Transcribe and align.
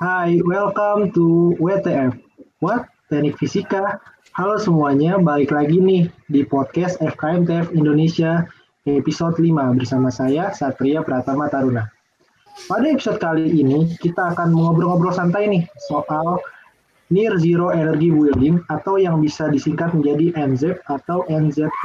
Hai, 0.00 0.40
welcome 0.48 1.12
to 1.12 1.52
WTF. 1.60 2.16
What? 2.64 2.88
Teknik 3.12 3.36
Fisika. 3.36 4.00
Halo 4.32 4.56
semuanya, 4.56 5.20
balik 5.20 5.52
lagi 5.52 5.76
nih 5.76 6.08
di 6.32 6.40
podcast 6.40 6.96
FKM 7.04 7.44
TF 7.44 7.76
Indonesia 7.76 8.48
episode 8.88 9.36
5 9.36 9.76
bersama 9.76 10.08
saya 10.08 10.56
Satria 10.56 11.04
Pratama 11.04 11.52
Taruna. 11.52 11.84
Pada 12.64 12.88
episode 12.88 13.20
kali 13.20 13.52
ini 13.52 13.92
kita 14.00 14.32
akan 14.32 14.56
ngobrol-ngobrol 14.56 15.12
santai 15.12 15.52
nih 15.52 15.68
soal 15.92 16.40
Near 17.12 17.36
Zero 17.36 17.68
Energy 17.68 18.08
Building 18.08 18.64
atau 18.72 18.96
yang 18.96 19.20
bisa 19.20 19.52
disingkat 19.52 19.92
menjadi 19.92 20.32
NZEB 20.32 20.80
atau 20.88 21.28
NZAB. 21.28 21.84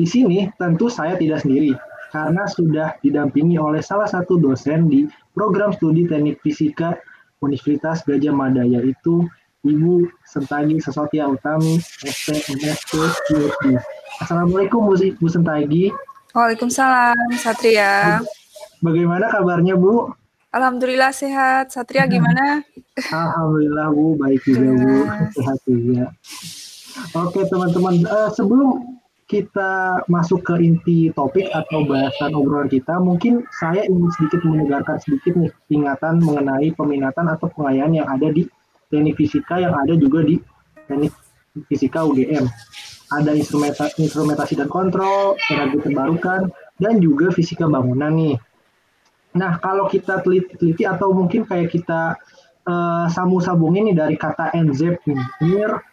Di 0.00 0.08
sini 0.08 0.48
tentu 0.56 0.88
saya 0.88 1.12
tidak 1.20 1.44
sendiri, 1.44 1.76
karena 2.08 2.44
sudah 2.48 2.96
didampingi 3.04 3.60
oleh 3.60 3.84
salah 3.84 4.08
satu 4.08 4.40
dosen 4.40 4.88
di 4.88 5.08
program 5.36 5.72
studi 5.76 6.08
teknik 6.08 6.40
fisika 6.40 6.96
Universitas 7.38 8.02
Gajah 8.02 8.34
Mada 8.34 8.66
yaitu 8.66 9.22
Ibu 9.66 10.06
Sentagi 10.22 10.78
Sesotia 10.78 11.26
Utami, 11.26 11.82
ST, 11.82 12.30
MSc, 12.46 12.94
PhD. 13.26 13.64
Assalamualaikum 14.22 14.86
Bu, 14.86 14.94
Bu 15.18 15.26
Sentagi. 15.26 15.90
Waalaikumsalam 16.30 17.34
Satria. 17.34 18.22
Bagaimana 18.78 19.26
kabarnya 19.26 19.74
Bu? 19.74 20.14
Alhamdulillah 20.54 21.10
sehat. 21.10 21.74
Satria 21.74 22.06
gimana? 22.06 22.62
Alhamdulillah 23.10 23.90
Bu, 23.90 24.14
baik 24.14 24.40
juga 24.46 24.70
Bu, 24.78 24.94
sehat 25.34 25.58
juga. 25.66 26.04
Oke 27.14 27.46
teman-teman, 27.46 28.02
uh, 28.06 28.30
sebelum 28.34 28.98
kita 29.28 30.02
masuk 30.08 30.40
ke 30.40 30.56
inti 30.64 31.12
topik 31.12 31.52
atau 31.52 31.84
bahasan 31.84 32.32
obrolan 32.32 32.72
kita, 32.72 32.96
mungkin 32.96 33.44
saya 33.52 33.84
ingin 33.84 34.08
sedikit 34.16 34.40
menegakkan 34.48 34.96
sedikit 35.04 35.36
nih 35.36 35.52
ingatan 35.68 36.24
mengenai 36.24 36.72
peminatan 36.72 37.28
atau 37.28 37.52
pengayaan 37.52 37.92
yang 37.92 38.08
ada 38.08 38.32
di 38.32 38.48
teknik 38.88 39.20
fisika 39.20 39.60
yang 39.60 39.76
ada 39.76 39.92
juga 40.00 40.24
di 40.24 40.40
teknik 40.88 41.12
fisika 41.68 42.08
UGM. 42.08 42.48
Ada 43.08 43.36
instrumentasi, 43.36 44.00
instrumentasi 44.04 44.56
dan 44.56 44.68
kontrol, 44.72 45.36
energi 45.52 45.80
terbarukan, 45.80 46.48
dan 46.80 47.00
juga 47.00 47.28
fisika 47.32 47.68
bangunan 47.68 48.12
nih. 48.12 48.36
Nah, 49.36 49.60
kalau 49.60 49.92
kita 49.92 50.24
teliti-teliti 50.24 50.88
atau 50.88 51.12
mungkin 51.12 51.44
kayak 51.44 51.68
kita 51.72 52.16
uh, 52.64 53.06
sambung-sambungin 53.12 53.92
nih 53.92 53.96
dari 53.96 54.16
kata 54.16 54.56
near 54.56 55.84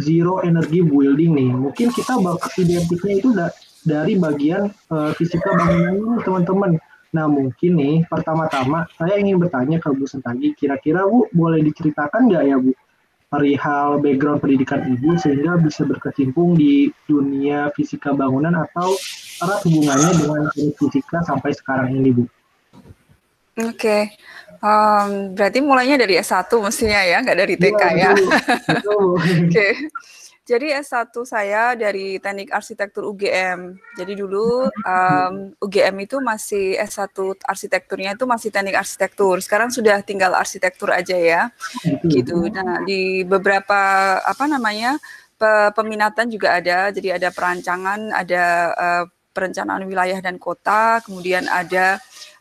zero 0.00 0.40
energy 0.42 0.80
building 0.80 1.36
nih. 1.36 1.50
Mungkin 1.52 1.92
kita 1.94 2.18
bakal 2.18 2.50
identiknya 2.58 3.14
itu 3.14 3.30
da 3.36 3.46
dari 3.80 4.16
bagian 4.16 4.68
uh, 4.92 5.12
fisika 5.16 5.52
bangunan 5.56 6.20
teman-teman. 6.24 6.72
Nah 7.10 7.26
mungkin 7.26 7.72
nih 7.76 7.96
pertama-tama 8.06 8.86
saya 8.94 9.18
ingin 9.18 9.40
bertanya 9.40 9.78
ke 9.82 9.88
Bu 9.92 10.06
Sentagi, 10.06 10.54
kira-kira 10.54 11.04
Bu 11.06 11.26
boleh 11.32 11.60
diceritakan 11.64 12.30
nggak 12.30 12.44
ya 12.48 12.56
Bu 12.60 12.72
perihal 13.30 14.02
background 14.02 14.42
pendidikan 14.42 14.82
Ibu 14.82 15.14
sehingga 15.14 15.54
bisa 15.62 15.86
berkecimpung 15.86 16.58
di 16.58 16.90
dunia 17.06 17.70
fisika 17.78 18.10
bangunan 18.10 18.58
atau 18.58 18.90
erat 19.38 19.62
hubungannya 19.62 20.10
dengan 20.18 20.42
fisika 20.74 21.22
sampai 21.22 21.54
sekarang 21.54 21.94
ini 21.94 22.10
Bu? 22.10 22.24
Oke, 23.60 23.76
okay. 23.76 24.02
Um, 24.60 25.32
berarti 25.32 25.64
mulainya 25.64 25.96
dari 25.96 26.20
S1 26.20 26.52
mestinya 26.60 27.00
ya, 27.00 27.24
nggak 27.24 27.38
dari 27.40 27.54
TK 27.56 27.82
iya, 27.82 27.90
ya. 27.90 28.10
ya. 28.12 28.12
Oke. 28.92 29.48
Okay. 29.48 29.72
Jadi 30.50 30.66
S1 30.82 31.14
saya 31.22 31.78
dari 31.78 32.18
Teknik 32.18 32.50
Arsitektur 32.50 33.06
UGM. 33.06 33.78
Jadi 33.94 34.12
dulu 34.18 34.66
um, 34.66 35.34
UGM 35.62 35.96
itu 36.02 36.18
masih 36.18 36.74
S1 36.74 37.14
arsitekturnya 37.46 38.18
itu 38.18 38.26
masih 38.26 38.50
Teknik 38.50 38.74
Arsitektur. 38.74 39.38
Sekarang 39.38 39.70
sudah 39.70 40.02
tinggal 40.02 40.34
arsitektur 40.34 40.90
aja 40.90 41.14
ya. 41.14 41.54
Gitu. 42.02 42.50
Nah, 42.50 42.82
di 42.82 43.22
beberapa 43.22 44.18
apa 44.20 44.44
namanya? 44.50 44.98
peminatan 45.72 46.28
juga 46.28 46.60
ada. 46.60 46.92
Jadi 46.92 47.16
ada 47.16 47.32
perancangan, 47.32 48.12
ada 48.12 48.44
uh, 48.76 49.04
perencanaan 49.32 49.86
wilayah 49.86 50.20
dan 50.20 50.36
kota, 50.36 51.00
kemudian 51.00 51.48
ada 51.48 51.96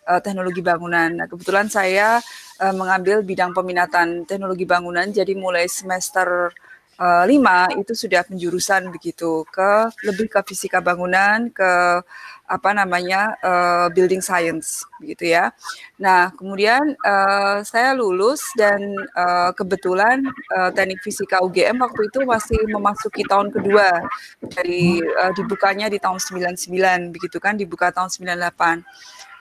uh, 0.10 0.22
teknologi 0.26 0.66
bangunan. 0.66 1.14
Nah, 1.14 1.28
kebetulan 1.30 1.70
saya 1.70 2.18
uh, 2.58 2.74
mengambil 2.74 3.22
bidang 3.22 3.54
peminatan 3.54 4.26
teknologi 4.26 4.66
bangunan, 4.66 5.06
jadi 5.14 5.38
mulai 5.38 5.70
semester 5.70 6.50
uh, 7.00 7.24
lima 7.30 7.72
itu 7.80 7.96
sudah 7.96 8.28
penjurusan 8.28 8.92
begitu 8.92 9.48
ke 9.48 9.94
lebih 10.04 10.28
ke 10.28 10.42
fisika 10.50 10.84
bangunan, 10.84 11.48
ke 11.54 12.02
apa 12.50 12.74
namanya 12.74 13.38
uh, 13.46 13.88
building 13.94 14.26
science 14.26 14.82
begitu 14.98 15.38
ya. 15.38 15.54
Nah 16.02 16.34
kemudian 16.34 16.82
uh, 17.06 17.62
saya 17.62 17.94
lulus 17.94 18.42
dan 18.58 18.82
uh, 19.14 19.54
kebetulan 19.54 20.26
uh, 20.58 20.74
teknik 20.74 21.00
fisika 21.06 21.46
UGM 21.46 21.78
waktu 21.78 22.10
itu 22.10 22.26
masih 22.26 22.58
memasuki 22.74 23.22
tahun 23.30 23.54
kedua 23.54 24.02
dari 24.50 24.98
uh, 24.98 25.32
dibukanya 25.38 25.94
di 25.94 26.02
tahun 26.02 26.18
99 26.18 27.14
begitu 27.14 27.38
kan 27.38 27.54
dibuka 27.54 27.94
tahun 27.94 28.10
98. 28.10 28.82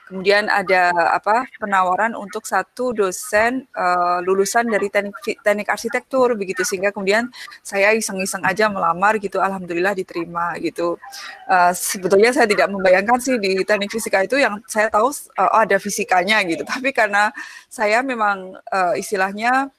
Kemudian 0.09 0.49
ada 0.49 0.89
apa 1.13 1.45
penawaran 1.61 2.17
untuk 2.17 2.41
satu 2.41 2.97
dosen 2.97 3.69
uh, 3.77 4.17
lulusan 4.25 4.65
dari 4.65 4.89
teknik 4.89 5.37
teknik 5.45 5.69
arsitektur 5.69 6.33
begitu 6.33 6.65
sehingga 6.65 6.89
kemudian 6.89 7.29
saya 7.61 7.93
iseng-iseng 7.93 8.41
aja 8.41 8.73
melamar 8.73 9.21
gitu 9.21 9.37
alhamdulillah 9.37 9.93
diterima 9.93 10.57
gitu. 10.57 10.97
Uh, 11.45 11.69
sebetulnya 11.77 12.33
saya 12.33 12.49
tidak 12.49 12.73
membayangkan 12.73 13.21
sih 13.21 13.37
di 13.37 13.61
teknik 13.61 13.93
fisika 13.93 14.25
itu 14.25 14.41
yang 14.41 14.57
saya 14.65 14.89
tahu 14.89 15.13
uh, 15.37 15.61
ada 15.61 15.77
fisikanya 15.77 16.41
gitu. 16.41 16.65
Tapi 16.73 16.89
karena 16.89 17.29
saya 17.69 18.01
memang 18.01 18.57
uh, 18.73 18.97
istilahnya 18.97 19.69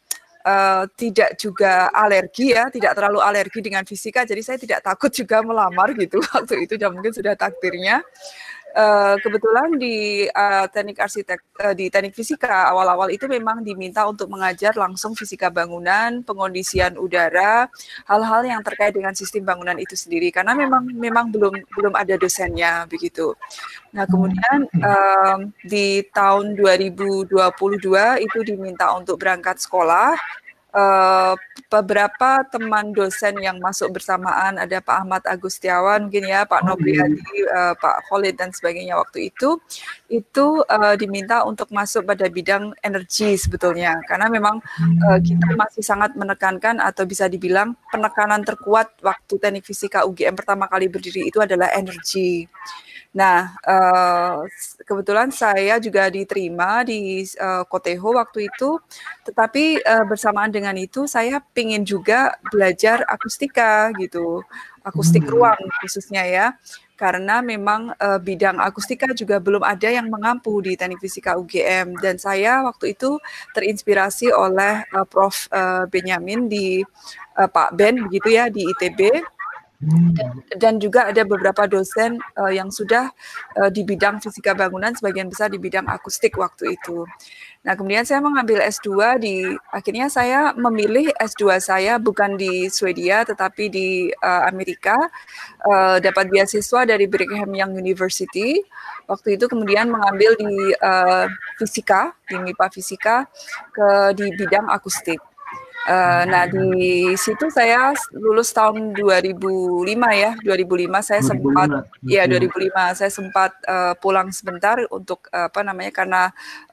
uh, 0.46 0.84
tidak 0.94 1.36
juga 1.36 1.90
alergi 1.90 2.54
ya, 2.54 2.70
tidak 2.70 2.96
terlalu 2.96 3.18
alergi 3.18 3.60
dengan 3.60 3.82
fisika, 3.84 4.24
jadi 4.24 4.40
saya 4.46 4.58
tidak 4.62 4.80
takut 4.84 5.10
juga 5.12 5.42
melamar 5.42 5.92
gitu 5.98 6.22
waktu 6.34 6.64
itu 6.64 6.78
dan 6.78 6.94
mungkin 6.94 7.12
sudah 7.12 7.34
takdirnya. 7.34 8.00
Uh, 8.70 9.18
kebetulan 9.18 9.74
di 9.82 10.30
uh, 10.30 10.70
teknik 10.70 11.02
arsitek 11.02 11.42
uh, 11.58 11.74
di 11.74 11.90
teknik 11.90 12.14
fisika 12.14 12.70
awal-awal 12.70 13.10
itu 13.10 13.26
memang 13.26 13.66
diminta 13.66 14.06
untuk 14.06 14.30
mengajar 14.30 14.78
langsung 14.78 15.10
fisika 15.18 15.50
bangunan, 15.50 16.22
pengondisian 16.22 16.94
udara, 16.94 17.66
hal-hal 18.06 18.42
yang 18.46 18.62
terkait 18.62 18.94
dengan 18.94 19.10
sistem 19.10 19.42
bangunan 19.42 19.74
itu 19.74 19.98
sendiri. 19.98 20.30
Karena 20.30 20.54
memang 20.54 20.86
memang 20.86 21.34
belum 21.34 21.58
belum 21.66 21.94
ada 21.98 22.14
dosennya 22.14 22.86
begitu. 22.86 23.34
Nah, 23.90 24.06
kemudian 24.06 24.70
um, 24.78 25.50
di 25.66 26.06
tahun 26.14 26.54
2022 26.54 27.26
itu 28.22 28.38
diminta 28.46 28.94
untuk 28.94 29.18
berangkat 29.18 29.58
sekolah 29.58 30.14
uh, 30.74 31.34
beberapa 31.70 32.42
teman 32.50 32.90
dosen 32.90 33.38
yang 33.38 33.62
masuk 33.62 33.94
bersamaan 33.94 34.58
ada 34.58 34.82
Pak 34.82 34.96
Ahmad 35.06 35.22
Agustiawan 35.26 36.10
mungkin 36.10 36.26
ya 36.26 36.42
Pak 36.42 36.66
oh, 36.66 36.74
Nobriadi 36.74 37.22
uh, 37.46 37.74
Pak 37.78 38.10
Khalid 38.10 38.34
dan 38.38 38.50
sebagainya 38.50 38.98
waktu 38.98 39.30
itu. 39.30 39.58
Itu 40.10 40.66
uh, 40.66 40.94
diminta 40.98 41.46
untuk 41.46 41.70
masuk 41.70 42.06
pada 42.06 42.26
bidang 42.26 42.74
energi 42.82 43.38
sebetulnya. 43.38 43.98
Karena 44.06 44.26
memang 44.26 44.58
uh, 45.06 45.18
kita 45.22 45.54
masih 45.54 45.82
sangat 45.86 46.18
menekankan 46.18 46.82
atau 46.82 47.06
bisa 47.06 47.30
dibilang 47.30 47.78
penekanan 47.94 48.42
terkuat 48.42 48.98
waktu 49.02 49.34
teknik 49.38 49.64
fisika 49.66 50.02
UGM 50.06 50.34
pertama 50.34 50.66
kali 50.66 50.90
berdiri 50.90 51.30
itu 51.30 51.38
adalah 51.38 51.70
energi. 51.74 52.50
Nah, 53.10 53.58
uh, 53.66 54.46
kebetulan 54.86 55.34
saya 55.34 55.82
juga 55.82 56.06
diterima 56.06 56.86
di 56.86 57.26
uh, 57.42 57.66
Koteho 57.66 58.14
waktu 58.14 58.46
itu, 58.46 58.78
tetapi 59.26 59.82
uh, 59.82 60.06
bersamaan 60.06 60.54
dengan 60.54 60.78
itu 60.78 61.10
saya 61.10 61.42
ingin 61.58 61.82
juga 61.82 62.38
belajar 62.54 63.02
akustika 63.10 63.90
gitu, 63.98 64.46
akustik 64.86 65.26
hmm. 65.26 65.32
ruang 65.34 65.58
khususnya 65.82 66.22
ya, 66.22 66.46
karena 66.94 67.42
memang 67.42 67.96
uh, 67.98 68.22
bidang 68.22 68.62
akustika 68.62 69.10
juga 69.10 69.42
belum 69.42 69.66
ada 69.66 69.90
yang 69.90 70.06
mengampu 70.06 70.62
di 70.62 70.78
Teknik 70.78 71.02
Fisika 71.02 71.34
UGM 71.34 71.98
dan 71.98 72.14
saya 72.14 72.62
waktu 72.62 72.94
itu 72.94 73.18
terinspirasi 73.58 74.30
oleh 74.30 74.86
uh, 74.94 75.02
Prof 75.02 75.50
uh, 75.50 75.88
Benyamin 75.90 76.46
di 76.46 76.84
uh, 77.40 77.48
Pak 77.50 77.74
Ben 77.74 77.98
begitu 78.06 78.38
ya 78.38 78.46
di 78.46 78.68
ITB 78.68 79.18
dan, 80.60 80.76
juga 80.76 81.08
ada 81.08 81.24
beberapa 81.24 81.64
dosen 81.64 82.20
uh, 82.36 82.52
yang 82.52 82.68
sudah 82.68 83.08
uh, 83.56 83.72
di 83.72 83.80
bidang 83.80 84.20
fisika 84.20 84.52
bangunan, 84.52 84.92
sebagian 84.92 85.32
besar 85.32 85.48
di 85.48 85.56
bidang 85.56 85.88
akustik 85.88 86.36
waktu 86.36 86.76
itu. 86.76 87.08
Nah, 87.60 87.76
kemudian 87.76 88.04
saya 88.04 88.24
mengambil 88.24 88.60
S2 88.64 88.88
di 89.20 89.44
akhirnya 89.72 90.08
saya 90.08 90.56
memilih 90.56 91.12
S2 91.16 91.60
saya 91.60 92.00
bukan 92.00 92.36
di 92.36 92.68
Swedia 92.72 93.24
tetapi 93.24 93.68
di 93.68 93.88
uh, 94.20 94.48
Amerika 94.48 94.96
uh, 95.64 95.96
dapat 96.00 96.28
beasiswa 96.28 96.88
dari 96.88 97.04
Brigham 97.08 97.52
Young 97.52 97.76
University. 97.76 98.60
Waktu 99.08 99.40
itu 99.40 99.48
kemudian 99.48 99.92
mengambil 99.92 100.36
di 100.40 100.52
uh, 100.80 101.28
fisika, 101.56 102.16
di 102.28 102.36
MIPA 102.36 102.66
fisika 102.72 103.28
ke 103.72 104.16
di 104.16 104.28
bidang 104.36 104.68
akustik. 104.68 105.20
Uh, 105.88 106.28
nah 106.28 106.44
di 106.44 107.16
situ 107.16 107.48
saya 107.48 107.96
lulus 108.12 108.52
tahun 108.52 108.92
2005 108.92 109.88
ya, 110.12 110.36
2005 110.44 111.00
saya 111.00 111.20
2005. 111.24 111.30
sempat 111.32 111.68
ya 112.04 112.22
2005 112.28 112.98
saya 113.00 113.10
sempat 113.10 113.52
uh, 113.64 113.94
pulang 113.96 114.28
sebentar 114.28 114.76
untuk 114.92 115.24
uh, 115.32 115.48
apa 115.48 115.64
namanya 115.64 115.88
karena 115.88 116.22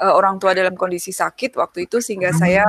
uh, 0.04 0.12
orang 0.12 0.36
tua 0.44 0.52
dalam 0.52 0.76
kondisi 0.76 1.16
sakit 1.16 1.56
waktu 1.56 1.88
itu 1.88 2.04
sehingga 2.04 2.36
saya 2.36 2.68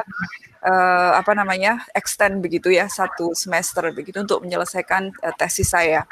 uh, 0.63 1.13
apa 1.19 1.35
namanya 1.35 1.83
extend 1.91 2.39
begitu 2.39 2.71
ya 2.71 2.87
satu 2.87 3.35
semester 3.35 3.91
begitu 3.91 4.23
untuk 4.23 4.43
menyelesaikan 4.47 5.11
uh, 5.19 5.35
tesis 5.35 5.75
saya. 5.75 6.07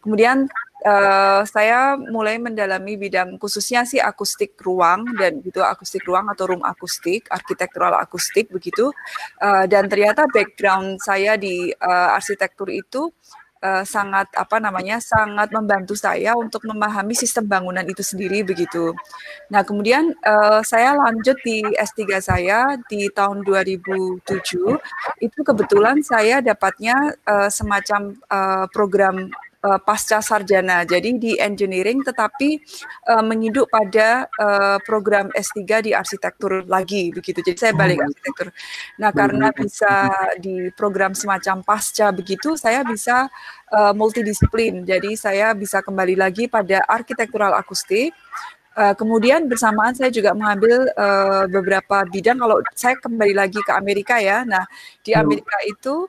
Kemudian 0.00 0.48
uh, 0.86 1.42
saya 1.42 1.98
mulai 1.98 2.38
mendalami 2.38 2.94
bidang 2.94 3.36
khususnya 3.42 3.82
sih 3.82 3.98
akustik 3.98 4.54
ruang 4.62 5.04
dan 5.18 5.42
gitu 5.42 5.60
akustik 5.60 6.06
ruang 6.06 6.30
atau 6.30 6.54
room 6.54 6.62
akustik, 6.62 7.26
arsitektural 7.28 7.98
akustik 7.98 8.48
begitu. 8.54 8.94
Uh, 9.42 9.66
dan 9.66 9.90
ternyata 9.90 10.30
background 10.30 11.02
saya 11.02 11.34
di 11.34 11.74
uh, 11.74 12.14
arsitektur 12.14 12.70
itu 12.70 13.10
uh, 13.66 13.84
sangat 13.84 14.30
apa 14.36 14.56
namanya 14.62 15.02
sangat 15.02 15.50
membantu 15.50 15.98
saya 15.98 16.36
untuk 16.36 16.64
memahami 16.66 17.14
sistem 17.16 17.50
bangunan 17.50 17.84
itu 17.86 18.02
sendiri 18.04 18.46
begitu. 18.46 18.92
Nah 19.50 19.66
kemudian 19.66 20.14
uh, 20.22 20.60
saya 20.62 20.94
lanjut 20.96 21.36
di 21.42 21.62
S3 21.64 22.00
saya 22.22 22.78
di 22.86 23.08
tahun 23.10 23.42
2007 23.42 24.22
itu 25.22 25.38
kebetulan 25.42 26.00
saya 26.04 26.38
dapatnya 26.38 27.16
uh, 27.26 27.50
semacam 27.50 28.14
uh, 28.30 28.66
program 28.70 29.30
uh, 29.66 29.78
pasca 29.82 30.22
sarjana. 30.22 30.86
Jadi 30.86 31.18
di 31.18 31.32
engineering 31.34 32.06
tetapi 32.06 32.62
uh, 33.10 33.24
menginduk 33.26 33.66
pada 33.66 34.30
uh, 34.38 34.78
program 34.86 35.34
S3 35.34 35.82
di 35.82 35.90
arsitektur 35.90 36.62
lagi 36.70 37.10
begitu. 37.10 37.42
Jadi 37.42 37.58
saya 37.58 37.74
balik 37.74 37.98
oh, 37.98 38.06
arsitektur. 38.06 38.48
Nah, 39.02 39.10
karena 39.10 39.50
bisa 39.50 40.06
di 40.38 40.70
program 40.78 41.12
semacam 41.18 41.66
pasca 41.66 42.14
begitu, 42.14 42.54
saya 42.54 42.86
bisa 42.86 43.26
uh, 43.74 43.92
multidisiplin. 43.92 44.86
Jadi 44.86 45.18
saya 45.18 45.50
bisa 45.52 45.82
kembali 45.82 46.14
lagi 46.14 46.46
pada 46.46 46.86
arsitektural 46.86 47.58
akustik. 47.58 48.14
Uh, 48.76 48.92
kemudian 48.92 49.48
bersamaan 49.48 49.96
saya 49.96 50.12
juga 50.12 50.36
mengambil 50.36 50.84
uh, 51.00 51.48
beberapa 51.48 52.04
bidang. 52.12 52.36
Kalau 52.36 52.60
saya 52.76 52.92
kembali 53.00 53.32
lagi 53.32 53.56
ke 53.64 53.72
Amerika 53.72 54.20
ya, 54.20 54.44
nah 54.44 54.68
di 55.00 55.16
Amerika 55.16 55.56
itu 55.64 56.04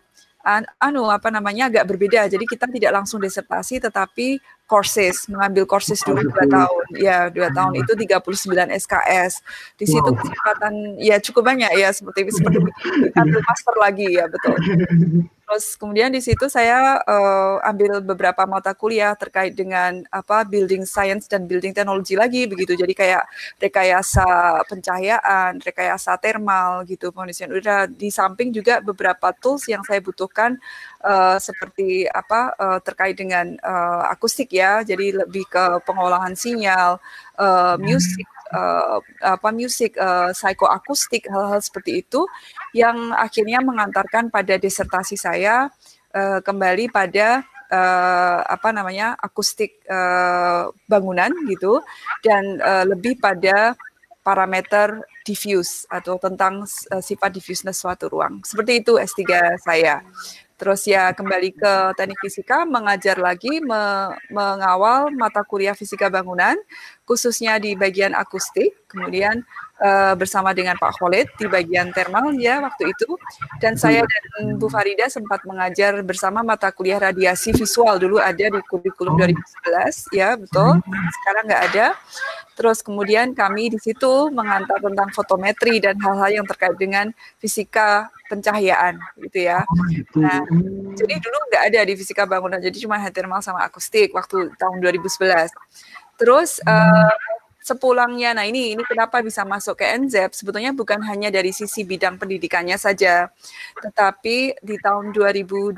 anu 0.79 1.11
apa 1.11 1.27
namanya 1.27 1.67
agak 1.67 1.83
berbeda. 1.83 2.31
Jadi 2.31 2.47
kita 2.47 2.65
tidak 2.71 2.91
langsung 2.95 3.19
disertasi 3.19 3.83
tetapi 3.83 4.39
courses, 4.67 5.27
mengambil 5.27 5.67
courses 5.67 5.99
dulu 6.03 6.23
dua 6.23 6.45
tahun. 6.47 6.83
Ya, 6.95 7.27
dua 7.27 7.51
tahun 7.51 7.83
itu 7.83 7.91
39 7.95 8.71
SKS. 8.79 9.33
Di 9.75 9.85
situ 9.87 10.09
kesempatan 10.11 10.73
ya 10.99 11.19
cukup 11.19 11.43
banyak 11.51 11.71
ya 11.75 11.91
seperti 11.91 12.31
seperti 12.31 12.59
ambil 13.19 13.39
master 13.43 13.75
lagi 13.79 14.07
ya, 14.15 14.25
betul. 14.31 14.55
Terus 15.47 15.79
kemudian 15.79 16.11
di 16.11 16.19
situ 16.19 16.51
saya 16.51 16.99
uh, 17.07 17.63
ambil 17.63 18.03
beberapa 18.03 18.43
mata 18.43 18.75
kuliah 18.75 19.15
terkait 19.15 19.55
dengan 19.55 20.03
apa 20.11 20.43
building 20.43 20.83
science 20.83 21.23
dan 21.31 21.47
building 21.47 21.71
technology 21.71 22.19
lagi 22.19 22.51
begitu. 22.51 22.75
Jadi 22.75 22.91
kayak 22.91 23.23
rekayasa 23.55 24.27
pencahayaan, 24.67 25.63
rekayasa 25.63 26.19
termal 26.19 26.83
gitu, 26.83 27.15
pengisian 27.15 27.55
udara. 27.55 27.87
Di 27.87 28.11
samping 28.11 28.51
juga 28.51 28.83
beberapa 28.83 29.31
tools 29.39 29.71
yang 29.71 29.87
saya 29.87 30.03
butuhkan 30.03 30.59
uh, 31.07 31.39
seperti 31.39 32.03
apa 32.11 32.51
uh, 32.59 32.79
terkait 32.83 33.15
dengan 33.15 33.55
uh, 33.63 34.11
akustik 34.11 34.51
ya. 34.51 34.83
Jadi 34.83 35.15
lebih 35.15 35.47
ke 35.47 35.79
pengolahan 35.87 36.35
sinyal, 36.35 36.99
uh, 37.39 37.79
musik 37.79 38.27
uh, 38.53 38.99
apa 39.23 39.49
musik 39.51 39.95
uh, 39.97 40.31
psikoakustik 40.31 41.27
hal-hal 41.27 41.59
seperti 41.59 42.05
itu 42.05 42.23
yang 42.71 43.11
akhirnya 43.15 43.59
mengantarkan 43.63 44.29
pada 44.31 44.55
disertasi 44.55 45.15
saya 45.19 45.71
uh, 46.15 46.39
kembali 46.43 46.91
pada 46.91 47.43
uh, 47.71 48.39
apa 48.47 48.69
namanya 48.71 49.15
akustik 49.19 49.83
uh, 49.87 50.71
bangunan 50.87 51.31
gitu 51.47 51.79
dan 52.23 52.59
uh, 52.63 52.85
lebih 52.87 53.19
pada 53.19 53.75
parameter 54.23 55.07
diffuse 55.23 55.87
atau 55.87 56.19
tentang 56.19 56.67
sifat 56.99 57.31
diffuseness 57.31 57.79
suatu 57.79 58.11
ruang. 58.11 58.43
Seperti 58.43 58.83
itu 58.83 58.99
S3 58.99 59.23
saya. 59.63 60.03
Terus 60.57 60.89
ya 60.89 61.13
kembali 61.13 61.53
ke 61.53 61.73
teknik 61.93 62.17
fisika, 62.17 62.65
mengajar 62.65 63.21
lagi, 63.21 63.61
me 63.61 64.09
mengawal 64.33 65.13
mata 65.13 65.45
kuliah 65.45 65.77
fisika 65.77 66.09
bangunan, 66.09 66.57
khususnya 67.05 67.61
di 67.61 67.77
bagian 67.77 68.17
akustik, 68.17 68.73
kemudian 68.89 69.45
uh, 69.81 70.13
bersama 70.17 70.53
dengan 70.53 70.77
Pak 70.77 70.97
Khalid 70.97 71.27
di 71.37 71.45
bagian 71.49 71.89
thermal 71.93 72.33
ya 72.37 72.61
waktu 72.61 72.91
itu, 72.91 73.17
dan 73.61 73.77
saya 73.77 74.03
dan 74.05 74.57
Bu 74.57 74.69
Farida 74.69 75.09
sempat 75.09 75.45
mengajar 75.45 75.97
bersama 76.01 76.41
mata 76.41 76.69
kuliah 76.73 77.01
radiasi 77.01 77.53
visual 77.53 77.97
dulu 77.97 78.17
ada 78.21 78.49
di 78.49 78.61
kurikulum 78.69 79.17
2011, 79.17 80.13
ya 80.13 80.37
betul, 80.37 80.81
sekarang 81.21 81.43
nggak 81.49 81.63
ada. 81.73 81.87
Terus 82.57 82.81
kemudian 82.81 83.37
kami 83.37 83.69
di 83.69 83.77
situ 83.77 84.33
mengantar 84.33 84.81
tentang 84.81 85.13
fotometri 85.13 85.77
dan 85.77 85.93
hal-hal 86.01 86.41
yang 86.41 86.45
terkait 86.49 86.73
dengan 86.73 87.13
fisika 87.37 88.09
pencahayaan 88.33 88.97
gitu 89.29 89.45
ya. 89.45 89.61
Oh, 89.61 89.85
gitu. 89.93 90.17
Nah, 90.17 90.41
jadi 90.97 91.21
dulu 91.21 91.37
nggak 91.53 91.63
ada 91.69 91.79
di 91.85 91.93
fisika 91.93 92.25
bangunan, 92.25 92.57
jadi 92.57 92.73
cuma 92.81 92.97
thermal 93.13 93.45
sama 93.45 93.61
akustik 93.61 94.09
waktu 94.09 94.49
tahun 94.57 94.81
2011. 94.81 95.53
Terus 96.17 96.57
uh, 96.65 97.13
sepulangnya, 97.67 98.31
nah 98.31 98.47
ini 98.47 98.71
ini 98.71 98.83
kenapa 98.87 99.19
bisa 99.19 99.43
masuk 99.43 99.83
ke 99.83 99.85
NZEP? 99.99 100.31
Sebetulnya 100.31 100.71
bukan 100.71 101.03
hanya 101.03 101.27
dari 101.27 101.51
sisi 101.51 101.83
bidang 101.83 102.15
pendidikannya 102.15 102.79
saja, 102.79 103.27
tetapi 103.83 104.55
di 104.63 104.75
tahun 104.79 105.11
2012 105.11 105.75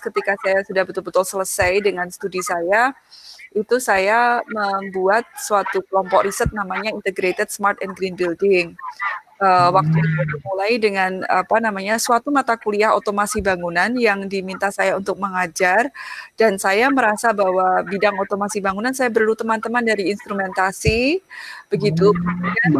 ketika 0.00 0.32
saya 0.40 0.64
sudah 0.64 0.82
betul-betul 0.88 1.24
selesai 1.28 1.84
dengan 1.84 2.08
studi 2.08 2.40
saya, 2.40 2.96
itu 3.52 3.76
saya 3.76 4.40
membuat 4.48 5.28
suatu 5.36 5.84
kelompok 5.84 6.24
riset 6.24 6.48
namanya 6.56 6.92
Integrated 6.92 7.52
Smart 7.52 7.76
and 7.84 7.92
Green 7.92 8.16
Building. 8.16 8.72
Uh, 9.36 9.68
waktu 9.68 9.92
itu 10.00 10.20
dimulai 10.32 10.72
dengan 10.80 11.20
apa 11.28 11.60
namanya 11.60 12.00
suatu 12.00 12.32
mata 12.32 12.56
kuliah 12.56 12.96
otomasi 12.96 13.44
bangunan 13.44 13.92
yang 13.92 14.24
diminta 14.24 14.72
saya 14.72 14.96
untuk 14.96 15.20
mengajar. 15.20 15.92
Dan 16.40 16.56
saya 16.56 16.88
merasa 16.88 17.36
bahwa 17.36 17.84
bidang 17.84 18.16
otomasi 18.16 18.64
bangunan 18.64 18.96
saya 18.96 19.12
perlu 19.12 19.36
teman-teman 19.36 19.84
dari 19.84 20.08
instrumentasi. 20.08 21.20
Begitu. 21.68 22.16
Kemudian 22.16 22.70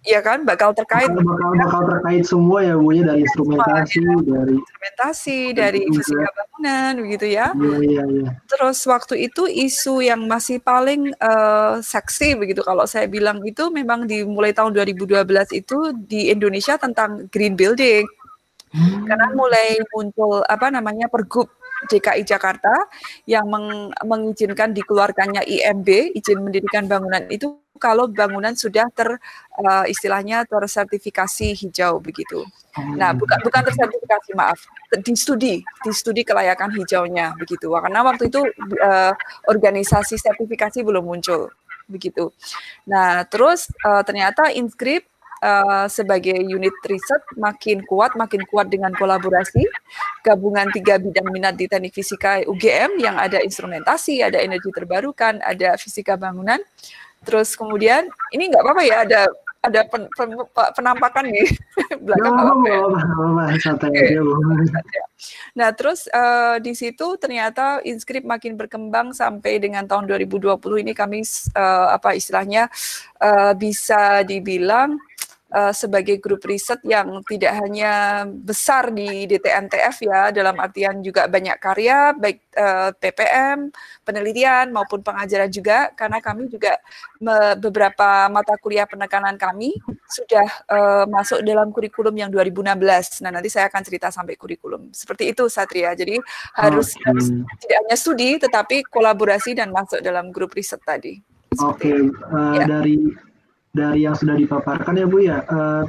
ya 0.00 0.24
kan 0.24 0.48
bakal 0.48 0.72
terkait 0.72 1.12
bakal, 1.12 1.52
bakal, 1.60 1.82
terkait 1.84 2.24
semua 2.24 2.64
ya 2.64 2.74
bu 2.80 2.96
ya 2.96 3.12
dari 3.12 3.20
instrumentasi 3.20 4.00
ya. 4.00 4.16
dari 4.24 4.54
instrumentasi 4.56 5.38
dari 5.52 5.80
fisika 5.92 6.28
bangunan 6.32 6.92
begitu 7.04 7.26
ya 7.28 7.46
iya 7.52 7.78
iya 7.84 8.04
ya. 8.08 8.28
terus 8.48 8.80
waktu 8.88 9.28
itu 9.28 9.44
isu 9.44 10.00
yang 10.00 10.24
masih 10.24 10.56
paling 10.64 11.12
uh, 11.20 11.84
seksi 11.84 12.32
begitu 12.32 12.64
kalau 12.64 12.88
saya 12.88 13.04
bilang 13.12 13.44
itu 13.44 13.68
memang 13.68 14.08
dimulai 14.08 14.56
tahun 14.56 14.72
2012 14.72 15.20
itu 15.52 15.78
di 16.08 16.32
Indonesia 16.32 16.80
tentang 16.80 17.28
green 17.28 17.52
building 17.52 18.08
hmm. 18.72 19.04
karena 19.04 19.28
mulai 19.36 19.84
muncul 19.92 20.40
apa 20.48 20.72
namanya 20.72 21.12
pergub 21.12 21.52
DKI 21.92 22.24
Jakarta 22.28 22.72
yang 23.24 23.48
meng 23.48 23.88
mengizinkan 24.04 24.76
dikeluarkannya 24.76 25.44
IMB 25.44 26.12
izin 26.12 26.44
mendirikan 26.44 26.84
bangunan 26.84 27.24
itu 27.32 27.56
kalau 27.80 28.04
bangunan 28.06 28.52
sudah 28.52 28.86
ter 28.92 29.16
uh, 29.56 29.84
istilahnya 29.88 30.44
tersertifikasi 30.44 31.56
hijau 31.56 31.96
begitu. 31.98 32.44
Nah, 32.94 33.16
bukan 33.16 33.40
bukan 33.40 33.66
tersertifikasi 33.66 34.30
maaf, 34.36 34.60
di 34.92 35.14
studi, 35.16 35.64
di 35.64 35.90
studi 35.90 36.22
kelayakan 36.22 36.70
hijaunya 36.76 37.34
begitu. 37.40 37.72
Karena 37.72 38.04
waktu 38.04 38.28
itu 38.28 38.44
uh, 38.84 39.12
organisasi 39.48 40.20
sertifikasi 40.20 40.84
belum 40.84 41.08
muncul 41.08 41.50
begitu. 41.90 42.30
Nah, 42.86 43.26
terus 43.26 43.66
uh, 43.82 44.04
ternyata 44.06 44.54
Inscript 44.54 45.10
uh, 45.42 45.90
sebagai 45.90 46.36
unit 46.38 46.72
riset 46.86 47.20
makin 47.34 47.82
kuat, 47.84 48.14
makin 48.14 48.44
kuat 48.46 48.70
dengan 48.70 48.94
kolaborasi 48.94 49.66
gabungan 50.22 50.68
tiga 50.70 51.00
bidang 51.00 51.28
minat 51.32 51.56
di 51.56 51.66
teknik 51.66 51.96
fisika 51.96 52.44
UGM 52.44 53.00
yang 53.00 53.16
ada 53.16 53.40
instrumentasi, 53.42 54.20
ada 54.22 54.38
energi 54.38 54.70
terbarukan, 54.70 55.40
ada 55.42 55.74
fisika 55.80 56.14
bangunan. 56.14 56.60
Terus 57.24 57.52
kemudian 57.52 58.08
ini 58.32 58.48
nggak 58.48 58.64
apa-apa 58.64 58.82
ya 58.84 58.96
ada 59.04 59.20
ada 59.60 59.84
pen, 59.84 60.08
pen, 60.16 60.30
penampakan 60.72 61.28
di 61.28 61.44
belakang 62.04 62.32
ya, 62.64 62.80
ya. 64.16 65.04
Nah, 65.52 65.68
terus 65.76 66.08
uh, 66.08 66.56
di 66.64 66.72
situ 66.72 67.20
ternyata 67.20 67.84
inskrip 67.84 68.24
makin 68.24 68.56
berkembang 68.56 69.12
sampai 69.12 69.60
dengan 69.60 69.84
tahun 69.84 70.08
2020 70.08 70.56
ini 70.80 70.92
kami 70.96 71.20
uh, 71.52 71.92
apa 71.92 72.16
istilahnya 72.16 72.72
uh, 73.20 73.52
bisa 73.52 74.24
dibilang 74.24 74.96
uh, 75.50 75.72
sebagai 75.74 76.18
grup 76.22 76.42
riset 76.46 76.80
yang 76.86 77.22
tidak 77.26 77.52
hanya 77.60 78.24
besar 78.26 78.90
di 78.94 79.26
DTNTF 79.26 79.96
ya, 80.06 80.30
dalam 80.30 80.56
artian 80.58 81.02
juga 81.02 81.26
banyak 81.26 81.56
karya, 81.58 82.14
baik 82.14 82.38
uh, 82.54 82.90
PPM, 82.96 83.70
penelitian 84.06 84.70
maupun 84.70 85.02
pengajaran 85.02 85.50
juga, 85.50 85.90
karena 85.94 86.18
kami 86.22 86.48
juga 86.50 86.78
me, 87.18 87.54
beberapa 87.58 88.30
mata 88.30 88.54
kuliah 88.58 88.86
penekanan 88.86 89.36
kami 89.36 89.74
sudah 90.10 90.46
uh, 90.70 91.04
masuk 91.10 91.42
dalam 91.42 91.70
kurikulum 91.74 92.14
yang 92.14 92.30
2016. 92.30 93.22
Nah 93.26 93.30
nanti 93.34 93.50
saya 93.50 93.68
akan 93.68 93.82
cerita 93.82 94.08
sampai 94.10 94.34
kurikulum. 94.38 94.90
Seperti 94.94 95.34
itu 95.34 95.46
Satria. 95.50 95.92
Jadi 95.94 96.18
harus, 96.56 96.94
okay. 96.94 97.06
harus 97.10 97.26
tidak 97.60 97.76
hanya 97.86 97.96
studi, 97.98 98.30
tetapi 98.38 98.86
kolaborasi 98.86 99.54
dan 99.58 99.74
masuk 99.74 100.00
dalam 100.02 100.30
grup 100.30 100.54
riset 100.54 100.80
tadi. 100.82 101.18
Oke, 101.58 101.90
okay. 101.90 101.98
uh, 102.30 102.54
ya. 102.54 102.64
dari 102.66 103.10
dari 103.70 104.06
yang 104.06 104.18
sudah 104.18 104.34
dipaparkan 104.34 104.98
ya 104.98 105.06
Bu 105.06 105.18
ya, 105.22 105.38
uh, 105.46 105.84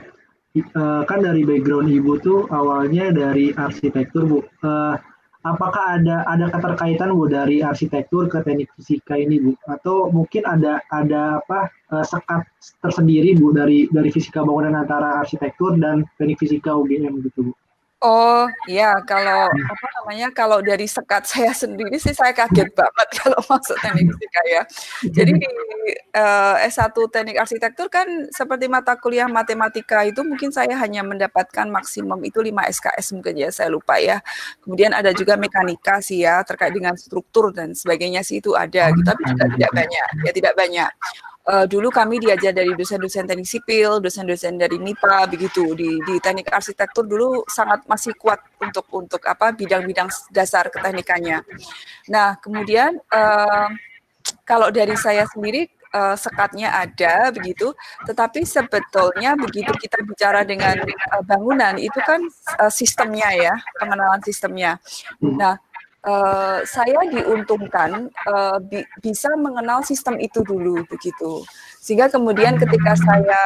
kan 1.08 1.20
dari 1.24 1.48
background 1.48 1.88
Ibu 1.88 2.14
tuh 2.22 2.40
awalnya 2.52 3.10
dari 3.10 3.56
arsitektur 3.56 4.28
Bu. 4.28 4.40
Uh, 4.62 5.00
apakah 5.42 5.98
ada 5.98 6.22
ada 6.30 6.52
keterkaitan 6.52 7.16
Bu 7.16 7.26
dari 7.32 7.66
arsitektur 7.66 8.30
ke 8.30 8.44
teknik 8.46 8.70
fisika 8.78 9.18
ini 9.18 9.42
Bu? 9.42 9.56
Atau 9.66 10.12
mungkin 10.12 10.44
ada 10.46 10.84
ada 10.92 11.42
apa 11.42 11.72
uh, 11.96 12.06
sekat 12.06 12.46
tersendiri 12.84 13.34
Bu 13.40 13.56
dari 13.56 13.88
dari 13.90 14.12
fisika 14.12 14.44
bangunan 14.44 14.78
antara 14.78 15.24
arsitektur 15.24 15.80
dan 15.80 16.06
teknik 16.20 16.38
fisika 16.38 16.76
UGM 16.76 17.24
gitu 17.26 17.50
Bu? 17.50 17.54
Oh 18.01 18.50
ya, 18.65 18.98
kalau 19.05 19.46
apa 19.46 19.88
namanya 20.01 20.34
kalau 20.34 20.58
dari 20.58 20.89
sekat 20.89 21.22
saya 21.29 21.53
sendiri 21.62 22.01
sih 22.01 22.17
saya 22.17 22.34
kaget 22.34 22.74
banget 22.74 23.08
kalau 23.22 23.38
masuk 23.46 23.77
teknik 23.77 24.10
fisika 24.10 24.41
ya. 24.50 24.62
Jadi 25.05 25.31
di 25.38 25.50
uh, 26.17 26.58
S1 26.65 26.98
teknik 26.98 27.38
arsitektur 27.38 27.93
kan 27.93 28.10
seperti 28.34 28.65
mata 28.65 28.98
kuliah 28.98 29.29
matematika 29.29 30.01
itu 30.01 30.25
mungkin 30.25 30.50
saya 30.50 30.74
hanya 30.81 31.05
mendapatkan 31.05 31.70
maksimum 31.70 32.17
itu 32.25 32.41
5 32.41 32.50
SKS 32.74 33.08
mungkin 33.13 33.38
ya 33.38 33.53
saya 33.53 33.70
lupa 33.70 34.01
ya. 34.01 34.17
Kemudian 34.65 34.98
ada 34.98 35.13
juga 35.13 35.38
mekanika 35.38 36.01
sih 36.01 36.25
ya 36.25 36.41
terkait 36.41 36.74
dengan 36.74 36.98
struktur 36.98 37.53
dan 37.53 37.77
sebagainya 37.77 38.25
sih 38.25 38.41
itu 38.41 38.58
ada 38.58 38.89
gitu 38.89 39.05
tapi 39.05 39.29
juga 39.29 39.46
tidak 39.46 39.72
banyak 39.77 40.08
ya 40.25 40.31
tidak 40.34 40.53
banyak 40.58 40.89
uh, 41.48 41.65
dulu 41.65 41.89
kami 41.89 42.21
diajar 42.21 42.53
dari 42.53 42.74
dosen-dosen 42.75 43.25
teknik 43.25 43.48
sipil, 43.48 43.98
dosen-dosen 44.03 44.60
dari 44.60 44.77
MIPA 44.77 45.29
begitu 45.31 45.74
di 45.74 45.98
di 46.05 46.15
teknik 46.21 46.51
arsitektur 46.51 47.07
dulu 47.07 47.45
sangat 47.50 47.86
masih 47.89 48.13
kuat 48.17 48.41
untuk 48.62 48.86
untuk 48.93 49.21
apa 49.25 49.55
bidang-bidang 49.55 50.10
dasar 50.29 50.69
keteknikannya. 50.69 51.41
Nah 52.12 52.38
kemudian 52.38 52.98
uh, 53.10 53.69
kalau 54.45 54.69
dari 54.69 54.93
saya 54.98 55.25
sendiri 55.29 55.65
uh, 55.93 56.15
sekatnya 56.15 56.71
ada 56.71 57.29
begitu, 57.33 57.74
tetapi 58.05 58.45
sebetulnya 58.45 59.36
begitu 59.38 59.71
kita 59.77 60.00
bicara 60.05 60.45
dengan 60.45 60.77
uh, 60.86 61.24
bangunan 61.25 61.77
itu 61.77 61.98
kan 62.03 62.21
uh, 62.60 62.71
sistemnya 62.71 63.29
ya 63.33 63.55
pengenalan 63.79 64.21
sistemnya. 64.24 64.77
Nah 65.21 65.57
uh, 66.05 66.60
saya 66.65 67.01
diuntungkan 67.10 68.10
uh, 68.27 68.58
bi 68.62 68.86
bisa 69.01 69.29
mengenal 69.38 69.86
sistem 69.86 70.17
itu 70.17 70.41
dulu 70.41 70.86
begitu. 70.89 71.46
Sehingga 71.81 72.10
kemudian 72.13 72.62
ketika 72.62 72.93
saya 72.93 73.43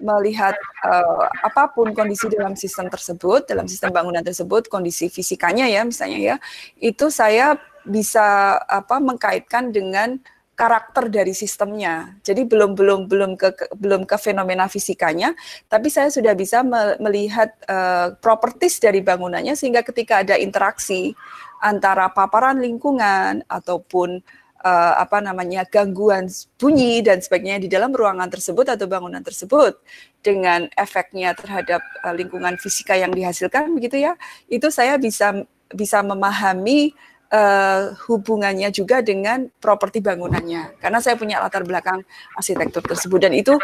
melihat 0.00 0.56
uh, 0.86 1.28
apa 1.44 1.68
pun 1.74 1.92
kondisi 1.92 2.30
dalam 2.30 2.54
sistem 2.54 2.86
tersebut 2.88 3.50
dalam 3.50 3.66
sistem 3.66 3.90
bangunan 3.90 4.22
tersebut 4.22 4.70
kondisi 4.70 5.10
fisikanya 5.10 5.66
ya 5.66 5.82
misalnya 5.82 6.18
ya 6.18 6.36
itu 6.78 7.10
saya 7.10 7.58
bisa 7.82 8.56
apa 8.62 9.02
mengkaitkan 9.02 9.74
dengan 9.74 10.22
karakter 10.58 11.06
dari 11.06 11.30
sistemnya. 11.30 12.18
Jadi 12.26 12.42
belum 12.42 12.74
belum 12.74 13.06
belum 13.06 13.38
ke, 13.38 13.54
belum 13.78 14.02
ke 14.10 14.18
fenomena 14.18 14.66
fisikanya, 14.66 15.38
tapi 15.70 15.86
saya 15.86 16.10
sudah 16.10 16.34
bisa 16.34 16.66
me, 16.66 16.98
melihat 16.98 17.54
uh, 17.70 18.18
properties 18.18 18.82
dari 18.82 18.98
bangunannya 18.98 19.54
sehingga 19.54 19.86
ketika 19.86 20.26
ada 20.26 20.34
interaksi 20.34 21.14
antara 21.62 22.10
paparan 22.10 22.58
lingkungan 22.58 23.46
ataupun 23.46 24.18
uh, 24.66 24.94
apa 24.98 25.22
namanya 25.22 25.62
gangguan 25.62 26.26
bunyi 26.58 27.06
dan 27.06 27.22
sebagainya 27.22 27.62
di 27.62 27.70
dalam 27.70 27.94
ruangan 27.94 28.26
tersebut 28.26 28.66
atau 28.66 28.90
bangunan 28.90 29.22
tersebut 29.22 29.78
dengan 30.18 30.66
efeknya 30.74 31.38
terhadap 31.38 31.82
uh, 32.02 32.14
lingkungan 32.14 32.58
fisika 32.58 32.98
yang 32.98 33.14
dihasilkan 33.14 33.70
begitu 33.74 34.02
ya 34.02 34.18
itu 34.50 34.66
saya 34.74 34.98
bisa 34.98 35.46
bisa 35.70 36.02
memahami 36.02 36.96
uh, 37.32 37.94
hubungannya 38.08 38.68
juga 38.72 39.00
dengan 39.00 39.48
properti 39.60 40.00
bangunannya 40.04 40.80
karena 40.80 40.98
saya 41.00 41.16
punya 41.16 41.40
latar 41.40 41.64
belakang 41.64 42.02
arsitektur 42.36 42.84
tersebut 42.84 43.20
dan 43.28 43.32
itu 43.36 43.54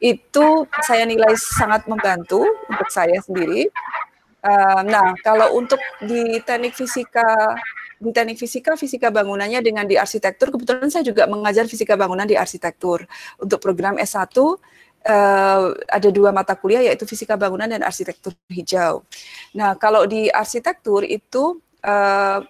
itu 0.00 0.46
saya 0.84 1.04
nilai 1.04 1.34
sangat 1.36 1.88
membantu 1.88 2.44
untuk 2.68 2.88
saya 2.88 3.20
sendiri 3.24 3.68
nah, 4.84 5.16
kalau 5.24 5.56
untuk 5.56 5.80
di 6.04 6.36
teknik 6.44 6.76
fisika 6.76 7.56
di 8.04 8.10
teknik 8.12 8.36
fisika, 8.36 8.76
fisika 8.76 9.08
bangunannya 9.08 9.64
dengan 9.64 9.88
di 9.88 9.96
arsitektur, 9.96 10.52
kebetulan 10.52 10.92
saya 10.92 11.06
juga 11.06 11.24
mengajar 11.24 11.64
fisika 11.64 11.96
bangunan 11.96 12.28
di 12.28 12.36
arsitektur. 12.36 13.08
Untuk 13.40 13.62
program 13.64 13.96
S1 13.96 14.28
uh, 14.36 14.56
ada 15.72 16.08
dua 16.12 16.28
mata 16.34 16.52
kuliah 16.58 16.84
yaitu 16.84 17.08
fisika 17.08 17.38
bangunan 17.40 17.68
dan 17.68 17.80
arsitektur 17.80 18.36
hijau. 18.52 19.04
Nah, 19.56 19.76
kalau 19.80 20.04
di 20.04 20.28
arsitektur 20.28 21.04
itu 21.06 21.60
uh, 21.84 22.44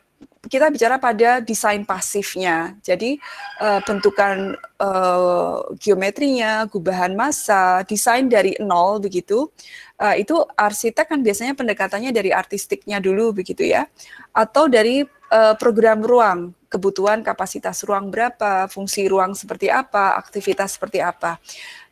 kita 0.48 0.68
bicara 0.70 0.96
pada 1.00 1.40
desain 1.40 1.82
pasifnya. 1.84 2.76
Jadi 2.84 3.16
uh, 3.60 3.80
bentukan 3.84 4.56
uh, 4.80 5.64
geometrinya, 5.80 6.68
gubahan 6.68 7.12
massa, 7.16 7.82
desain 7.84 8.28
dari 8.28 8.56
nol 8.60 9.00
begitu. 9.00 9.48
Uh, 9.94 10.18
itu 10.18 10.34
arsitek 10.58 11.06
kan 11.06 11.20
biasanya 11.22 11.54
pendekatannya 11.54 12.10
dari 12.10 12.34
artistiknya 12.34 12.98
dulu 12.98 13.36
begitu 13.36 13.64
ya. 13.64 13.86
Atau 14.34 14.66
dari 14.66 15.06
uh, 15.30 15.54
program 15.54 16.02
ruang, 16.02 16.52
kebutuhan 16.74 17.22
kapasitas 17.22 17.86
ruang 17.86 18.10
berapa, 18.10 18.66
fungsi 18.66 19.06
ruang 19.06 19.38
seperti 19.38 19.70
apa, 19.70 20.18
aktivitas 20.18 20.74
seperti 20.74 20.98
apa 20.98 21.38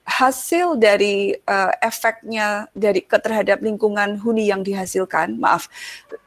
hasil 0.03 0.83
dari 0.83 1.31
uh, 1.47 1.73
efeknya 1.79 2.67
dari 2.75 3.07
terhadap 3.07 3.63
lingkungan 3.63 4.19
huni 4.19 4.51
yang 4.51 4.67
dihasilkan, 4.67 5.39
maaf, 5.39 5.71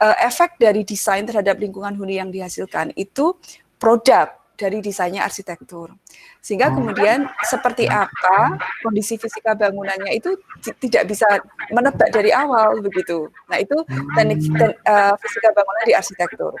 uh, 0.00 0.16
efek 0.24 0.56
dari 0.56 0.80
desain 0.80 1.28
terhadap 1.28 1.60
lingkungan 1.60 1.92
huni 1.92 2.16
yang 2.16 2.32
dihasilkan 2.32 2.96
itu 2.96 3.36
produk 3.76 4.32
dari 4.56 4.80
desainnya 4.80 5.20
arsitektur. 5.28 5.92
Sehingga 6.40 6.72
kemudian 6.72 7.28
seperti 7.44 7.84
apa 7.84 8.56
kondisi 8.80 9.20
fisika 9.20 9.52
bangunannya 9.52 10.16
itu 10.16 10.32
tidak 10.80 11.12
bisa 11.12 11.28
menebak 11.68 12.08
dari 12.08 12.32
awal 12.32 12.80
begitu. 12.80 13.28
Nah, 13.52 13.60
itu 13.60 13.76
teknik 14.16 14.40
ten, 14.56 14.72
uh, 14.88 15.12
fisika 15.20 15.52
bangunan 15.52 15.84
di 15.84 15.92
arsitektur. 15.92 16.56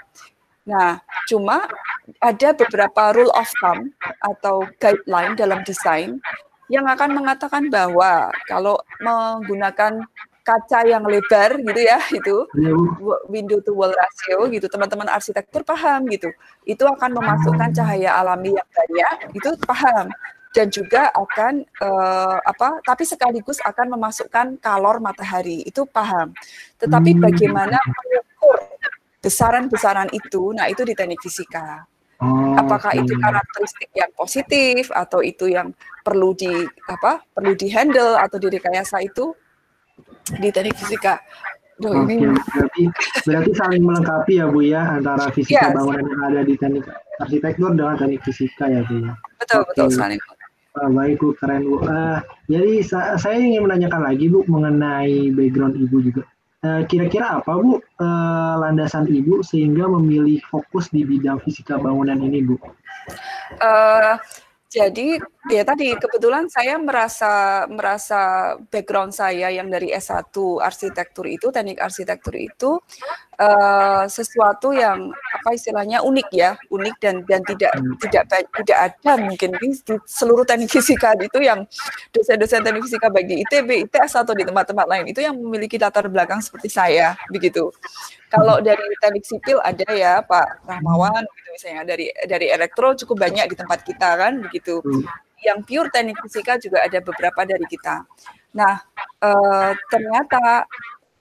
Nah, 0.66 0.98
cuma 1.30 1.62
ada 2.18 2.48
beberapa 2.50 3.14
rule 3.14 3.30
of 3.38 3.46
thumb 3.62 3.94
atau 4.18 4.66
guideline 4.82 5.38
dalam 5.38 5.62
desain 5.62 6.18
yang 6.66 6.86
akan 6.90 7.14
mengatakan 7.14 7.70
bahwa 7.70 8.34
kalau 8.50 8.74
menggunakan 8.98 10.02
kaca 10.46 10.86
yang 10.86 11.02
lebar 11.02 11.58
gitu 11.58 11.80
ya 11.82 11.98
itu 12.14 12.36
iya, 12.54 12.74
window 13.26 13.58
to 13.58 13.74
wall 13.74 13.90
ratio 13.90 14.46
gitu 14.46 14.70
teman-teman 14.70 15.10
arsitektur 15.10 15.66
paham 15.66 16.06
gitu. 16.10 16.30
Itu 16.62 16.86
akan 16.86 17.18
memasukkan 17.18 17.74
cahaya 17.74 18.14
alami 18.14 18.54
yang 18.54 18.68
banyak 18.70 19.34
itu 19.34 19.50
paham. 19.66 20.10
Dan 20.54 20.72
juga 20.72 21.12
akan 21.12 21.68
uh, 21.84 22.40
apa 22.40 22.80
tapi 22.80 23.04
sekaligus 23.04 23.60
akan 23.60 23.92
memasukkan 23.98 24.56
kalor 24.62 25.02
matahari 25.02 25.66
itu 25.66 25.84
paham. 25.84 26.32
Tetapi 26.80 27.18
hmm. 27.18 27.20
bagaimana 27.20 27.78
besaran-besaran 29.26 30.06
itu 30.14 30.54
nah 30.54 30.70
itu 30.70 30.86
di 30.86 30.94
teknik 30.94 31.18
fisika 31.18 31.82
Oh, 32.16 32.56
Apakah 32.56 32.96
okay. 32.96 33.04
itu 33.04 33.12
karakteristik 33.20 33.92
yang 33.92 34.08
positif 34.16 34.88
atau 34.88 35.20
itu 35.20 35.52
yang 35.52 35.68
perlu 36.00 36.32
di 36.32 36.48
apa 36.88 37.20
perlu 37.28 37.52
di 37.52 37.68
handle 37.68 38.16
atau 38.16 38.40
direkayasa 38.40 39.04
itu 39.04 39.36
di 40.40 40.48
teknik 40.48 40.80
fisika. 40.80 41.20
Duh, 41.76 41.92
Oke, 41.92 42.16
ini... 42.16 42.32
berarti 42.32 42.82
berarti 43.28 43.50
saling 43.52 43.82
melengkapi 43.84 44.40
ya 44.40 44.48
Bu 44.48 44.64
ya 44.64 44.96
antara 44.96 45.28
fisika 45.28 45.68
yes. 45.68 45.76
bangunan 45.76 46.04
yang 46.08 46.22
ada 46.24 46.40
di 46.40 46.54
teknik 46.56 46.88
arsitektur 47.20 47.76
dengan 47.76 48.00
teknik 48.00 48.24
fisika 48.24 48.64
ya 48.64 48.80
Bu 48.88 48.96
ya. 49.04 49.12
Betul 49.36 49.60
Oke. 49.60 49.68
betul 49.76 49.88
saling. 49.92 50.20
Uh, 50.76 50.88
baik 50.96 51.20
Bu, 51.20 51.36
keren 51.36 51.68
Bu. 51.68 51.84
Uh, 51.84 52.24
jadi 52.48 52.80
sa 52.80 53.20
saya 53.20 53.36
ingin 53.36 53.68
menanyakan 53.68 54.08
lagi 54.08 54.32
Bu 54.32 54.40
mengenai 54.48 55.36
background 55.36 55.76
Ibu 55.76 55.96
juga. 56.00 56.24
Eh, 56.64 56.82
kira-kira 56.88 57.36
apa 57.36 57.52
Bu 57.60 57.76
uh, 57.76 58.54
landasan 58.56 59.04
Ibu 59.04 59.44
sehingga 59.44 59.84
memilih 59.92 60.40
fokus 60.48 60.88
di 60.88 61.04
bidang 61.04 61.36
fisika 61.44 61.76
bangunan 61.76 62.16
ini 62.16 62.40
Bu? 62.40 62.56
Uh, 63.60 64.16
jadi 64.66 65.22
ya 65.46 65.62
tadi 65.62 65.94
kebetulan 65.94 66.50
saya 66.50 66.74
merasa 66.74 67.64
merasa 67.70 68.20
background 68.66 69.14
saya 69.14 69.46
yang 69.54 69.70
dari 69.70 69.94
S1 69.94 70.34
arsitektur 70.58 71.22
itu 71.30 71.54
teknik 71.54 71.78
arsitektur 71.78 72.34
itu 72.34 72.82
uh, 73.38 74.04
sesuatu 74.10 74.74
yang 74.74 75.14
apa 75.14 75.54
istilahnya 75.54 76.02
unik 76.02 76.28
ya, 76.34 76.58
unik 76.66 76.96
dan 76.98 77.22
dan 77.30 77.40
tidak 77.46 77.72
hmm. 77.78 77.94
tidak 78.02 78.22
tidak 78.58 78.78
ada 78.90 79.12
mungkin 79.22 79.54
di, 79.62 79.68
di 79.70 79.94
seluruh 80.02 80.42
teknik 80.42 80.72
fisika 80.72 81.14
itu 81.14 81.38
yang 81.46 81.62
dosen-dosen 82.10 82.66
teknik 82.66 82.82
fisika 82.90 83.06
baik 83.06 83.26
di 83.30 83.36
ITB, 83.46 83.86
ITS 83.86 84.18
atau 84.18 84.34
di 84.34 84.42
tempat-tempat 84.42 84.86
lain 84.90 85.06
itu 85.14 85.22
yang 85.22 85.38
memiliki 85.38 85.78
latar 85.78 86.10
belakang 86.10 86.42
seperti 86.42 86.74
saya 86.74 87.14
begitu. 87.30 87.70
Kalau 88.26 88.58
dari 88.58 88.82
teknik 88.98 89.22
sipil 89.22 89.62
ada 89.62 89.86
ya 89.94 90.18
Pak 90.26 90.66
Rahmawan 90.66 91.22
misalnya 91.56 91.88
dari 91.88 92.12
dari 92.28 92.52
elektro 92.52 92.92
cukup 92.92 93.16
banyak 93.24 93.48
di 93.48 93.56
tempat 93.56 93.80
kita 93.80 94.10
kan 94.20 94.44
begitu. 94.44 94.84
Hmm. 94.84 95.08
Yang 95.40 95.58
pure 95.64 95.88
teknik 95.88 96.20
fisika 96.20 96.60
juga 96.60 96.84
ada 96.84 97.00
beberapa 97.00 97.48
dari 97.48 97.64
kita. 97.64 98.04
Nah, 98.56 98.76
eh, 99.20 99.72
ternyata 99.88 100.64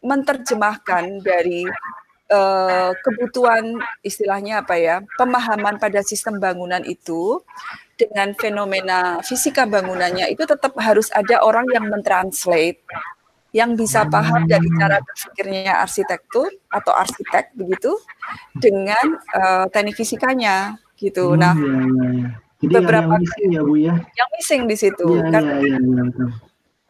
menerjemahkan 0.05 1.23
dari 1.25 1.65
uh, 2.29 2.91
kebutuhan 2.93 3.81
istilahnya 4.05 4.61
apa 4.61 4.77
ya 4.77 4.95
pemahaman 5.17 5.81
pada 5.81 6.05
sistem 6.05 6.37
bangunan 6.37 6.81
itu 6.85 7.41
dengan 7.97 8.37
fenomena 8.37 9.23
fisika 9.25 9.65
bangunannya 9.65 10.29
itu 10.29 10.45
tetap 10.45 10.77
harus 10.77 11.09
ada 11.09 11.41
orang 11.41 11.65
yang 11.73 11.89
mentranslate 11.89 12.85
yang 13.55 13.79
bisa 13.79 14.03
paham 14.11 14.43
dari 14.43 14.67
cara 14.75 14.99
berpikirnya 14.99 15.79
arsitektur 15.79 16.51
atau 16.67 16.91
arsitek 16.91 17.55
begitu 17.55 17.95
dengan 18.51 19.15
uh, 19.31 19.65
teknik 19.71 19.95
fisikanya 19.95 20.75
gitu. 20.99 21.33
Hmm, 21.33 21.39
nah, 21.39 21.55
ya, 21.55 21.63
ya, 21.63 22.07
ya. 22.11 22.29
Jadi 22.55 22.73
beberapa 22.75 23.13
yang, 23.15 23.23
missing 23.23 23.49
ya 23.51 23.61
Bu 23.63 23.75
ya. 23.79 23.95
Yang 23.95 24.29
missing 24.35 24.61
di 24.67 24.75
situ 24.75 25.07
ya, 25.15 25.31
kan. 25.31 25.43
Ya, 25.43 25.55
ya, 25.63 25.77
ya, 25.79 26.03
ya 26.03 26.27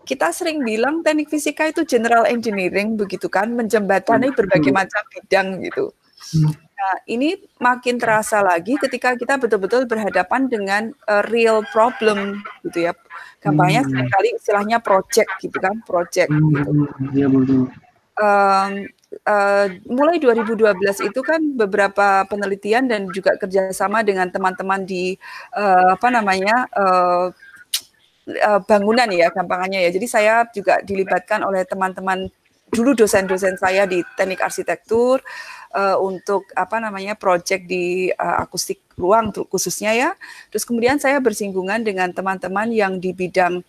kita 0.06 0.30
sering 0.30 0.62
bilang 0.62 1.02
teknik 1.02 1.34
fisika 1.34 1.66
itu 1.66 1.82
general 1.84 2.30
engineering 2.30 2.94
begitu 2.94 3.26
kan, 3.28 3.50
menjembatani 3.52 4.30
hmm. 4.30 4.38
berbagai 4.38 4.72
macam 4.72 5.02
bidang 5.10 5.66
gitu. 5.66 5.92
Hmm. 6.32 6.54
Nah, 6.76 6.96
ini 7.10 7.34
makin 7.58 7.98
terasa 7.98 8.46
lagi 8.46 8.78
ketika 8.78 9.18
kita 9.18 9.42
betul-betul 9.42 9.90
berhadapan 9.90 10.46
dengan 10.46 10.94
uh, 11.10 11.26
real 11.34 11.66
problem 11.74 12.46
gitu 12.62 12.86
ya. 12.86 12.94
Gampangnya 13.46 13.86
hmm. 13.86 13.90
sering 13.94 14.10
kali 14.10 14.30
istilahnya 14.34 14.78
project 14.82 15.30
gitu 15.38 15.58
kan, 15.62 15.78
project 15.86 16.34
hmm. 16.34 16.50
gitu. 16.50 16.72
Ya, 17.14 17.28
betul. 17.30 17.70
Um, 18.16 18.72
uh, 19.28 19.68
mulai 19.86 20.18
2012 20.18 20.58
itu 21.06 21.20
kan 21.22 21.42
beberapa 21.54 22.26
penelitian 22.26 22.90
dan 22.90 23.06
juga 23.14 23.38
kerjasama 23.38 24.02
dengan 24.02 24.34
teman-teman 24.34 24.82
di 24.84 25.14
uh, 25.54 25.94
apa 25.94 26.08
namanya 26.10 26.66
uh, 26.74 27.30
uh, 28.28 28.60
bangunan 28.66 29.08
ya 29.14 29.30
gampangannya 29.30 29.86
ya. 29.86 29.90
Jadi 29.94 30.08
saya 30.10 30.34
juga 30.50 30.82
dilibatkan 30.82 31.46
oleh 31.46 31.64
teman-teman 31.70 32.28
dulu 32.72 32.98
dosen-dosen 32.98 33.56
saya 33.62 33.86
di 33.86 34.02
teknik 34.18 34.42
arsitektur 34.42 35.22
uh, 35.76 35.98
untuk 36.02 36.48
apa 36.56 36.80
namanya 36.82 37.14
proyek 37.14 37.68
di 37.68 38.10
uh, 38.16 38.44
akustik 38.44 38.82
ruang 38.96 39.30
khususnya 39.52 39.92
ya. 39.92 40.10
Terus 40.50 40.64
kemudian 40.64 40.98
saya 40.98 41.20
bersinggungan 41.20 41.84
dengan 41.84 42.16
teman-teman 42.16 42.72
yang 42.72 42.98
di 42.98 43.12
bidang 43.12 43.60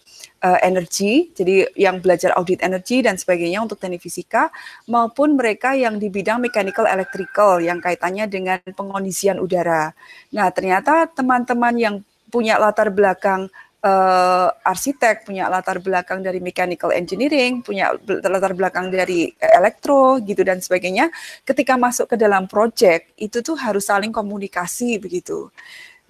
uh, 0.42 0.58
energi, 0.62 1.34
jadi 1.34 1.66
yang 1.74 1.98
belajar 1.98 2.32
audit 2.38 2.62
energi 2.62 3.02
dan 3.02 3.18
sebagainya 3.18 3.62
untuk 3.62 3.82
teknik 3.82 4.00
fisika, 4.00 4.48
maupun 4.86 5.34
mereka 5.34 5.74
yang 5.74 5.98
di 5.98 6.06
bidang 6.06 6.38
mechanical 6.38 6.86
electrical 6.86 7.58
yang 7.58 7.82
kaitannya 7.82 8.30
dengan 8.30 8.58
pengondisian 8.62 9.42
udara. 9.42 9.90
Nah 10.30 10.48
ternyata 10.54 11.10
teman-teman 11.10 11.74
yang 11.74 11.96
punya 12.30 12.58
latar 12.58 12.90
belakang 12.90 13.50
uh, 13.86 14.48
arsitek, 14.66 15.22
punya 15.22 15.46
latar 15.46 15.78
belakang 15.78 16.20
dari 16.20 16.42
mechanical 16.42 16.90
engineering, 16.90 17.62
punya 17.62 17.94
latar 18.06 18.52
belakang 18.52 18.90
dari 18.90 19.30
elektro 19.38 20.18
gitu 20.26 20.42
dan 20.42 20.58
sebagainya. 20.58 21.08
Ketika 21.46 21.78
masuk 21.78 22.10
ke 22.10 22.16
dalam 22.18 22.50
project 22.50 23.14
itu 23.16 23.38
tuh 23.40 23.54
harus 23.54 23.86
saling 23.86 24.10
komunikasi 24.10 24.98
begitu. 24.98 25.48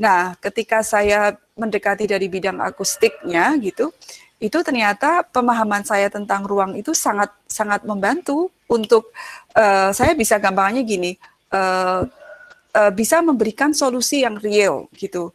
Nah, 0.01 0.37
ketika 0.41 0.85
saya 0.85 1.37
mendekati 1.57 2.05
dari 2.05 2.29
bidang 2.29 2.61
akustiknya 2.61 3.57
gitu, 3.61 3.93
itu 4.37 4.59
ternyata 4.61 5.25
pemahaman 5.25 5.81
saya 5.81 6.13
tentang 6.13 6.45
ruang 6.45 6.77
itu 6.77 6.93
sangat 6.93 7.33
sangat 7.49 7.81
membantu 7.89 8.53
untuk 8.69 9.09
uh, 9.57 9.89
saya 9.97 10.13
bisa 10.13 10.37
gampangnya 10.37 10.85
gini, 10.85 11.17
uh, 11.53 12.05
bisa 12.93 13.25
memberikan 13.25 13.73
solusi 13.73 14.21
yang 14.21 14.37
real 14.37 14.85
gitu 14.93 15.33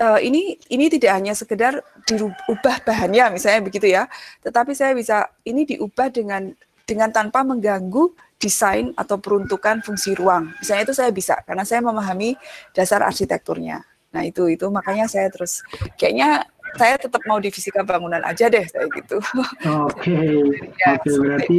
uh, 0.00 0.20
ini 0.22 0.58
ini 0.70 0.86
tidak 0.90 1.12
hanya 1.18 1.34
sekedar 1.36 1.82
diubah 2.08 2.82
bahannya 2.82 3.38
misalnya 3.38 3.60
begitu 3.62 3.86
ya, 3.90 4.10
tetapi 4.42 4.72
saya 4.74 4.96
bisa 4.96 5.30
ini 5.46 5.66
diubah 5.68 6.10
dengan 6.10 6.54
dengan 6.84 7.08
tanpa 7.08 7.40
mengganggu 7.42 8.12
desain 8.36 8.92
atau 8.94 9.16
peruntukan 9.16 9.80
fungsi 9.80 10.12
ruang. 10.12 10.52
Misalnya 10.60 10.82
itu 10.84 10.94
saya 10.94 11.10
bisa 11.14 11.40
karena 11.48 11.64
saya 11.64 11.80
memahami 11.80 12.36
dasar 12.76 13.00
arsitekturnya. 13.00 13.80
Nah 14.12 14.22
itu 14.22 14.46
itu 14.52 14.68
makanya 14.68 15.08
saya 15.08 15.32
terus 15.32 15.64
kayaknya 15.96 16.44
saya 16.74 16.98
tetap 16.98 17.22
mau 17.30 17.38
di 17.38 17.54
fisika 17.54 17.86
bangunan 17.86 18.20
aja 18.26 18.50
deh 18.50 18.66
saya 18.66 18.86
gitu. 18.90 19.22
Oke, 19.86 20.14
ya, 20.82 20.98
oke 20.98 21.10
berarti 21.22 21.58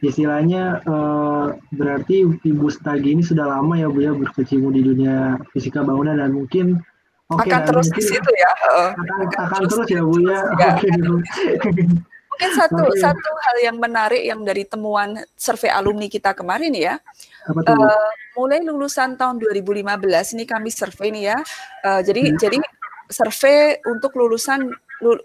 istilahnya 0.00 0.80
uh, 0.88 1.52
berarti 1.70 2.24
Ibu 2.24 2.66
Stagi 2.72 3.14
ini 3.14 3.22
sudah 3.22 3.46
lama 3.46 3.76
ya 3.76 3.88
Bu 3.92 4.00
ya 4.00 4.12
berkecimpung 4.16 4.72
di 4.72 4.82
dunia 4.82 5.38
fisika 5.52 5.84
bangunan 5.84 6.16
dan 6.18 6.32
mungkin 6.32 6.80
Okay, 7.24 7.48
akan 7.48 7.60
terus 7.64 7.88
di 7.88 8.02
situ 8.04 8.30
ya. 8.36 8.50
Akan, 8.52 9.00
akan, 9.00 9.42
akan 9.48 9.60
terus, 9.64 9.88
ya 9.88 10.02
Bu 10.04 10.16
ya. 10.20 10.40
ya 10.60 10.68
okay. 10.76 10.92
Mungkin 12.34 12.50
satu 12.58 12.82
okay. 12.90 12.98
satu 12.98 13.30
hal 13.46 13.56
yang 13.62 13.76
menarik 13.78 14.20
yang 14.26 14.42
dari 14.42 14.66
temuan 14.66 15.22
survei 15.38 15.70
alumni 15.70 16.10
kita 16.10 16.34
kemarin 16.34 16.74
ya. 16.74 16.98
Apa 17.46 17.62
tuh? 17.62 17.78
Uh, 17.78 18.10
mulai 18.34 18.60
lulusan 18.60 19.14
tahun 19.14 19.38
2015 19.38 20.34
ini 20.34 20.44
kami 20.44 20.68
survei 20.74 21.14
nih 21.14 21.24
ya. 21.30 21.38
Uh, 21.86 22.00
jadi 22.02 22.34
hmm. 22.34 22.36
jadi 22.36 22.58
survei 23.06 23.78
untuk 23.86 24.18
lulusan 24.18 24.66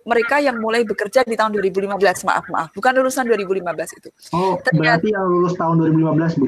mereka 0.05 0.37
yang 0.43 0.59
mulai 0.59 0.83
bekerja 0.85 1.23
di 1.23 1.33
tahun 1.39 1.55
2015 1.55 1.97
maaf 2.27 2.45
maaf 2.51 2.69
bukan 2.75 2.91
lulusan 2.99 3.25
2015 3.25 3.99
itu. 3.99 4.09
Oh, 4.35 4.59
Ternyata, 4.61 5.01
berarti 5.01 5.09
yang 5.09 5.25
lulus 5.25 5.53
tahun 5.57 5.75
2015 5.81 6.39
Bu. 6.39 6.47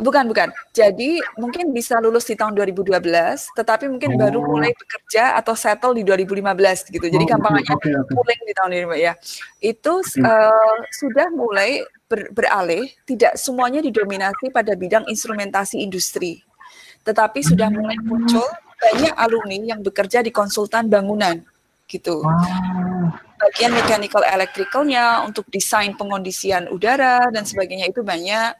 Bukan, 0.00 0.24
bukan. 0.32 0.48
Jadi 0.72 1.20
mungkin 1.36 1.70
bisa 1.76 2.00
lulus 2.00 2.24
di 2.24 2.34
tahun 2.34 2.56
2012, 2.56 3.00
tetapi 3.54 3.84
mungkin 3.86 4.16
oh. 4.16 4.18
baru 4.18 4.40
mulai 4.42 4.72
bekerja 4.72 5.36
atau 5.36 5.52
settle 5.52 5.94
di 5.94 6.02
2015 6.02 6.90
gitu. 6.90 7.06
Jadi 7.06 7.24
oh, 7.24 7.28
gampangnya 7.28 7.62
okay, 7.76 7.92
okay. 7.92 8.36
di 8.48 8.54
tahun 8.56 8.70
ini 8.72 8.86
ya. 8.98 9.12
Itu 9.60 10.00
okay. 10.00 10.24
uh, 10.24 10.78
sudah 10.90 11.28
mulai 11.30 11.84
ber, 12.08 12.32
beralih, 12.32 12.88
tidak 13.04 13.36
semuanya 13.36 13.84
didominasi 13.84 14.48
pada 14.50 14.72
bidang 14.72 15.04
instrumentasi 15.06 15.78
industri. 15.84 16.40
Tetapi 17.04 17.40
sudah 17.44 17.68
mulai 17.68 17.96
muncul 18.00 18.44
banyak 18.80 19.14
alumni 19.14 19.76
yang 19.76 19.80
bekerja 19.84 20.24
di 20.24 20.32
konsultan 20.32 20.88
bangunan 20.88 21.44
gitu. 21.90 22.22
Wow. 22.22 23.12
Bagian 23.40 23.72
mechanical 23.72 24.22
electricalnya 24.22 25.24
untuk 25.26 25.48
desain 25.50 25.96
pengondisian 25.96 26.70
udara 26.70 27.26
dan 27.32 27.42
sebagainya 27.42 27.90
itu 27.90 28.04
banyak 28.04 28.54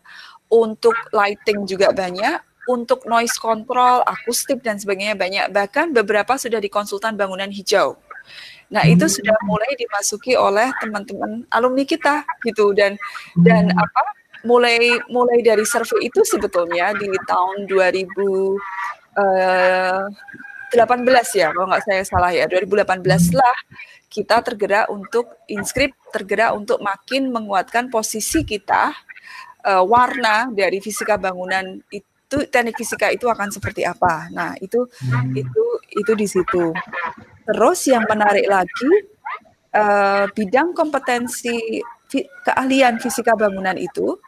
untuk 0.50 0.94
lighting 1.14 1.64
juga 1.64 1.94
banyak, 1.94 2.66
untuk 2.66 3.06
noise 3.06 3.38
control, 3.38 4.02
akustik 4.04 4.60
dan 4.60 4.76
sebagainya 4.76 5.16
banyak. 5.16 5.46
Bahkan 5.54 5.94
beberapa 5.94 6.36
sudah 6.36 6.58
di 6.58 6.68
konsultan 6.68 7.14
bangunan 7.14 7.48
hijau. 7.48 7.96
Nah, 8.70 8.86
itu 8.86 9.06
hmm. 9.06 9.14
sudah 9.18 9.36
mulai 9.46 9.70
dimasuki 9.74 10.38
oleh 10.38 10.70
teman-teman 10.78 11.42
alumni 11.50 11.82
kita 11.82 12.22
gitu 12.46 12.70
dan 12.70 12.94
dan 13.42 13.70
hmm. 13.70 13.82
apa? 13.82 14.02
mulai 14.44 14.96
mulai 15.12 15.44
dari 15.44 15.64
survei 15.68 16.08
itu 16.08 16.24
sebetulnya 16.24 16.96
di 16.96 17.08
tahun 17.28 17.68
2018 17.68 18.56
eh, 20.80 21.24
ya 21.36 21.52
kalau 21.52 21.66
nggak 21.68 21.84
saya 21.84 22.02
salah 22.08 22.32
ya 22.32 22.48
2018 22.48 23.04
lah 23.36 23.56
kita 24.10 24.42
tergerak 24.42 24.88
untuk 24.88 25.28
inskrip 25.46 25.92
tergerak 26.10 26.56
untuk 26.56 26.80
makin 26.80 27.28
menguatkan 27.30 27.92
posisi 27.92 28.42
kita 28.42 28.96
uh, 29.64 29.84
warna 29.84 30.48
dari 30.52 30.78
fisika 30.80 31.16
bangunan 31.20 31.80
itu 31.90 32.36
teknik 32.46 32.78
fisika 32.78 33.10
itu 33.10 33.26
akan 33.26 33.50
seperti 33.50 33.82
apa. 33.82 34.30
Nah, 34.30 34.54
itu 34.62 34.86
hmm. 34.86 35.34
itu 35.34 35.64
itu 35.96 36.12
di 36.14 36.26
situ. 36.26 36.64
Terus 37.46 37.80
yang 37.90 38.06
menarik 38.06 38.46
lagi 38.46 38.92
uh, 39.74 40.24
bidang 40.30 40.70
kompetensi 40.74 41.82
keahlian 42.42 42.98
fisika 42.98 43.38
bangunan 43.38 43.78
itu 43.78 44.18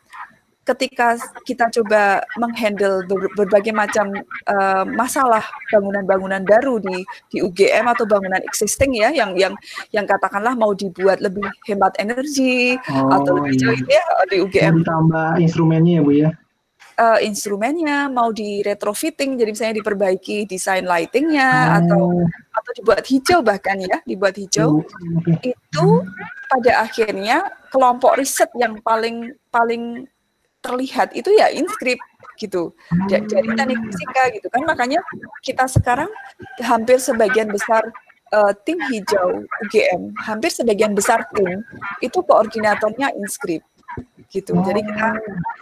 ketika 0.62 1.18
kita 1.42 1.66
coba 1.74 2.22
menghandle 2.38 3.02
berbagai 3.34 3.74
macam 3.74 4.14
uh, 4.46 4.86
masalah 4.86 5.42
bangunan-bangunan 5.74 6.46
baru 6.46 6.78
di 6.78 7.02
di 7.34 7.42
UGM 7.42 7.90
atau 7.90 8.06
bangunan 8.06 8.38
existing 8.46 8.94
ya 8.94 9.10
yang 9.10 9.34
yang 9.34 9.58
yang 9.90 10.06
katakanlah 10.06 10.54
mau 10.54 10.70
dibuat 10.70 11.18
lebih 11.18 11.42
hemat 11.66 11.98
energi 11.98 12.78
oh, 12.94 13.10
atau 13.10 13.42
lebih 13.42 13.58
jauh 13.58 13.74
iya. 13.90 13.98
ya 13.98 14.04
di 14.30 14.36
UGM 14.38 14.86
ditambah 14.86 15.42
instrumennya 15.42 15.98
ya 15.98 16.02
Bu 16.06 16.12
ya 16.14 16.30
uh, 17.02 17.18
instrumennya 17.18 18.06
mau 18.06 18.30
di 18.30 18.62
retrofitting 18.62 19.34
jadi 19.34 19.50
misalnya 19.50 19.76
diperbaiki 19.82 20.46
desain 20.46 20.86
lightingnya 20.86 21.50
oh. 21.50 21.78
atau 21.82 22.04
atau 22.54 22.70
dibuat 22.78 23.02
hijau 23.02 23.42
bahkan 23.42 23.82
ya 23.82 23.98
dibuat 24.06 24.38
hijau 24.38 24.78
oh, 24.78 25.40
itu 25.42 25.86
pada 26.46 26.86
akhirnya 26.86 27.50
kelompok 27.72 28.20
riset 28.20 28.52
yang 28.54 28.78
paling 28.84 29.32
paling 29.48 30.06
terlihat 30.62 31.12
itu 31.12 31.28
ya 31.34 31.50
inskrip 31.50 31.98
gitu. 32.38 32.72
Dari 33.10 33.26
teknik 33.28 33.78
fisika 33.90 34.22
gitu 34.32 34.46
kan 34.48 34.62
makanya 34.64 35.02
kita 35.42 35.66
sekarang 35.68 36.08
hampir 36.62 37.02
sebagian 37.02 37.50
besar 37.50 37.82
uh, 38.32 38.52
tim 38.64 38.78
hijau 38.88 39.44
UGM, 39.66 40.16
hampir 40.22 40.50
sebagian 40.54 40.96
besar 40.96 41.26
tim 41.36 41.60
itu 42.00 42.18
koordinatornya 42.24 43.12
inskrip 43.18 43.62
gitu. 44.32 44.56
Jadi 44.64 44.80
kita 44.86 45.08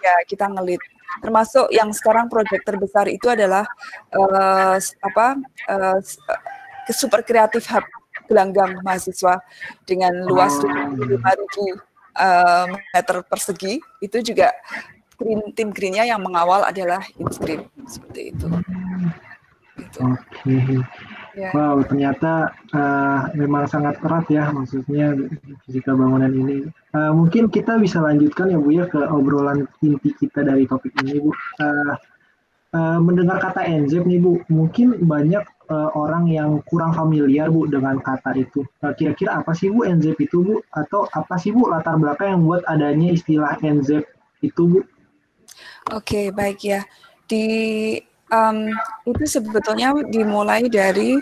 ya 0.04 0.14
kita 0.28 0.46
ngelit. 0.46 0.80
Termasuk 1.18 1.74
yang 1.74 1.90
sekarang 1.90 2.30
proyek 2.30 2.62
terbesar 2.62 3.10
itu 3.10 3.26
adalah 3.26 3.66
uh, 4.14 4.78
apa 4.78 5.26
uh, 5.66 5.98
super 6.94 7.26
kreatif 7.26 7.66
hub 7.66 7.82
gelanggang 8.30 8.78
mahasiswa 8.86 9.42
dengan 9.82 10.14
luas 10.22 10.54
75 10.54 11.89
uh, 12.20 12.68
meter 12.68 13.24
persegi 13.24 13.80
itu 14.04 14.18
juga 14.20 14.52
green, 15.16 15.40
tim 15.56 15.68
greennya 15.72 16.04
yang 16.04 16.20
mengawal 16.20 16.64
adalah 16.64 17.00
inskrip 17.16 17.64
seperti 17.88 18.36
itu. 18.36 18.46
Gitu. 19.80 19.98
Oke. 20.04 20.20
Okay. 20.44 20.80
Yeah. 21.38 21.54
Wow, 21.54 21.86
ternyata 21.86 22.50
uh, 22.74 23.30
memang 23.38 23.70
sangat 23.70 24.02
erat 24.02 24.26
ya, 24.26 24.50
maksudnya 24.50 25.14
fisika 25.62 25.94
bangunan 25.94 26.34
ini. 26.34 26.66
Uh, 26.90 27.14
mungkin 27.14 27.46
kita 27.46 27.78
bisa 27.78 28.02
lanjutkan 28.02 28.50
ya 28.50 28.58
Bu 28.58 28.74
ya 28.74 28.90
ke 28.90 28.98
obrolan 28.98 29.70
inti 29.78 30.10
kita 30.18 30.42
dari 30.42 30.66
topik 30.66 30.90
ini 31.06 31.22
Bu. 31.22 31.30
Uh, 31.62 31.94
uh, 32.74 32.98
mendengar 32.98 33.38
kata 33.38 33.62
NZ 33.62 34.02
nih 34.02 34.18
Bu, 34.18 34.42
mungkin 34.50 34.98
banyak 35.06 35.46
uh, 35.70 35.90
orang 35.94 36.26
yang 36.26 36.58
kurang 36.66 36.92
familiar 36.92 37.48
Bu 37.48 37.70
dengan 37.70 37.96
kata 38.02 38.34
itu. 38.36 38.66
kira 38.82 38.92
kira-kira 38.98 39.30
apa 39.40 39.54
sih 39.54 39.70
Bu 39.70 39.86
NZ 39.86 40.18
itu 40.18 40.42
Bu? 40.42 40.54
Atau 40.74 41.06
apa 41.14 41.38
sih 41.38 41.54
Bu 41.54 41.70
latar 41.70 41.96
belakang 41.96 42.36
yang 42.36 42.42
buat 42.44 42.62
adanya 42.66 43.14
istilah 43.14 43.56
NZ 43.62 44.04
itu 44.42 44.62
Bu? 44.66 44.78
Oke, 44.82 44.84
okay, 45.94 46.26
baik 46.34 46.60
ya. 46.66 46.82
Di 47.30 47.46
um, 48.34 48.68
itu 49.06 49.24
sebetulnya 49.24 49.94
dimulai 50.10 50.66
dari 50.66 51.16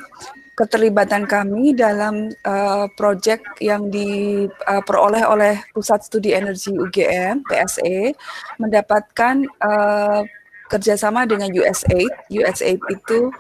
keterlibatan 0.59 1.23
kami 1.23 1.71
dalam 1.71 2.35
uh, 2.43 2.91
proyek 2.99 3.63
yang 3.63 3.87
diperoleh 3.95 5.23
uh, 5.23 5.31
oleh 5.31 5.55
Pusat 5.71 6.01
Studi 6.03 6.35
Energi 6.35 6.75
UGM 6.75 7.47
(PSE) 7.47 8.11
mendapatkan 8.59 9.47
uh, 9.63 10.27
kerjasama 10.69 11.25
dengan 11.25 11.49
USAID. 11.55 12.11
USAID 12.29 12.81
itu 12.91 13.31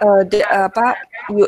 uh, 0.00 0.22
de, 0.26 0.42
apa 0.46 0.98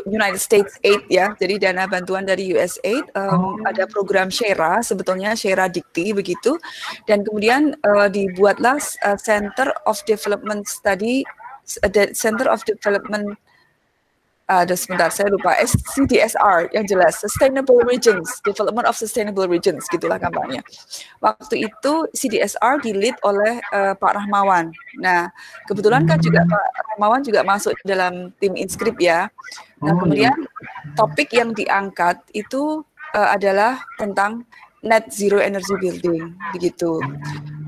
United 0.06 0.40
States 0.40 0.78
Aid 0.85 1.06
ya, 1.11 1.35
jadi 1.35 1.70
dana 1.70 1.88
bantuan 1.90 2.22
dari 2.22 2.52
USAID. 2.54 3.11
Um, 3.16 3.59
oh. 3.59 3.68
Ada 3.68 3.88
program 3.90 4.30
Shera, 4.30 4.85
sebetulnya 4.85 5.35
Shera 5.35 5.66
Dikti 5.66 6.14
begitu, 6.14 6.59
dan 7.11 7.26
kemudian 7.26 7.74
uh, 7.82 8.06
dibuatlah 8.06 8.78
uh, 8.78 9.18
Center 9.18 9.74
of 9.88 9.98
Development 10.06 10.62
Study 10.66 11.26
the 11.66 12.14
Center 12.14 12.46
of 12.46 12.62
Development 12.62 13.35
uh, 14.50 14.64
sebentar 14.74 15.11
saya 15.11 15.30
lupa. 15.30 15.54
SCDSR 15.59 16.70
yang 16.74 16.87
jelas. 16.87 17.18
Sustainable 17.18 17.82
Regions 17.87 18.40
Development 18.42 18.87
of 18.87 18.94
Sustainable 18.98 19.46
Regions 19.46 19.87
gitulah 19.90 20.18
kampanye 20.18 20.62
waktu 21.20 21.66
itu 21.66 21.92
CDSR 22.14 22.78
dilead 22.82 23.16
oleh 23.26 23.59
uh, 23.74 23.94
Pak 23.98 24.12
Rahmawan. 24.14 24.70
Nah 25.02 25.30
kebetulan 25.66 26.06
kan 26.06 26.22
juga 26.22 26.46
Pak 26.46 26.66
Rahmawan 26.94 27.20
juga 27.26 27.40
masuk 27.42 27.74
dalam 27.82 28.30
tim 28.38 28.54
inskrip 28.54 28.96
ya. 29.00 29.26
Nah 29.82 29.92
oh, 29.92 29.98
kemudian 30.04 30.37
iya. 30.37 30.94
topik 30.94 31.35
yang 31.35 31.52
diangkat 31.52 32.20
itu 32.32 32.87
uh, 33.16 33.28
adalah 33.35 33.82
tentang 33.98 34.46
net 34.87 35.11
zero 35.11 35.42
energy 35.42 35.74
building 35.82 36.30
begitu. 36.54 37.02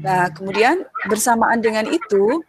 Nah 0.05 0.31
kemudian 0.31 0.87
bersamaan 1.11 1.59
dengan 1.59 1.89
itu 1.89 2.41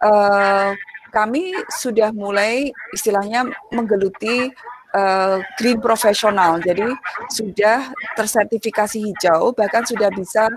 uh, 0.00 0.72
kami 1.14 1.54
sudah 1.70 2.10
mulai 2.14 2.70
istilahnya 2.94 3.46
menggeluti 3.70 4.50
uh, 4.96 5.38
green 5.60 5.78
profesional. 5.78 6.58
Jadi 6.58 6.86
sudah 7.28 7.92
tersertifikasi 8.16 8.96
hijau, 8.96 9.52
bahkan 9.52 9.84
sudah 9.84 10.08
bisa 10.12 10.48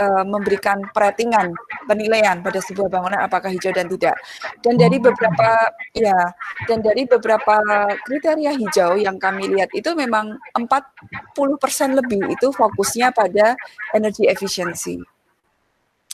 uh, 0.00 0.24
memberikan 0.24 0.80
peratingan 0.92 1.52
penilaian 1.84 2.40
pada 2.40 2.58
sebuah 2.64 2.88
bangunan 2.88 3.20
apakah 3.20 3.52
hijau 3.52 3.70
dan 3.74 3.86
tidak. 3.92 4.16
Dan 4.64 4.80
dari 4.80 4.96
beberapa 4.96 5.50
ya, 5.92 6.32
dan 6.66 6.80
dari 6.80 7.04
beberapa 7.04 7.60
kriteria 8.08 8.52
hijau 8.56 8.96
yang 8.96 9.20
kami 9.20 9.52
lihat 9.52 9.68
itu 9.76 9.92
memang 9.92 10.38
40% 10.56 11.98
lebih 11.98 12.22
itu 12.32 12.48
fokusnya 12.54 13.12
pada 13.12 13.54
energy 13.92 14.26
efficiency 14.30 15.00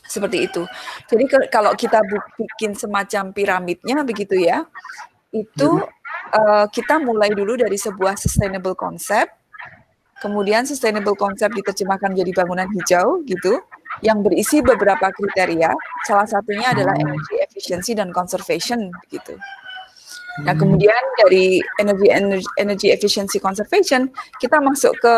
seperti 0.08 0.48
itu. 0.48 0.64
Jadi 1.06 1.24
kalau 1.52 1.76
kita 1.76 2.00
bikin 2.34 2.72
semacam 2.72 3.30
piramidnya 3.36 4.02
begitu 4.02 4.40
ya, 4.40 4.64
itu 5.30 5.84
uh, 6.32 6.66
kita 6.72 6.96
mulai 6.98 7.28
dulu 7.36 7.60
dari 7.60 7.76
sebuah 7.76 8.16
sustainable 8.16 8.72
concept, 8.72 9.36
kemudian 10.24 10.64
sustainable 10.64 11.14
concept 11.14 11.52
diterjemahkan 11.54 12.16
menjadi 12.16 12.32
bangunan 12.42 12.68
hijau 12.72 13.20
gitu, 13.28 13.60
yang 14.00 14.24
berisi 14.24 14.64
beberapa 14.64 15.12
kriteria. 15.12 15.70
Salah 16.08 16.26
satunya 16.26 16.72
adalah 16.72 16.96
hmm. 16.96 17.04
energy 17.04 17.34
efficiency 17.44 17.92
dan 17.92 18.10
conservation 18.10 18.88
gitu. 19.12 19.36
Nah, 20.46 20.54
hmm. 20.54 20.60
kemudian 20.62 21.02
dari 21.18 21.58
energy, 21.82 22.08
energy 22.08 22.48
energy 22.56 22.88
efficiency 22.94 23.38
conservation, 23.42 24.08
kita 24.38 24.62
masuk 24.62 24.94
ke 25.02 25.14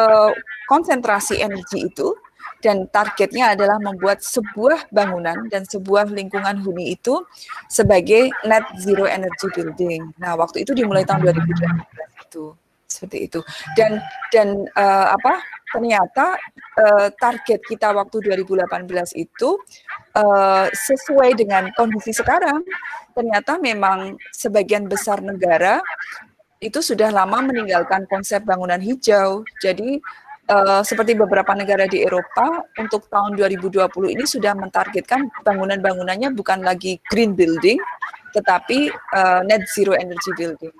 konsentrasi 0.66 1.44
energi 1.44 1.86
itu 1.86 2.16
dan 2.60 2.88
targetnya 2.92 3.56
adalah 3.56 3.80
membuat 3.80 4.20
sebuah 4.20 4.92
bangunan 4.92 5.48
dan 5.48 5.64
sebuah 5.64 6.12
lingkungan 6.12 6.60
huni 6.60 6.94
itu 6.96 7.24
sebagai 7.66 8.28
net 8.44 8.64
zero 8.80 9.08
energy 9.08 9.48
building. 9.56 10.12
Nah, 10.20 10.36
waktu 10.36 10.64
itu 10.64 10.76
dimulai 10.76 11.04
tahun 11.08 11.32
2012 11.32 12.28
itu 12.28 12.44
seperti 12.90 13.18
itu. 13.30 13.40
Dan 13.78 14.02
dan 14.28 14.68
uh, 14.76 15.16
apa? 15.16 15.40
Ternyata 15.70 16.34
uh, 16.82 17.08
target 17.14 17.62
kita 17.62 17.94
waktu 17.94 18.26
2018 18.26 18.90
itu 19.14 19.56
uh, 20.18 20.66
sesuai 20.68 21.38
dengan 21.38 21.70
kondisi 21.78 22.10
sekarang. 22.10 22.60
Ternyata 23.14 23.56
memang 23.62 24.18
sebagian 24.34 24.90
besar 24.90 25.22
negara 25.22 25.78
itu 26.60 26.84
sudah 26.84 27.08
lama 27.08 27.40
meninggalkan 27.40 28.04
konsep 28.10 28.44
bangunan 28.44 28.82
hijau. 28.82 29.46
Jadi 29.64 30.02
uh, 30.50 30.82
seperti 30.82 31.14
beberapa 31.14 31.54
negara 31.54 31.86
di 31.86 32.02
Eropa 32.02 32.66
untuk 32.76 33.06
tahun 33.06 33.38
2020 33.38 33.86
ini 34.18 34.24
sudah 34.26 34.52
mentargetkan 34.58 35.30
bangunan-bangunannya 35.46 36.34
bukan 36.34 36.66
lagi 36.66 36.98
green 37.08 37.38
building 37.38 37.78
tetapi 38.34 38.90
uh, 39.14 39.42
net 39.46 39.66
zero 39.70 39.94
energy 39.94 40.30
building. 40.34 40.74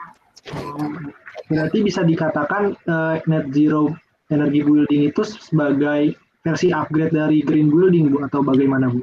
Berarti 1.50 1.78
bisa 1.83 2.06
dikatakan 2.06 2.74
uh, 2.87 3.18
net 3.26 3.50
zero 3.50 3.94
energy 4.30 4.62
building 4.62 5.11
itu 5.11 5.22
sebagai 5.26 6.14
versi 6.46 6.70
upgrade 6.70 7.12
dari 7.12 7.42
green 7.42 7.68
building 7.68 8.14
Bu 8.14 8.22
atau 8.24 8.40
bagaimana 8.40 8.90
Bu? 8.90 9.02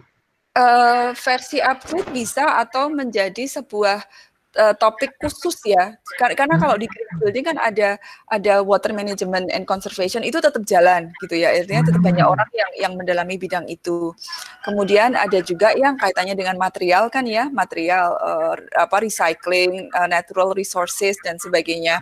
Uh, 0.57 1.13
versi 1.13 1.61
upgrade 1.61 2.09
bisa 2.09 2.57
atau 2.57 2.89
menjadi 2.89 3.45
sebuah 3.45 4.01
uh, 4.55 4.73
topik 4.79 5.19
khusus 5.19 5.59
ya. 5.67 5.99
Karena 6.15 6.55
kalau 6.55 6.79
di 6.79 6.87
green 6.87 7.11
building 7.19 7.45
kan 7.53 7.57
ada 7.59 7.99
ada 8.31 8.63
water 8.63 8.95
management 8.95 9.51
and 9.51 9.67
conservation 9.67 10.23
itu 10.23 10.39
tetap 10.39 10.63
jalan 10.63 11.11
gitu 11.19 11.35
ya. 11.35 11.51
Artinya 11.51 11.91
tetap 11.91 12.01
banyak 12.01 12.23
hmm. 12.23 12.33
orang 12.37 12.49
yang 12.55 12.71
yang 12.79 12.93
mendalami 12.95 13.35
bidang 13.35 13.67
itu. 13.67 14.15
Kemudian 14.63 15.17
ada 15.17 15.39
juga 15.43 15.75
yang 15.75 15.99
kaitannya 15.99 16.37
dengan 16.37 16.55
material 16.55 17.11
kan 17.11 17.27
ya 17.27 17.51
material 17.51 18.15
uh, 18.17 18.55
apa 18.79 19.03
recycling 19.03 19.91
uh, 19.91 20.07
natural 20.07 20.55
resources 20.55 21.19
dan 21.21 21.35
sebagainya. 21.41 21.99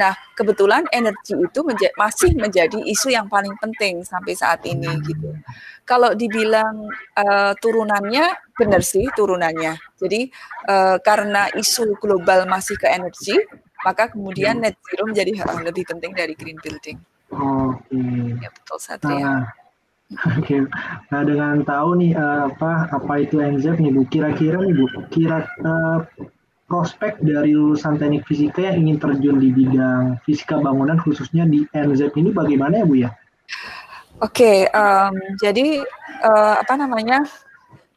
Nah 0.00 0.16
kebetulan 0.38 0.88
energi 0.90 1.36
itu 1.36 1.60
menja 1.62 1.92
masih 2.00 2.32
menjadi 2.34 2.78
isu 2.80 3.12
yang 3.12 3.28
paling 3.28 3.52
penting 3.60 4.00
sampai 4.02 4.32
saat 4.32 4.64
ini 4.64 4.88
gitu 5.04 5.34
kalau 5.82 6.14
dibilang 6.14 6.86
uh, 7.18 7.52
turunannya 7.58 8.54
benar 8.54 8.82
sih 8.82 9.06
turunannya. 9.12 9.74
Jadi 9.98 10.30
uh, 10.70 10.96
karena 11.02 11.50
isu 11.54 11.98
global 11.98 12.46
masih 12.46 12.78
ke 12.78 12.86
energi, 12.86 13.34
maka 13.82 14.10
kemudian 14.10 14.62
net 14.62 14.78
zero 14.86 15.10
menjadi 15.10 15.42
hal 15.42 15.66
lebih 15.66 15.84
penting 15.86 16.14
dari 16.14 16.34
green 16.38 16.58
building. 16.62 16.98
Oke. 17.32 17.90
Okay. 17.90 18.44
Ya 18.44 18.50
betul 18.52 18.78
Satria. 18.78 19.18
Nah, 19.18 19.42
Oke, 20.36 20.44
okay. 20.44 20.60
nah 21.08 21.24
dengan 21.24 21.64
tahu 21.64 21.96
nih 21.96 22.12
uh, 22.12 22.52
apa 22.52 22.92
apa 22.92 23.12
itu 23.24 23.40
NZ 23.40 23.80
nih 23.80 23.96
Bu, 23.96 24.04
kira-kira 24.12 24.60
nih 24.60 24.76
Bu, 24.76 24.84
kira 25.08 25.48
uh, 25.64 26.04
prospek 26.68 27.16
dari 27.24 27.56
lulusan 27.56 27.96
teknik 27.96 28.28
fisika 28.28 28.60
yang 28.60 28.84
ingin 28.84 28.96
terjun 29.00 29.36
di 29.40 29.48
bidang 29.48 30.20
fisika 30.28 30.60
bangunan 30.60 31.00
khususnya 31.00 31.48
di 31.48 31.64
NZ 31.72 32.12
ini 32.12 32.28
bagaimana 32.28 32.80
ya 32.80 32.86
Bu 32.88 32.96
ya? 33.00 33.10
Oke, 34.22 34.46
okay, 34.46 34.58
um, 34.70 35.14
jadi 35.34 35.82
uh, 36.22 36.62
apa 36.62 36.78
namanya? 36.78 37.26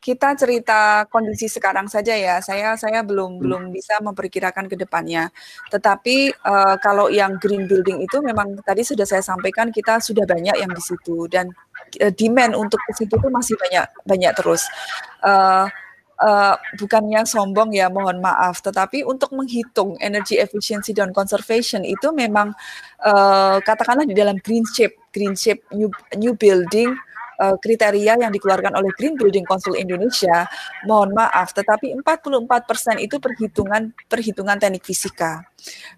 kita 0.06 0.38
cerita 0.38 1.10
kondisi 1.10 1.50
sekarang 1.50 1.90
saja 1.90 2.14
ya. 2.14 2.38
Saya 2.38 2.78
saya 2.78 3.02
belum 3.02 3.38
hmm. 3.38 3.42
belum 3.42 3.62
bisa 3.74 3.98
memperkirakan 4.06 4.70
ke 4.70 4.78
depannya. 4.78 5.34
Tetapi 5.74 6.46
uh, 6.46 6.78
kalau 6.78 7.10
yang 7.10 7.42
green 7.42 7.66
building 7.66 8.06
itu 8.06 8.22
memang 8.22 8.54
tadi 8.62 8.86
sudah 8.86 9.10
saya 9.10 9.26
sampaikan 9.26 9.74
kita 9.74 9.98
sudah 9.98 10.30
banyak 10.30 10.62
yang 10.62 10.70
di 10.70 10.84
situ 10.86 11.26
dan 11.26 11.50
uh, 12.06 12.14
demand 12.14 12.54
untuk 12.54 12.78
ke 12.86 12.94
situ 12.94 13.18
tuh 13.18 13.34
masih 13.34 13.58
banyak 13.58 13.86
banyak 14.06 14.32
terus. 14.38 14.70
Uh, 15.26 15.66
uh, 16.22 16.56
bukannya 16.80 17.24
sombong 17.28 17.76
ya, 17.76 17.92
mohon 17.92 18.20
maaf, 18.24 18.62
tetapi 18.64 19.04
untuk 19.04 19.32
menghitung 19.36 20.00
energy 20.00 20.40
efficiency 20.40 20.92
dan 20.96 21.12
conservation 21.12 21.84
itu 21.84 22.12
memang 22.16 22.56
uh, 23.04 23.58
katakanlah 23.64 24.08
di 24.08 24.16
dalam 24.16 24.40
green 24.40 24.64
shape, 24.68 24.96
green 25.12 25.36
shape 25.36 25.64
new, 25.76 25.92
new 26.16 26.34
building 26.36 26.96
uh, 27.40 27.56
kriteria 27.60 28.20
yang 28.20 28.32
dikeluarkan 28.32 28.74
oleh 28.76 28.92
Green 28.96 29.16
Building 29.20 29.46
Council 29.48 29.76
Indonesia, 29.76 30.48
mohon 30.88 31.16
maaf, 31.16 31.52
tetapi 31.56 31.96
44% 32.02 33.02
itu 33.02 33.20
perhitungan 33.20 33.92
perhitungan 34.08 34.58
teknik 34.60 34.84
fisika. 34.84 35.44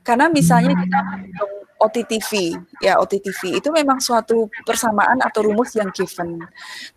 Karena 0.01 0.31
misalnya 0.31 0.73
kita 0.77 0.99
menghitung 1.03 1.53
OTTV, 1.77 2.57
ya 2.81 2.97
OTTV 2.97 3.61
itu 3.61 3.69
memang 3.69 4.01
suatu 4.01 4.49
persamaan 4.65 5.21
atau 5.21 5.45
rumus 5.45 5.77
yang 5.77 5.93
given. 5.93 6.41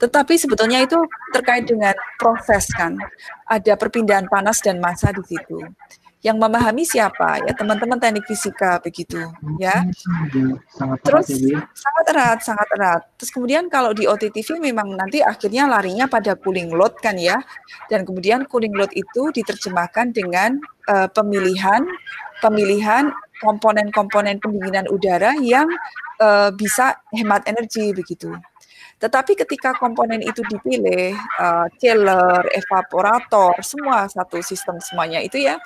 Tetapi 0.01 0.35
sebetulnya 0.41 0.81
itu 0.81 0.97
terkait 1.37 1.69
dengan 1.69 1.93
proses 2.17 2.65
kan. 2.73 2.97
Ada 3.45 3.77
perpindahan 3.77 4.25
panas 4.25 4.65
dan 4.65 4.81
massa 4.81 5.13
di 5.13 5.21
situ. 5.29 5.61
Yang 6.21 6.37
memahami 6.37 6.85
siapa? 6.85 7.41
Ya 7.49 7.57
teman-teman 7.57 7.97
teknik 7.97 8.29
fisika 8.29 8.77
begitu, 8.85 9.25
ya. 9.57 9.89
Sangat 10.69 11.01
Terus 11.01 11.27
erat 11.33 11.41
ya, 11.41 11.49
ya. 11.49 11.61
sangat 11.73 12.05
erat, 12.13 12.39
sangat 12.45 12.69
erat. 12.77 13.03
Terus 13.17 13.31
kemudian 13.33 13.65
kalau 13.73 13.97
di 13.97 14.05
OTTV 14.05 14.61
memang 14.61 14.93
nanti 14.93 15.25
akhirnya 15.25 15.65
larinya 15.65 16.05
pada 16.05 16.37
cooling 16.37 16.77
load 16.77 16.93
kan 17.01 17.17
ya. 17.17 17.41
Dan 17.89 18.05
kemudian 18.05 18.45
cooling 18.45 18.77
load 18.77 18.93
itu 18.93 19.33
diterjemahkan 19.33 20.13
dengan 20.13 20.61
uh, 20.93 21.09
pemilihan 21.09 21.89
pemilihan 22.41 23.13
komponen-komponen 23.41 24.41
pendinginan 24.41 24.89
udara 24.93 25.37
yang 25.41 25.69
uh, 26.21 26.53
bisa 26.53 27.01
hemat 27.17 27.45
energi 27.49 27.93
begitu. 27.97 28.33
Tetapi 29.01 29.33
ketika 29.33 29.73
komponen 29.81 30.21
itu 30.21 30.45
dipilih, 30.45 31.17
uh, 31.41 31.67
chiller, 31.81 32.45
evaporator, 32.53 33.57
semua 33.65 34.05
satu 34.13 34.45
sistem 34.45 34.77
semuanya 34.77 35.25
itu 35.25 35.41
ya, 35.41 35.57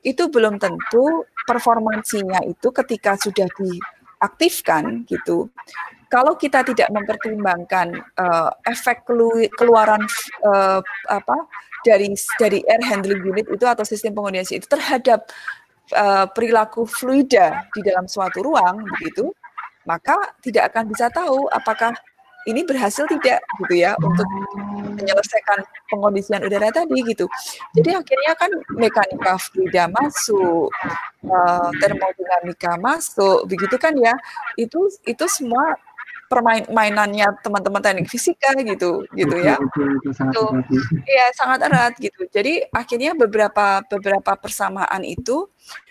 itu 0.00 0.24
belum 0.32 0.56
tentu 0.56 1.28
performansinya 1.44 2.40
itu 2.48 2.72
ketika 2.72 3.20
sudah 3.20 3.44
diaktifkan 3.44 5.04
gitu. 5.04 5.52
Kalau 6.08 6.40
kita 6.40 6.64
tidak 6.64 6.88
mempertimbangkan 6.88 7.92
uh, 8.16 8.48
efek 8.64 9.04
keluaran 9.52 10.00
uh, 10.48 10.80
apa 11.12 11.36
dari 11.84 12.16
dari 12.40 12.64
air 12.64 12.80
handling 12.88 13.20
unit 13.20 13.44
itu 13.52 13.68
atau 13.68 13.84
sistem 13.84 14.16
pengondisi 14.16 14.56
itu 14.56 14.64
terhadap 14.64 15.28
uh, 15.92 16.24
perilaku 16.32 16.88
fluida 16.88 17.68
di 17.76 17.84
dalam 17.84 18.08
suatu 18.08 18.40
ruang 18.40 18.80
begitu, 18.96 19.28
maka 19.84 20.32
tidak 20.40 20.72
akan 20.72 20.88
bisa 20.88 21.12
tahu 21.12 21.44
apakah 21.52 21.92
ini 22.48 22.64
berhasil 22.64 23.04
tidak 23.04 23.44
gitu 23.60 23.74
ya 23.76 23.92
untuk 24.00 24.24
menyelesaikan 24.96 25.60
pengondisian 25.92 26.40
udara 26.40 26.72
tadi 26.72 26.98
gitu. 27.04 27.28
Jadi 27.76 27.92
akhirnya 27.92 28.32
kan 28.34 28.50
mekanika 28.74 29.36
fluida 29.36 29.84
masuk, 29.92 30.72
uh, 31.28 31.70
termodinamika 31.78 32.80
masuk, 32.80 33.44
begitu 33.44 33.76
kan 33.76 33.92
ya. 34.00 34.16
Itu 34.56 34.88
itu 35.04 35.24
semua 35.28 35.76
permainannya 36.28 37.40
teman-teman 37.40 37.80
teknik 37.80 38.06
fisika 38.12 38.52
gitu 38.60 39.08
gitu 39.16 39.36
ya 39.40 39.56
itu 40.04 40.44
iya 41.08 41.32
sangat 41.32 41.64
erat 41.64 41.96
gitu 41.96 42.28
jadi 42.28 42.68
akhirnya 42.68 43.16
beberapa 43.16 43.80
beberapa 43.88 44.36
persamaan 44.36 45.08
itu 45.08 45.48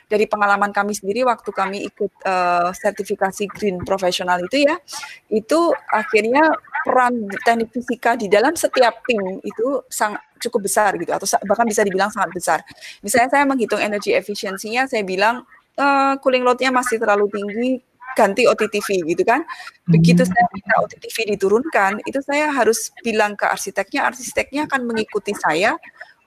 dari 0.08 0.26
pengalaman 0.26 0.72
kami 0.72 0.96
sendiri 0.96 1.28
waktu 1.28 1.52
kami 1.52 1.84
ikut 1.88 2.12
uh, 2.24 2.72
sertifikasi 2.72 3.48
green 3.52 3.84
profesional 3.84 4.39
itu 4.39 4.63
ya, 4.63 4.80
itu 5.28 5.72
akhirnya 5.91 6.56
peran 6.88 7.28
teknik 7.43 7.70
fisika 7.76 8.15
di 8.15 8.32
dalam 8.32 8.56
setiap 8.56 9.04
tim 9.04 9.43
itu 9.43 9.84
sangat 9.91 10.24
cukup 10.39 10.72
besar 10.72 10.96
gitu 10.96 11.12
atau 11.12 11.28
bahkan 11.43 11.67
bisa 11.67 11.84
dibilang 11.84 12.08
sangat 12.08 12.32
besar. 12.32 12.60
Misalnya 13.04 13.30
saya 13.36 13.43
menghitung 13.43 13.84
energi 13.84 14.15
efisiensinya, 14.15 14.88
saya 14.88 15.04
bilang 15.04 15.43
uh, 15.76 16.15
cooling 16.24 16.48
load-nya 16.48 16.72
masih 16.72 16.96
terlalu 16.96 17.28
tinggi, 17.28 17.84
ganti 18.15 18.48
OTTV 18.48 19.04
gitu 19.13 19.24
kan. 19.28 19.43
Begitu 19.86 20.24
hmm. 20.24 20.32
saya 20.32 20.46
minta 20.56 20.74
OTTV 20.82 21.38
diturunkan, 21.38 21.91
itu 22.08 22.20
saya 22.24 22.50
harus 22.50 22.96
bilang 23.04 23.36
ke 23.36 23.46
arsiteknya, 23.46 24.08
arsiteknya 24.08 24.65
akan 24.72 24.88
mengikuti 24.88 25.36
saya 25.36 25.76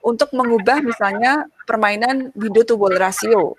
untuk 0.01 0.33
mengubah 0.33 0.81
misalnya 0.81 1.45
permainan 1.65 2.33
window 2.33 2.65
to 2.65 2.75
wall 2.77 2.93
ratio 2.93 3.53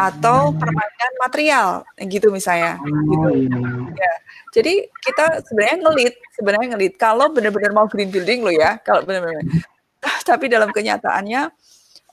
atau 0.00 0.56
permainan 0.56 1.12
material 1.20 1.68
gitu 2.00 2.32
misalnya 2.32 2.80
gitu. 2.80 3.20
Oh, 3.20 3.28
iya. 3.36 3.58
Ya. 3.92 4.14
Jadi 4.50 4.88
kita 5.04 5.44
sebenarnya 5.46 5.76
ngelit, 5.86 6.14
sebenarnya 6.34 6.68
ngelit 6.74 6.94
kalau 6.96 7.30
benar-benar 7.30 7.70
mau 7.70 7.86
green 7.86 8.10
building 8.10 8.42
lo 8.42 8.50
ya, 8.50 8.80
kalau 8.82 9.04
benar-benar. 9.04 9.44
Tapi 10.28 10.48
dalam 10.48 10.72
kenyataannya 10.72 11.52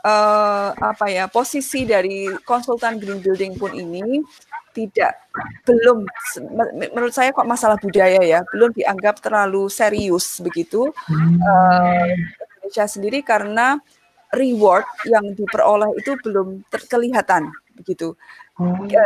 uh, 0.03 0.69
apa 0.75 1.05
ya 1.09 1.25
posisi 1.31 1.87
dari 1.87 2.29
konsultan 2.45 2.99
green 3.01 3.23
building 3.23 3.57
pun 3.57 3.71
ini 3.73 4.21
tidak 4.75 5.17
belum 5.65 6.05
menurut 6.93 7.09
saya 7.09 7.33
kok 7.33 7.49
masalah 7.49 7.81
budaya 7.81 8.21
ya 8.21 8.45
belum 8.53 8.77
dianggap 8.77 9.17
terlalu 9.25 9.65
serius 9.73 10.37
begitu 10.37 10.93
uh, 11.09 12.13
Indonesia 12.67 12.85
sendiri 12.91 13.23
karena 13.23 13.79
reward 14.35 14.83
yang 15.07 15.23
diperoleh 15.31 15.95
itu 15.95 16.19
belum 16.19 16.67
terkelihatan 16.67 17.47
begitu. 17.79 18.11
Uh, 18.57 18.73
ya 18.89 19.05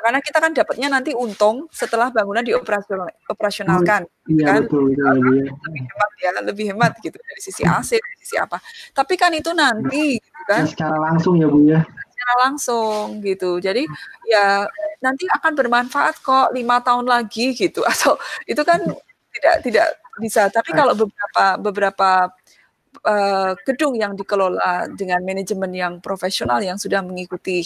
karena 0.00 0.22
kita 0.22 0.38
kan 0.38 0.54
dapatnya 0.54 0.86
nanti 0.86 1.10
untung 1.18 1.66
setelah 1.74 2.14
bangunan 2.14 2.46
dioperasional 2.46 3.10
operasionalkan, 3.26 4.06
oh, 4.06 4.30
iya, 4.30 4.46
kan 4.46 4.60
betul, 4.62 4.94
betul, 4.94 5.18
betul. 5.18 5.50
lebih 5.66 5.82
hemat 5.82 6.10
ya, 6.14 6.30
lebih 6.38 6.64
hemat 6.70 6.92
gitu 7.02 7.18
dari 7.18 7.40
sisi 7.42 7.66
AC, 7.66 7.98
dari 7.98 8.16
sisi 8.22 8.38
apa. 8.38 8.62
Tapi 8.94 9.18
kan 9.18 9.34
itu 9.34 9.50
nanti, 9.50 10.14
gitu 10.14 10.42
kan? 10.46 10.62
Ya, 10.62 10.70
secara 10.70 10.96
langsung 10.96 11.42
ya 11.42 11.50
bu 11.50 11.58
ya. 11.66 11.82
Secara 12.14 12.34
langsung 12.46 13.18
gitu. 13.18 13.58
Jadi 13.58 13.82
ya 14.30 14.62
nanti 15.02 15.26
akan 15.26 15.52
bermanfaat 15.58 16.22
kok 16.22 16.54
lima 16.54 16.78
tahun 16.86 17.10
lagi 17.10 17.58
gitu 17.58 17.82
atau 17.92 18.14
itu 18.46 18.62
kan 18.62 18.78
tidak 19.34 19.56
tidak 19.66 19.86
bisa. 20.22 20.46
Tapi 20.54 20.70
kalau 20.70 20.94
beberapa 20.94 21.44
beberapa 21.58 22.10
uh, 23.04 23.52
gedung 23.64 23.96
yang 23.96 24.12
dikelola 24.12 24.92
dengan 24.92 25.24
manajemen 25.24 25.72
yang 25.72 25.94
profesional 26.04 26.60
yang 26.60 26.76
sudah 26.76 27.00
mengikuti 27.00 27.64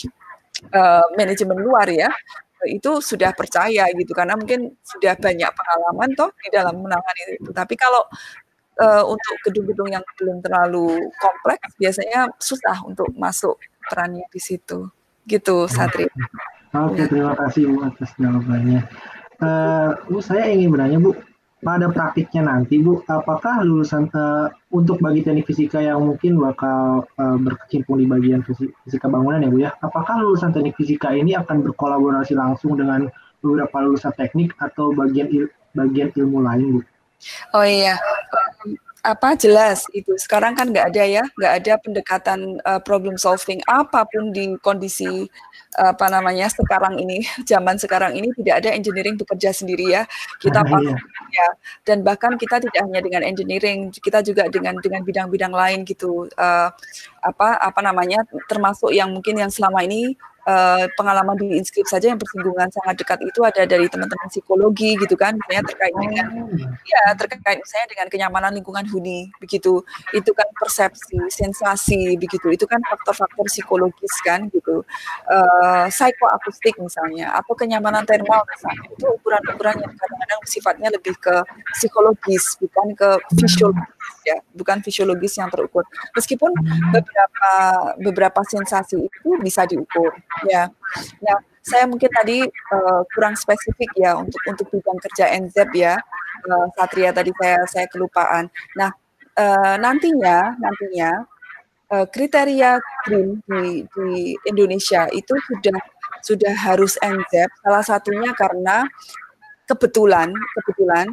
uh, 0.71 1.07
manajemen 1.19 1.59
luar 1.59 1.91
ya 1.91 2.11
itu 2.65 3.05
sudah 3.05 3.37
percaya 3.37 3.85
gitu 3.93 4.17
karena 4.17 4.33
mungkin 4.33 4.73
sudah 4.81 5.13
banyak 5.21 5.51
pengalaman 5.53 6.11
toh 6.17 6.31
di 6.41 6.49
dalam 6.49 6.81
menangani 6.81 7.37
itu. 7.37 7.53
Tapi 7.53 7.77
kalau 7.77 8.09
uh, 8.81 9.05
untuk 9.05 9.35
gedung-gedung 9.45 9.93
yang 9.93 10.05
belum 10.17 10.41
terlalu 10.41 10.97
kompleks 11.21 11.77
biasanya 11.77 12.33
susah 12.41 12.81
untuk 12.89 13.13
masuk 13.13 13.61
perannya 13.85 14.25
di 14.33 14.41
situ. 14.41 14.89
Gitu, 15.27 15.67
Satri. 15.67 16.07
Oke, 16.71 17.03
terima 17.11 17.35
kasih 17.35 17.67
Bu 17.67 17.83
atas 17.83 18.15
jawabannya. 18.15 18.81
Uh, 19.43 19.91
Bu, 20.07 20.23
saya 20.23 20.49
ingin 20.49 20.71
bertanya 20.71 20.99
Bu, 21.03 21.13
pada 21.65 21.89
praktiknya 21.89 22.45
nanti 22.45 22.77
Bu, 22.85 23.01
apakah 23.09 23.65
lulusan 23.65 24.13
uh, 24.13 24.53
untuk 24.69 25.01
bagi 25.01 25.25
teknik 25.25 25.49
fisika 25.49 25.81
yang 25.81 26.05
mungkin 26.05 26.37
bakal 26.37 27.09
uh, 27.17 27.39
berkecimpung 27.41 27.97
di 27.97 28.07
bagian 28.07 28.45
fisika 28.45 29.09
bangunan 29.09 29.41
ya 29.41 29.49
Bu 29.49 29.59
ya, 29.65 29.71
apakah 29.81 30.21
lulusan 30.21 30.53
teknik 30.53 30.77
fisika 30.77 31.17
ini 31.17 31.33
akan 31.33 31.65
berkolaborasi 31.65 32.37
langsung 32.37 32.77
dengan 32.77 33.09
beberapa 33.41 33.77
lulusan 33.81 34.13
teknik 34.21 34.53
atau 34.61 34.93
bagian 34.93 35.33
il 35.33 35.49
bagian 35.73 36.13
ilmu 36.13 36.45
lain 36.45 36.67
Bu? 36.77 36.81
Oh 37.57 37.65
iya, 37.65 37.97
apa 39.05 39.37
jelas 39.37 39.85
itu 39.93 40.15
sekarang 40.19 40.57
kan 40.57 40.73
nggak 40.73 40.93
ada 40.95 41.05
ya 41.05 41.25
nggak 41.37 41.53
ada 41.63 41.73
pendekatan 41.81 42.41
uh, 42.65 42.81
problem 42.81 43.21
solving. 43.21 43.61
Apa 43.69 44.09
pun 44.09 44.33
di 44.33 44.57
kondisi 44.63 45.29
uh, 45.77 45.93
apa 45.93 46.07
namanya 46.09 46.49
sekarang 46.49 46.97
ini 46.97 47.23
zaman 47.51 47.77
sekarang 47.77 48.17
ini 48.17 48.33
tidak 48.43 48.65
ada 48.65 48.71
engineering 48.73 49.17
bekerja 49.21 49.53
sendiri 49.53 49.95
ya. 49.95 50.03
Kita 50.41 50.65
ah, 50.65 50.81
iya. 50.81 50.97
ya 51.33 51.49
dan 51.87 52.03
bahkan 52.03 52.35
kita 52.41 52.63
tidak 52.63 52.83
hanya 52.83 53.01
dengan 53.03 53.23
engineering 53.27 53.93
kita 53.93 54.25
juga 54.25 54.49
dengan 54.49 54.79
dengan 54.81 55.05
bidang-bidang 55.05 55.53
lain 55.53 55.85
gitu. 55.85 56.27
Uh, 56.35 56.69
apa 57.23 57.59
apa 57.59 57.81
namanya 57.83 58.23
termasuk 58.47 58.95
yang 58.95 59.11
mungkin 59.11 59.39
yang 59.39 59.51
selama 59.51 59.83
ini 59.83 60.15
uh, 60.47 60.87
pengalaman 60.95 61.37
di 61.37 61.59
inskrip 61.59 61.85
saja 61.91 62.15
yang 62.15 62.19
persinggungan 62.19 62.71
sangat 62.71 63.03
dekat 63.03 63.19
itu 63.27 63.41
ada 63.43 63.67
dari 63.67 63.91
teman-teman 63.91 64.29
psikolog,i 64.31 64.97
gitu 64.97 65.15
kan, 65.19 65.35
misalnya 65.35 65.65
terkait 65.67 65.95
dengan 65.95 66.27
oh. 66.47 66.49
ya 66.87 67.03
terkait 67.19 67.59
misalnya 67.61 67.87
dengan 67.91 68.07
kenyamanan 68.09 68.53
lingkungan 68.55 68.87
huni 68.89 69.29
begitu. 69.43 69.83
Itu 70.15 70.31
kan 70.33 70.49
persepsi, 70.57 71.19
sensasi 71.29 72.17
begitu. 72.17 72.49
Itu 72.55 72.65
kan 72.65 72.81
faktor-faktor 72.87 73.45
psikologis 73.51 74.15
kan 74.23 74.47
gitu. 74.49 74.87
Uh, 75.27 75.85
psikoakustik 75.91 76.79
misalnya 76.79 77.35
atau 77.37 77.53
kenyamanan 77.59 78.07
termal 78.07 78.47
misalnya. 78.47 78.87
Itu 78.95 79.07
ukuran-ukuran 79.21 79.77
yang 79.83 79.93
kadang-kadang 79.93 80.41
sifatnya 80.47 80.89
lebih 80.95 81.19
ke 81.19 81.43
psikologis 81.75 82.57
bukan 82.63 82.87
ke 82.95 83.09
fisiologis 83.35 84.15
ya, 84.23 84.39
bukan 84.55 84.79
fisiologis 84.83 85.35
yang 85.39 85.51
terukur. 85.51 85.83
Meskipun 86.15 86.51
beberapa 86.95 87.53
beberapa 87.99 88.41
sensasi 88.47 89.07
itu 89.07 89.29
bisa 89.43 89.67
diukur 89.67 90.15
Ya, 90.45 90.69
ya 91.25 91.35
saya 91.67 91.85
mungkin 91.89 92.07
tadi 92.13 92.47
uh, 92.47 93.03
kurang 93.11 93.35
spesifik 93.35 93.91
ya 93.99 94.15
untuk 94.15 94.39
untuk 94.47 94.67
bidang 94.71 94.99
kerja 95.03 95.35
NZ 95.35 95.57
ya, 95.75 95.99
uh, 96.47 96.67
Satria 96.79 97.11
tadi 97.11 97.35
saya 97.41 97.59
saya 97.67 97.87
kelupaan. 97.91 98.47
Nah, 98.79 98.93
uh, 99.35 99.75
nantinya 99.81 100.55
nantinya 100.63 101.27
uh, 101.91 102.07
kriteria 102.07 102.79
green 103.07 103.43
di, 103.43 103.83
di 103.83 104.39
Indonesia 104.47 105.11
itu 105.11 105.35
sudah 105.51 105.79
sudah 106.23 106.55
harus 106.55 106.99
NZEP 107.03 107.51
salah 107.63 107.85
satunya 107.85 108.31
karena 108.35 108.87
kebetulan 109.67 110.31
kebetulan 110.31 111.07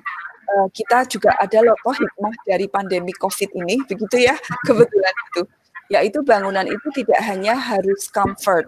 uh, 0.53 0.67
kita 0.69 1.05
juga 1.09 1.33
ada 1.41 1.65
loh 1.65 1.77
hikmah 1.77 2.33
dari 2.45 2.69
pandemi 2.69 3.13
COVID 3.17 3.49
ini 3.57 3.81
begitu 3.89 4.21
ya 4.21 4.37
kebetulan 4.67 5.15
itu. 5.33 5.43
Yaitu 5.91 6.23
bangunan 6.23 6.65
itu 6.65 6.87
tidak 6.95 7.21
hanya 7.27 7.53
harus 7.53 8.07
comfort 8.09 8.65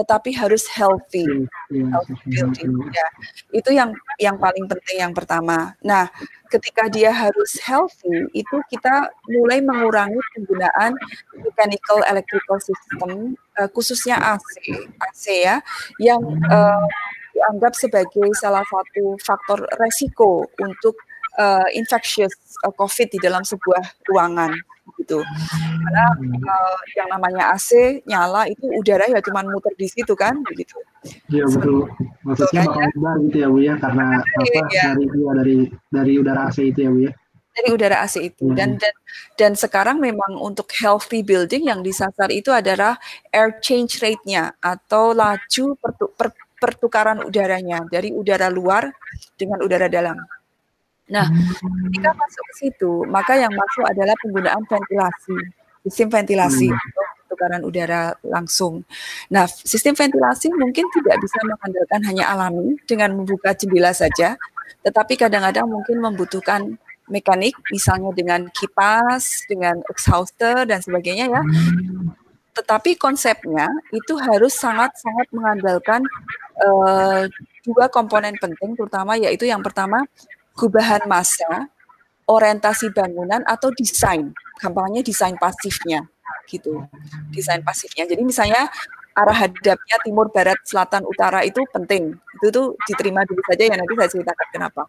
tetapi 0.00 0.32
harus 0.32 0.64
healthy, 0.72 1.44
healthy 1.68 2.16
building. 2.24 2.72
Ya, 2.88 3.08
itu 3.52 3.70
yang 3.76 3.92
yang 4.16 4.40
paling 4.40 4.64
penting 4.64 4.96
yang 5.04 5.12
pertama. 5.12 5.76
Nah, 5.84 6.08
ketika 6.48 6.88
dia 6.88 7.12
harus 7.12 7.60
healthy, 7.60 8.32
itu 8.32 8.56
kita 8.72 9.12
mulai 9.28 9.60
mengurangi 9.60 10.16
penggunaan 10.32 10.96
mechanical 11.36 12.00
electrical 12.08 12.56
system, 12.64 13.36
uh, 13.60 13.68
khususnya 13.68 14.16
AC, 14.16 14.52
AC 14.96 15.24
ya, 15.44 15.60
yang 16.00 16.20
uh, 16.48 16.88
dianggap 17.36 17.72
sebagai 17.76 18.28
salah 18.40 18.64
satu 18.64 19.20
faktor 19.20 19.68
resiko 19.78 20.48
untuk 20.58 20.96
uh, 21.38 21.66
infectious 21.76 22.32
uh, 22.64 22.72
COVID 22.74 23.08
di 23.12 23.18
dalam 23.22 23.44
sebuah 23.44 23.82
ruangan 24.08 24.54
gitu. 24.98 25.20
Karena 25.86 26.06
uh, 26.50 26.78
yang 26.98 27.08
namanya 27.10 27.54
AC 27.54 28.02
nyala 28.08 28.48
itu 28.50 28.66
udara 28.66 29.06
ya 29.06 29.20
cuma 29.22 29.44
muter 29.46 29.72
di 29.78 29.86
situ 29.86 30.12
kan 30.18 30.38
begitu. 30.46 30.76
Iya 31.30 31.46
betul. 31.48 31.88
Maksudnya 32.26 32.66
bakal 32.68 33.14
gitu 33.28 33.36
ya 33.40 33.48
Bu 33.48 33.58
ya 33.62 33.74
karena 33.80 34.20
apa 34.20 34.60
ya. 34.70 34.92
dari 34.92 35.04
ya, 35.08 35.32
dari 35.32 35.56
dari 35.88 36.12
udara 36.20 36.40
AC 36.50 36.58
itu 36.60 36.80
ya 36.84 36.90
Bu 36.90 37.00
ya. 37.08 37.12
Dari 37.50 37.68
udara 37.74 37.96
AC 38.06 38.14
itu 38.22 38.44
hmm. 38.46 38.56
dan 38.56 38.70
dan 38.78 38.94
dan 39.34 39.52
sekarang 39.58 39.98
memang 39.98 40.38
untuk 40.38 40.70
healthy 40.70 41.26
building 41.26 41.66
yang 41.66 41.80
disasar 41.82 42.30
itu 42.30 42.54
adalah 42.54 42.96
air 43.34 43.58
change 43.58 43.98
rate-nya 43.98 44.54
atau 44.62 45.10
laju 45.10 45.74
pertu, 45.76 46.06
per, 46.14 46.30
pertukaran 46.60 47.26
udaranya 47.26 47.82
dari 47.90 48.14
udara 48.14 48.46
luar 48.52 48.86
dengan 49.34 49.64
udara 49.64 49.90
dalam. 49.90 50.14
Nah, 51.10 51.26
ketika 51.90 52.10
masuk 52.14 52.44
ke 52.46 52.54
situ, 52.54 52.92
maka 53.10 53.34
yang 53.34 53.50
masuk 53.50 53.84
adalah 53.84 54.14
penggunaan 54.22 54.62
ventilasi, 54.62 55.36
sistem 55.84 56.08
ventilasi 56.08 56.70
hmm. 56.70 56.78
untuk 56.78 57.06
pertukaran 57.26 57.62
udara 57.66 58.02
langsung. 58.22 58.86
Nah, 59.30 59.50
sistem 59.50 59.98
ventilasi 59.98 60.54
mungkin 60.54 60.86
tidak 60.94 61.18
bisa 61.18 61.38
mengandalkan 61.42 62.00
hanya 62.06 62.24
alami 62.30 62.78
dengan 62.86 63.18
membuka 63.18 63.50
jendela 63.58 63.90
saja, 63.90 64.38
tetapi 64.86 65.18
kadang-kadang 65.18 65.66
mungkin 65.66 65.98
membutuhkan 65.98 66.78
mekanik, 67.10 67.58
misalnya 67.74 68.14
dengan 68.14 68.46
kipas, 68.54 69.44
dengan 69.50 69.82
exhauster 69.90 70.62
dan 70.62 70.78
sebagainya 70.78 71.26
ya. 71.26 71.42
Tetapi 72.54 72.94
konsepnya 72.94 73.66
itu 73.90 74.14
harus 74.14 74.54
sangat-sangat 74.54 75.26
mengandalkan 75.34 76.06
uh, 76.62 77.26
dua 77.66 77.90
komponen 77.90 78.38
penting, 78.38 78.78
terutama 78.78 79.18
yaitu 79.18 79.50
yang 79.50 79.58
pertama 79.58 80.06
gubahan 80.60 81.08
massa, 81.08 81.72
orientasi 82.28 82.92
bangunan 82.92 83.40
atau 83.48 83.72
desain, 83.72 84.28
gampangnya 84.60 85.00
desain 85.00 85.32
pasifnya 85.40 86.04
gitu. 86.52 86.84
Desain 87.32 87.64
pasifnya. 87.64 88.04
Jadi 88.04 88.20
misalnya 88.20 88.68
arah 89.16 89.34
hadapnya 89.34 89.96
timur, 90.04 90.28
barat, 90.28 90.60
selatan, 90.68 91.02
utara 91.08 91.40
itu 91.42 91.64
penting. 91.72 92.14
Itu 92.38 92.46
tuh 92.52 92.66
diterima 92.84 93.24
dulu 93.24 93.40
saja 93.48 93.64
ya 93.66 93.74
nanti 93.74 93.94
saya 93.96 94.10
ceritakan 94.12 94.48
kenapa. 94.52 94.82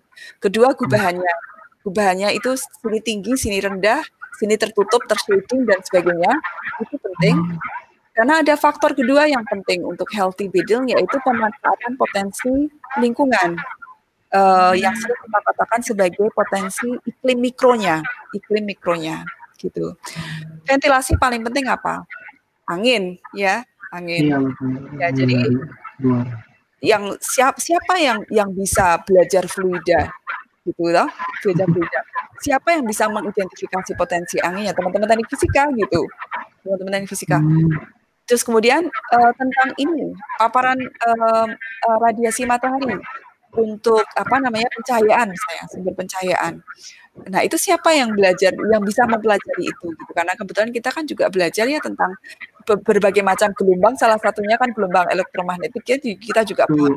Kedua 0.43 0.75
gubahannya. 0.75 1.33
Gubahannya 1.81 2.29
itu 2.37 2.53
sini 2.59 2.99
tinggi, 3.01 3.33
sini 3.33 3.57
rendah, 3.57 4.05
sini 4.37 4.53
tertutup, 4.59 5.01
tershading 5.09 5.65
dan 5.65 5.81
sebagainya. 5.81 6.33
Itu 6.83 6.95
penting. 7.01 7.57
Karena 8.11 8.43
ada 8.43 8.53
faktor 8.59 8.93
kedua 8.93 9.25
yang 9.25 9.41
penting 9.47 9.87
untuk 9.87 10.05
healthy 10.13 10.51
building 10.51 10.93
yaitu 10.93 11.17
pemanfaatan 11.23 11.95
potensi 11.95 12.69
lingkungan 12.99 13.55
uh, 14.35 14.73
yang 14.75 14.95
sering 14.95 15.19
kita 15.27 15.39
katakan 15.51 15.79
sebagai 15.83 16.27
potensi 16.31 16.87
iklim 17.03 17.39
mikronya, 17.39 17.99
iklim 18.35 18.63
mikronya 18.65 19.23
gitu. 19.59 19.93
Ventilasi 20.65 21.19
paling 21.21 21.45
penting 21.45 21.69
apa? 21.69 22.03
Angin, 22.65 23.19
ya, 23.35 23.61
angin. 23.93 24.31
Iya, 24.31 24.37
ya, 24.97 25.07
jadi 25.11 25.37
yang 26.81 27.13
siapa 27.21 27.61
siapa 27.61 27.93
yang 28.01 28.25
yang 28.33 28.49
bisa 28.57 28.97
belajar 29.05 29.45
fluida 29.45 30.09
gitu 30.65 30.89
loh, 30.89 31.09
belajar 31.45 31.67
fluida. 31.69 31.99
Siapa 32.41 32.73
yang 32.73 32.89
bisa 32.89 33.05
mengidentifikasi 33.05 33.93
potensi 33.93 34.41
anginnya? 34.41 34.73
Teman-teman 34.73 35.05
teknik 35.05 35.29
fisika 35.29 35.69
gitu. 35.77 36.09
Teman-teman 36.65 36.91
teknik 36.97 37.11
fisika. 37.13 37.37
Hmm. 37.37 37.69
Terus 38.25 38.41
kemudian 38.41 38.89
uh, 38.89 39.31
tentang 39.37 39.69
ini 39.77 40.15
paparan 40.41 40.79
uh, 40.81 41.47
uh, 41.53 41.97
radiasi 42.01 42.49
matahari 42.49 42.97
untuk 43.55 44.03
apa 44.15 44.35
namanya 44.39 44.67
pencahayaan 44.71 45.27
misalnya 45.27 45.63
sumber 45.67 45.93
pencahayaan. 45.95 46.53
Nah 47.27 47.41
itu 47.43 47.59
siapa 47.59 47.91
yang 47.91 48.15
belajar 48.15 48.55
yang 48.55 48.83
bisa 48.87 49.03
mempelajari 49.03 49.67
itu 49.67 49.87
gitu 49.91 50.11
karena 50.15 50.31
kebetulan 50.31 50.71
kita 50.71 50.89
kan 50.95 51.03
juga 51.03 51.27
belajar 51.27 51.67
ya 51.67 51.79
tentang 51.83 52.15
berbagai 52.63 53.19
macam 53.19 53.51
gelombang 53.51 53.99
salah 53.99 54.15
satunya 54.15 54.55
kan 54.55 54.71
gelombang 54.71 55.11
elektromagnetik 55.11 55.83
ya 55.83 55.97
kita 55.99 56.41
juga 56.47 56.63
paham. 56.71 56.95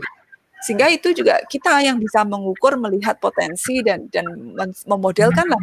Sehingga 0.65 0.89
itu 0.89 1.13
juga 1.13 1.43
kita 1.45 1.83
yang 1.85 1.99
bisa 2.01 2.23
mengukur 2.25 2.79
melihat 2.79 3.19
potensi 3.19 3.83
dan 3.83 4.07
dan 4.09 4.25
memodelkan 4.87 5.51
lah. 5.51 5.63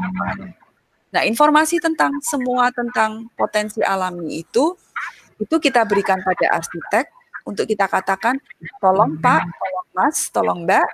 Nah 1.15 1.23
informasi 1.23 1.79
tentang 1.79 2.19
semua 2.19 2.69
tentang 2.75 3.31
potensi 3.39 3.79
alami 3.81 4.43
itu 4.43 4.75
itu 5.41 5.55
kita 5.57 5.87
berikan 5.87 6.21
pada 6.21 6.59
arsitek 6.59 7.20
untuk 7.47 7.65
kita 7.65 7.85
katakan 7.87 8.37
tolong 8.79 9.17
Pak, 9.19 9.41
tolong 9.45 9.87
Mas, 9.95 10.17
tolong 10.29 10.59
Mbak, 10.65 10.87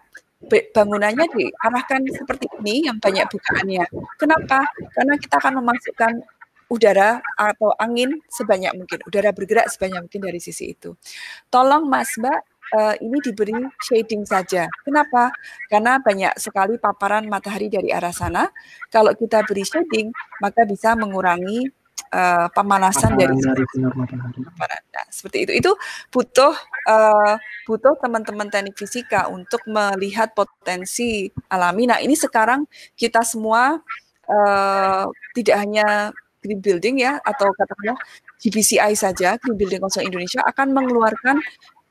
bangunannya 0.73 1.25
diarahkan 1.33 2.01
seperti 2.13 2.45
ini 2.61 2.85
yang 2.85 2.97
banyak 3.01 3.25
bukaannya. 3.25 3.85
Kenapa? 4.21 4.69
Karena 4.93 5.13
kita 5.17 5.41
akan 5.41 5.53
memasukkan 5.63 6.13
udara 6.67 7.23
atau 7.39 7.71
angin 7.79 8.19
sebanyak 8.27 8.75
mungkin, 8.75 8.99
udara 9.07 9.31
bergerak 9.31 9.71
sebanyak 9.71 10.03
mungkin 10.03 10.21
dari 10.21 10.39
sisi 10.43 10.75
itu. 10.75 10.93
Tolong 11.47 11.87
Mas 11.87 12.11
Mbak, 12.19 12.39
uh, 12.75 12.95
ini 12.99 13.17
diberi 13.23 13.55
shading 13.79 14.27
saja. 14.27 14.67
Kenapa? 14.83 15.31
Karena 15.71 15.99
banyak 16.03 16.35
sekali 16.35 16.75
paparan 16.75 17.25
matahari 17.31 17.71
dari 17.71 17.89
arah 17.91 18.11
sana. 18.11 18.51
Kalau 18.91 19.15
kita 19.15 19.47
beri 19.47 19.63
shading, 19.63 20.11
maka 20.43 20.67
bisa 20.67 20.93
mengurangi 20.99 21.71
uh, 22.13 22.47
pemanasan 22.51 23.15
dari, 23.15 23.35
dari 23.37 23.65
sinar 23.73 23.93
matahari. 23.95 24.41
Nah, 24.43 25.07
seperti 25.09 25.37
itu. 25.47 25.51
Itu 25.57 25.71
butuh 26.13 26.53
uh, 26.87 27.35
butuh 27.65 27.97
teman-teman 27.99 28.47
teknik 28.47 28.75
fisika 28.77 29.27
untuk 29.31 29.61
melihat 29.67 30.31
potensi 30.31 31.29
alami. 31.51 31.89
Nah, 31.89 31.99
ini 31.99 32.15
sekarang 32.15 32.65
kita 32.95 33.23
semua 33.23 33.79
uh, 34.29 35.05
tidak 35.33 35.57
hanya 35.59 36.11
green 36.41 36.61
building 36.61 37.03
ya 37.03 37.19
atau 37.19 37.49
katakanlah 37.51 37.97
GBCI 38.37 38.93
saja, 38.93 39.35
Green 39.41 39.57
Building 39.57 39.81
Council 39.81 40.05
Indonesia 40.05 40.45
akan 40.45 40.69
mengeluarkan 40.69 41.41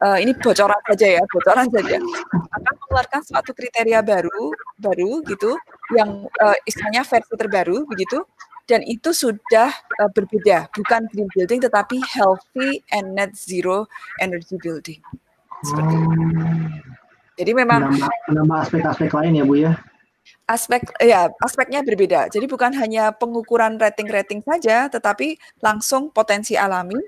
uh, 0.03 0.19
ini 0.23 0.33
bocoran 0.39 0.79
saja 0.87 1.07
ya, 1.19 1.23
bocoran 1.27 1.67
saja 1.69 1.99
akan 2.31 2.73
mengeluarkan 2.79 3.21
suatu 3.27 3.51
kriteria 3.51 4.01
baru, 4.07 4.55
baru 4.79 5.27
gitu, 5.27 5.59
yang 5.95 6.25
uh, 6.39 6.57
istilahnya 6.63 7.03
versi 7.03 7.35
terbaru 7.35 7.83
begitu, 7.91 8.23
dan 8.67 8.83
itu 8.83 9.15
sudah 9.15 9.71
uh, 10.03 10.11
berbeda, 10.11 10.67
bukan 10.75 11.07
green 11.15 11.31
building 11.31 11.63
tetapi 11.63 12.03
healthy 12.03 12.83
and 12.91 13.15
net 13.15 13.33
zero 13.39 13.87
energy 14.19 14.59
building. 14.59 14.99
Seperti 15.63 15.95
itu. 15.95 16.19
Jadi 17.37 17.53
memang 17.53 17.93
menambah 18.33 18.59
aspek-aspek 18.67 19.13
lain 19.13 19.39
ya 19.39 19.45
Bu 19.47 19.55
ya. 19.61 19.73
Aspek 20.51 20.83
ya, 21.03 21.31
aspeknya 21.43 21.83
berbeda. 21.83 22.27
Jadi 22.31 22.47
bukan 22.51 22.75
hanya 22.75 23.15
pengukuran 23.15 23.79
rating-rating 23.79 24.43
saja 24.43 24.91
tetapi 24.91 25.39
langsung 25.63 26.11
potensi 26.11 26.59
alami, 26.59 26.99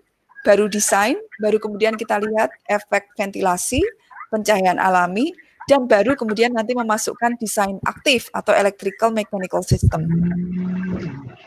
baru 0.47 0.71
desain, 0.71 1.18
baru 1.42 1.59
kemudian 1.59 1.99
kita 1.99 2.23
lihat 2.23 2.55
efek 2.71 3.11
ventilasi, 3.18 3.83
pencahayaan 4.31 4.79
alami, 4.79 5.35
dan 5.69 5.85
baru 5.85 6.17
kemudian 6.17 6.57
nanti 6.57 6.73
memasukkan 6.73 7.37
desain 7.37 7.77
aktif 7.85 8.33
atau 8.33 8.57
electrical 8.57 9.13
mechanical 9.13 9.61
system. 9.61 10.09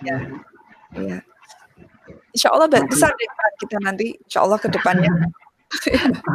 Ya, 0.06 0.22
ya. 0.94 1.18
Insya 2.32 2.54
Allah 2.54 2.70
besar 2.70 3.12
deh 3.18 3.30
kita 3.66 3.78
nanti, 3.82 4.16
Insya 4.22 4.46
Allah 4.46 4.62
ke 4.62 4.70
depannya. 4.70 5.10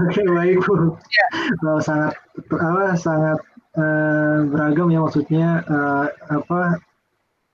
Oke 0.08 0.22
baik 0.24 0.64
bu, 0.64 0.96
ya. 1.12 1.26
uh, 1.60 1.80
sangat 1.84 2.16
apa 2.56 2.96
sangat 2.96 3.38
uh, 3.76 4.48
beragam 4.48 4.88
ya 4.88 5.04
maksudnya 5.04 5.60
uh, 5.68 6.08
apa 6.32 6.80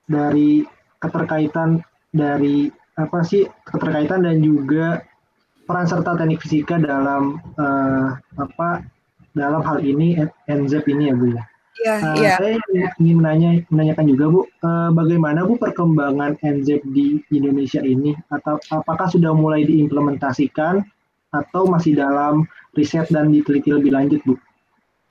dari 0.07 0.63
keterkaitan 1.03 1.83
dari 2.15 2.71
apa 2.95 3.27
sih 3.27 3.51
keterkaitan 3.67 4.23
dan 4.23 4.39
juga 4.47 5.03
peran 5.67 5.91
serta 5.91 6.15
teknik 6.15 6.39
fisika 6.39 6.79
dalam 6.79 7.43
uh, 7.59 8.15
apa 8.39 8.87
dalam 9.33 9.65
hal 9.65 9.81
ini 9.81 10.17
NZEP 10.49 10.87
ini 10.93 11.13
ya 11.13 11.15
Bu 11.17 11.27
ya. 11.33 11.43
Ya, 11.83 11.95
uh, 11.99 12.15
ya. 12.21 12.37
Saya 12.37 12.61
ingin 13.01 13.17
menanya, 13.19 13.51
menanyakan 13.73 14.07
juga 14.07 14.25
Bu, 14.29 14.41
uh, 14.63 14.91
bagaimana 14.93 15.43
Bu 15.49 15.57
perkembangan 15.57 16.39
NZ 16.45 16.85
di 16.93 17.19
Indonesia 17.33 17.81
ini? 17.81 18.13
Atau 18.31 18.61
apakah 18.71 19.09
sudah 19.09 19.33
mulai 19.33 19.65
diimplementasikan 19.67 20.85
atau 21.33 21.63
masih 21.65 21.97
dalam 21.97 22.45
riset 22.77 23.09
dan 23.09 23.33
diteliti 23.33 23.73
lebih 23.73 23.97
lanjut 23.97 24.21
Bu? 24.23 24.37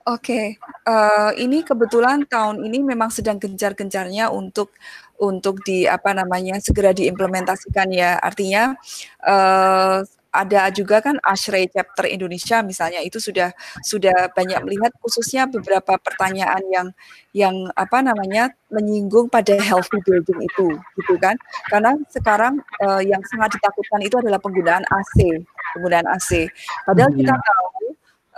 Oke, 0.02 0.58
uh, 0.86 1.30
ini 1.38 1.62
kebetulan 1.62 2.26
tahun 2.26 2.66
ini 2.66 2.82
memang 2.82 3.06
sedang 3.14 3.38
gencar-gencarnya 3.38 4.34
untuk 4.34 4.74
untuk 5.22 5.62
di 5.62 5.86
apa 5.86 6.10
namanya 6.10 6.58
segera 6.58 6.90
diimplementasikan 6.90 7.86
ya. 7.94 8.18
Artinya 8.18 8.74
uh, 9.22 10.02
ada 10.32 10.72
juga 10.72 11.04
kan 11.04 11.20
Ashray 11.20 11.68
chapter 11.68 12.08
Indonesia 12.08 12.64
misalnya 12.64 13.04
itu 13.04 13.20
sudah 13.20 13.52
sudah 13.84 14.32
banyak 14.32 14.64
melihat 14.64 14.88
khususnya 15.04 15.44
beberapa 15.44 16.00
pertanyaan 16.00 16.64
yang 16.72 16.88
yang 17.36 17.54
apa 17.76 18.00
namanya 18.00 18.48
menyinggung 18.72 19.28
pada 19.28 19.52
healthy 19.60 20.00
building 20.08 20.40
itu 20.40 20.68
gitu 20.96 21.14
kan. 21.20 21.36
Karena 21.68 21.92
sekarang 22.08 22.64
uh, 22.80 23.04
yang 23.04 23.20
sangat 23.28 23.60
ditakutkan 23.60 24.00
itu 24.00 24.16
adalah 24.16 24.40
penggunaan 24.40 24.82
AC 24.88 25.44
penggunaan 25.76 26.08
AC 26.08 26.48
padahal 26.88 27.12
kita 27.12 27.32
iya. 27.36 27.44
tahu 27.44 27.76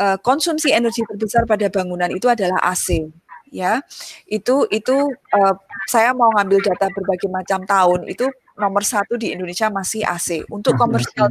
uh, 0.03 0.17
konsumsi 0.19 0.75
energi 0.75 1.07
terbesar 1.07 1.47
pada 1.47 1.71
bangunan 1.71 2.11
itu 2.11 2.27
adalah 2.27 2.59
AC 2.67 3.07
ya. 3.55 3.79
Itu 4.27 4.67
itu 4.75 5.15
uh, 5.31 5.55
saya 5.87 6.11
mau 6.11 6.35
ngambil 6.35 6.59
data 6.59 6.91
berbagai 6.91 7.31
macam 7.31 7.63
tahun 7.63 8.11
itu 8.11 8.27
nomor 8.59 8.83
satu 8.83 9.15
di 9.15 9.31
Indonesia 9.35 9.71
masih 9.71 10.03
AC 10.03 10.43
untuk 10.51 10.75
komersial 10.75 11.31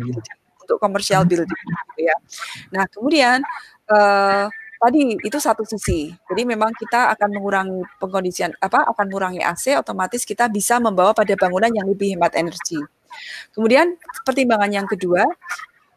untuk 0.64 0.80
komersial 0.80 1.28
building 1.28 1.64
gitu 1.94 2.02
ya. 2.08 2.18
Nah, 2.72 2.88
kemudian 2.90 3.44
uh, 3.92 4.48
tadi 4.84 5.16
itu 5.20 5.38
satu 5.40 5.64
sisi. 5.64 6.12
Jadi 6.12 6.42
memang 6.44 6.72
kita 6.76 7.12
akan 7.16 7.30
mengurangi 7.40 7.80
pengkondisian 8.00 8.52
apa 8.60 8.84
akan 8.92 9.06
mengurangi 9.08 9.42
AC 9.44 9.76
otomatis 9.80 10.28
kita 10.28 10.52
bisa 10.52 10.80
membawa 10.84 11.16
pada 11.16 11.36
bangunan 11.40 11.72
yang 11.72 11.88
lebih 11.88 12.16
hemat 12.16 12.36
energi. 12.36 12.80
Kemudian 13.56 13.96
pertimbangan 14.26 14.72
yang 14.74 14.88
kedua 14.90 15.24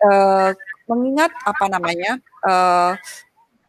uh, 0.05 0.51
mengingat 0.87 1.35
apa 1.43 1.67
namanya 1.67 2.21
uh, 2.47 2.95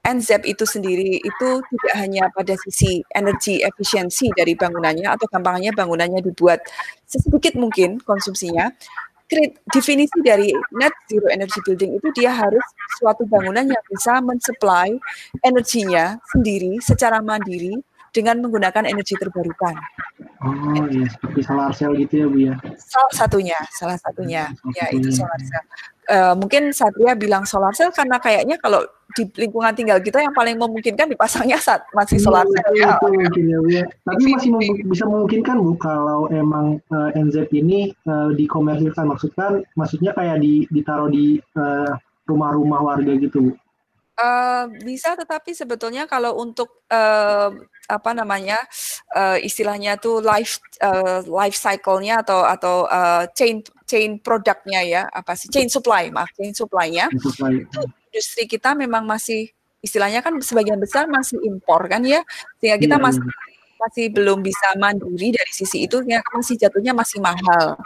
NZEP 0.07 0.47
itu 0.47 0.63
sendiri 0.63 1.19
itu 1.19 1.49
tidak 1.59 1.95
hanya 1.99 2.31
pada 2.31 2.55
sisi 2.55 3.03
energi 3.11 3.59
efisiensi 3.59 4.31
dari 4.31 4.55
bangunannya 4.55 5.03
atau 5.03 5.27
gampangnya 5.27 5.75
bangunannya 5.75 6.23
dibuat 6.23 6.63
sedikit 7.03 7.59
mungkin 7.59 7.99
konsumsinya, 7.99 8.71
definisi 9.71 10.17
dari 10.23 10.55
net 10.79 10.95
zero 11.11 11.27
energy 11.27 11.59
building 11.67 11.99
itu 11.99 12.07
dia 12.15 12.31
harus 12.31 12.63
suatu 12.99 13.27
bangunan 13.27 13.67
yang 13.67 13.83
bisa 13.91 14.23
mensupply 14.23 14.95
energinya 15.43 16.15
sendiri 16.31 16.79
secara 16.79 17.19
mandiri 17.19 17.75
dengan 18.15 18.39
menggunakan 18.41 18.87
energi 18.87 19.13
terbarukan. 19.19 19.75
Oh 20.41 20.85
iya, 20.89 21.05
seperti 21.11 21.39
solar 21.43 21.71
cell 21.75 21.93
gitu 21.97 22.13
ya 22.23 22.25
Bu 22.29 22.37
ya? 22.39 22.55
Salah 22.79 23.13
satunya, 23.13 23.59
salah 23.73 23.97
satunya, 23.99 24.49
ya 24.73 24.85
itu 24.95 25.09
solar 25.11 25.37
cell. 25.43 25.65
Uh, 26.07 26.31
mungkin 26.39 26.71
Satria 26.71 27.19
bilang 27.19 27.43
solar 27.43 27.75
cell 27.75 27.91
karena 27.91 28.15
kayaknya 28.15 28.55
kalau 28.63 28.79
di 29.11 29.27
lingkungan 29.35 29.75
tinggal 29.75 29.99
kita 29.99 30.23
yang 30.23 30.31
paling 30.31 30.55
memungkinkan 30.55 31.11
dipasangnya 31.11 31.59
saat 31.59 31.83
masih 31.91 32.15
solar 32.15 32.47
iya, 32.47 32.55
cell 32.55 32.73
ya. 32.79 32.89
Itu 32.95 33.07
mungkin 33.11 33.43
ya, 33.43 33.57
Bu 33.59 33.69
ya. 33.71 33.83
Tapi 34.07 34.23
masih 34.31 34.51
bisa 34.87 35.03
memungkinkan 35.03 35.55
Bu 35.59 35.75
kalau 35.75 36.31
emang 36.31 36.79
uh, 36.95 37.11
eh, 37.11 37.19
NZ 37.19 37.51
ini 37.51 37.91
uh, 38.07 38.31
dikomersilkan 38.31 39.03
maksudkan 39.03 39.67
maksudnya 39.75 40.15
kayak 40.15 40.39
di 40.39 40.63
ditaruh 40.71 41.11
di 41.11 41.43
rumah-rumah 42.27 42.79
warga 42.87 43.11
gitu 43.19 43.51
Bu. 43.51 43.51
Uh, 44.17 44.65
bisa 44.81 45.13
tetapi 45.13 45.53
sebetulnya 45.53 46.09
kalau 46.09 46.41
untuk 46.41 46.87
uh, 46.89 47.53
apa 47.87 48.11
namanya 48.11 48.59
uh, 49.15 49.39
istilahnya 49.39 49.95
tuh 49.95 50.19
life 50.19 50.59
uh, 50.83 51.23
life 51.23 51.55
cycle-nya 51.55 52.25
atau 52.25 52.43
atau 52.43 52.75
uh, 52.89 53.29
chain 53.31 53.63
chain 53.87 54.19
produknya 54.19 54.83
ya 54.83 55.01
apa 55.07 55.33
sih 55.33 55.47
chain 55.47 55.71
supply 55.71 56.11
maaf 56.11 56.29
chain 56.35 56.51
supply-nya 56.51 57.07
itu 57.09 57.81
industri 58.11 58.43
kita 58.45 58.75
memang 58.75 59.07
masih 59.07 59.47
istilahnya 59.79 60.19
kan 60.19 60.35
sebagian 60.43 60.77
besar 60.77 61.07
masih 61.07 61.39
impor 61.47 61.87
kan 61.87 62.03
ya 62.03 62.21
sehingga 62.59 62.77
kita 62.77 62.95
yeah. 62.99 63.05
masih 63.07 63.23
masih 63.77 64.05
belum 64.09 64.41
bisa 64.41 64.73
mandiri 64.75 65.31
dari 65.31 65.51
sisi 65.53 65.87
itu 65.87 66.01
ya 66.03 66.19
masih 66.33 66.59
jatuhnya 66.59 66.91
masih 66.91 67.23
mahal 67.23 67.77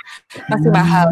masih 0.49 0.71
hmm. 0.71 0.79
mahal 0.81 1.07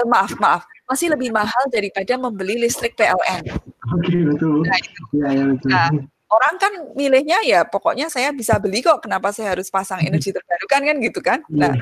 uh, 0.00 0.06
maaf 0.08 0.32
maaf 0.40 0.62
masih 0.88 1.12
lebih 1.12 1.28
mahal 1.28 1.68
daripada 1.68 2.16
membeli 2.16 2.64
listrik 2.64 2.96
PLN. 2.96 3.44
Oke 3.44 4.08
okay, 4.08 4.24
betul. 4.24 4.64
Nah, 4.64 4.78
itu. 4.80 5.02
Ya, 5.20 5.28
ya, 5.36 5.44
betul. 5.52 5.68
Nah, 5.68 5.88
orang 6.28 6.54
kan 6.60 6.72
milihnya 6.92 7.38
ya 7.44 7.60
pokoknya 7.64 8.12
saya 8.12 8.32
bisa 8.32 8.60
beli 8.60 8.84
kok 8.84 9.00
kenapa 9.00 9.32
saya 9.32 9.56
harus 9.56 9.72
pasang 9.72 10.04
energi 10.04 10.32
terbarukan 10.32 10.80
kan 10.84 10.96
gitu 11.00 11.20
kan 11.24 11.38
iya. 11.48 11.72
nah 11.72 11.74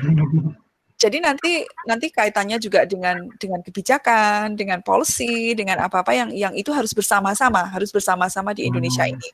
jadi 0.97 1.21
nanti 1.21 1.61
nanti 1.85 2.09
kaitannya 2.09 2.57
juga 2.57 2.81
dengan 2.89 3.29
dengan 3.37 3.61
kebijakan 3.61 4.57
dengan 4.57 4.81
policy 4.81 5.53
dengan 5.53 5.85
apa 5.85 6.01
apa 6.01 6.11
yang 6.17 6.29
yang 6.33 6.53
itu 6.57 6.73
harus 6.73 6.89
bersama-sama 6.97 7.69
harus 7.69 7.93
bersama-sama 7.93 8.57
di 8.57 8.65
Indonesia 8.65 9.05
hmm. 9.05 9.13
ini. 9.13 9.29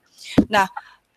Nah 0.52 0.68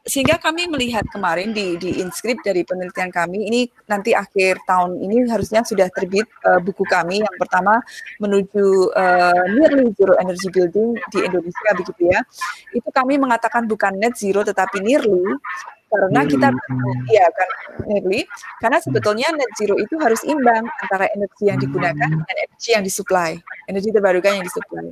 sehingga 0.06 0.38
kami 0.38 0.70
melihat 0.70 1.02
kemarin 1.10 1.50
di 1.50 1.74
di 1.82 1.98
inskrip 1.98 2.38
dari 2.46 2.62
penelitian 2.62 3.10
kami 3.10 3.50
ini 3.50 3.66
nanti 3.90 4.14
akhir 4.14 4.62
tahun 4.62 5.02
ini 5.02 5.26
harusnya 5.26 5.66
sudah 5.66 5.90
terbit 5.90 6.30
uh, 6.46 6.62
buku 6.62 6.86
kami 6.86 7.26
yang 7.26 7.36
pertama 7.42 7.82
menuju 8.22 8.94
uh, 8.94 9.44
nearly 9.50 9.90
zero 9.98 10.14
energy 10.22 10.46
building 10.54 10.94
di 11.10 11.26
Indonesia 11.26 11.70
begitu 11.74 12.02
ya. 12.06 12.22
Itu 12.70 12.86
kami 12.94 13.18
mengatakan 13.18 13.66
bukan 13.66 13.98
net 13.98 14.14
zero 14.14 14.46
tetapi 14.46 14.78
nearly 14.78 15.26
karena 15.96 16.22
kita 16.28 16.48
ya 17.08 17.26
kan 17.32 17.48
nearly 17.88 18.22
karena 18.60 18.78
sebetulnya 18.82 19.28
net 19.32 19.50
zero 19.56 19.74
itu 19.80 19.96
harus 19.96 20.20
imbang 20.26 20.64
antara 20.84 21.08
energi 21.16 21.48
yang 21.48 21.58
digunakan 21.58 22.08
dan 22.08 22.22
energi 22.28 22.68
yang 22.76 22.84
disuplai 22.84 23.40
energi 23.66 23.90
terbarukan 23.90 24.38
yang 24.38 24.46
disuplai. 24.46 24.88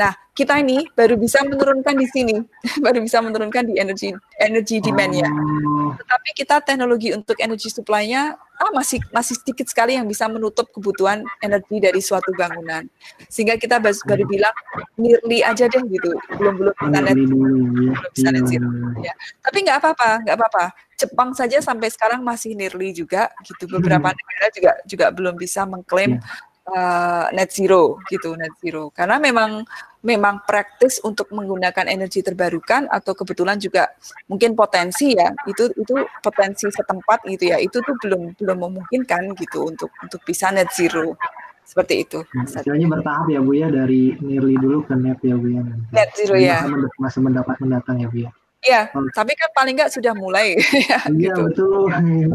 Nah 0.00 0.12
kita 0.32 0.58
ini 0.58 0.88
baru 0.96 1.14
bisa 1.20 1.44
menurunkan 1.44 1.94
di 1.94 2.06
sini 2.08 2.36
baru 2.84 3.04
bisa 3.04 3.20
menurunkan 3.20 3.68
di 3.68 3.74
energi 3.78 4.10
energi 4.40 4.80
demandnya. 4.80 5.28
Oh. 5.30 5.92
tetapi 5.94 6.30
kita 6.34 6.64
teknologi 6.64 7.12
untuk 7.12 7.36
energi 7.38 7.68
supply-nya 7.70 8.34
ah, 8.60 8.70
masih 8.74 9.02
masih 9.10 9.34
sedikit 9.38 9.66
sekali 9.66 9.98
yang 9.98 10.06
bisa 10.06 10.30
menutup 10.30 10.70
kebutuhan 10.70 11.26
energi 11.42 11.82
dari 11.82 11.98
suatu 11.98 12.30
bangunan. 12.36 12.86
Sehingga 13.26 13.58
kita 13.58 13.82
baru, 13.82 13.98
baru 14.06 14.24
bilang 14.26 14.54
nearly 14.98 15.42
aja 15.42 15.66
deh 15.66 15.82
gitu, 15.90 16.14
belum 16.38 16.54
belum 16.60 16.74
bisa 16.74 16.98
net 17.02 17.16
belum 17.18 17.94
bisa 18.14 18.28
net 18.30 18.44
zero. 18.46 18.68
Ya. 19.02 19.14
Tapi 19.42 19.58
nggak 19.66 19.78
apa-apa, 19.82 20.10
nggak 20.26 20.36
apa-apa. 20.38 20.64
Jepang 20.94 21.30
saja 21.34 21.58
sampai 21.58 21.90
sekarang 21.90 22.22
masih 22.22 22.54
nearly 22.54 22.94
juga 22.94 23.30
gitu. 23.42 23.66
Beberapa 23.66 24.14
negara 24.14 24.46
juga 24.54 24.72
juga 24.86 25.06
belum 25.10 25.34
bisa 25.34 25.66
mengklaim 25.66 26.18
yeah 26.18 26.52
uh, 26.68 27.26
net 27.32 27.50
zero 27.52 28.00
gitu 28.08 28.36
net 28.36 28.52
zero 28.60 28.88
karena 28.92 29.20
memang 29.20 29.64
memang 30.04 30.44
praktis 30.44 31.00
untuk 31.00 31.32
menggunakan 31.32 31.88
energi 31.88 32.20
terbarukan 32.20 32.88
atau 32.92 33.16
kebetulan 33.16 33.56
juga 33.56 33.88
mungkin 34.28 34.52
potensi 34.52 35.16
ya 35.16 35.32
itu 35.48 35.72
itu 35.72 35.94
potensi 36.20 36.68
setempat 36.68 37.24
gitu 37.24 37.52
ya 37.52 37.56
itu 37.56 37.80
tuh 37.80 37.96
belum 38.04 38.36
belum 38.36 38.58
memungkinkan 38.68 39.32
gitu 39.40 39.72
untuk 39.72 39.88
untuk 40.04 40.20
bisa 40.24 40.52
net 40.52 40.68
zero 40.76 41.16
seperti 41.64 42.04
itu. 42.04 42.20
Nah, 42.36 42.44
istilahnya 42.44 42.88
bertahap 42.92 43.26
ya 43.32 43.40
Bu 43.40 43.56
ya 43.56 43.72
dari 43.72 44.12
nearly 44.20 44.60
dulu 44.60 44.84
ke 44.84 44.94
net 45.00 45.16
ya 45.24 45.32
Bu 45.32 45.48
ya. 45.48 45.64
Net 45.96 46.12
zero 46.12 46.36
ya. 46.36 46.60
Masih 47.00 47.24
mendapat 47.24 47.56
mendatang 47.56 48.04
ya 48.04 48.08
Bu 48.12 48.28
ya. 48.28 48.30
Iya, 48.64 48.88
oh. 48.96 49.04
tapi 49.12 49.36
kan 49.36 49.52
paling 49.52 49.76
nggak 49.76 49.92
sudah 49.92 50.16
mulai. 50.16 50.56
Iya 50.60 50.96
gitu. 51.12 51.40
betul. 51.52 51.84
Oke, 51.92 52.32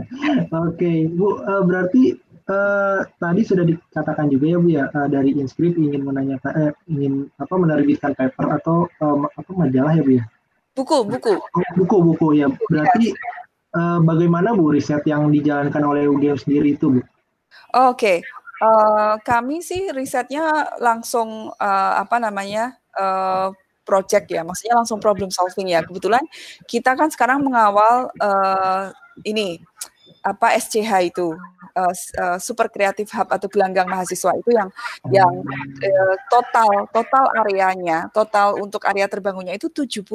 okay. 0.54 0.98
Bu, 1.10 1.42
uh, 1.42 1.62
berarti 1.66 2.14
uh, 2.50 3.06
tadi 3.22 3.42
sudah 3.46 3.64
dikatakan 3.64 4.28
juga 4.28 4.46
ya 4.50 4.58
Bu 4.58 4.70
ya 4.70 4.86
uh, 4.90 5.08
dari 5.08 5.38
inskrip 5.38 5.78
ingin 5.78 6.04
menanyakan 6.04 6.52
eh, 6.58 6.74
ingin 6.90 7.30
apa 7.38 7.54
menerbitkan 7.56 8.18
paper 8.18 8.60
atau 8.60 8.90
um, 9.00 9.30
apa 9.30 9.52
majalah 9.54 9.94
ya 9.96 10.04
Bu 10.04 10.12
ya? 10.20 10.26
Buku, 10.74 10.98
buku. 11.06 11.34
Oh, 11.38 11.72
buku, 11.78 11.98
buku 12.14 12.28
ya. 12.42 12.48
Berarti 12.70 13.14
uh, 13.78 14.00
bagaimana 14.02 14.58
Bu 14.58 14.74
riset 14.74 15.06
yang 15.06 15.30
dijalankan 15.30 15.84
oleh 15.86 16.10
UGM 16.10 16.38
sendiri 16.38 16.76
itu 16.76 17.00
Bu? 17.00 17.00
Oke. 17.00 17.08
Okay. 17.96 18.18
Uh, 18.60 19.16
kami 19.24 19.64
sih 19.64 19.88
risetnya 19.96 20.76
langsung 20.84 21.54
uh, 21.56 21.94
apa 21.96 22.20
namanya? 22.20 22.76
Uh, 22.92 23.56
project 23.90 24.30
ya, 24.30 24.46
maksudnya 24.46 24.78
langsung 24.78 25.02
problem 25.02 25.34
solving 25.34 25.74
ya. 25.74 25.82
Kebetulan 25.82 26.22
kita 26.70 26.94
kan 26.94 27.10
sekarang 27.10 27.42
mengawal 27.42 28.14
uh, 28.22 28.94
ini 29.26 29.58
apa 30.30 30.54
SCH 30.58 30.92
itu 31.10 31.34
uh, 31.76 31.94
uh, 31.94 32.38
super 32.38 32.68
kreatif 32.70 33.10
hub 33.14 33.30
atau 33.30 33.48
gelanggang 33.50 33.88
mahasiswa 33.90 34.32
itu 34.38 34.50
yang 34.54 34.70
yang 35.10 35.34
uh, 35.84 36.16
total 36.30 36.86
total 36.94 37.26
areanya 37.44 38.08
total 38.14 38.58
untuk 38.60 38.84
area 38.86 39.06
terbangunnya 39.10 39.56
itu 39.56 39.70
75.000 39.72 40.06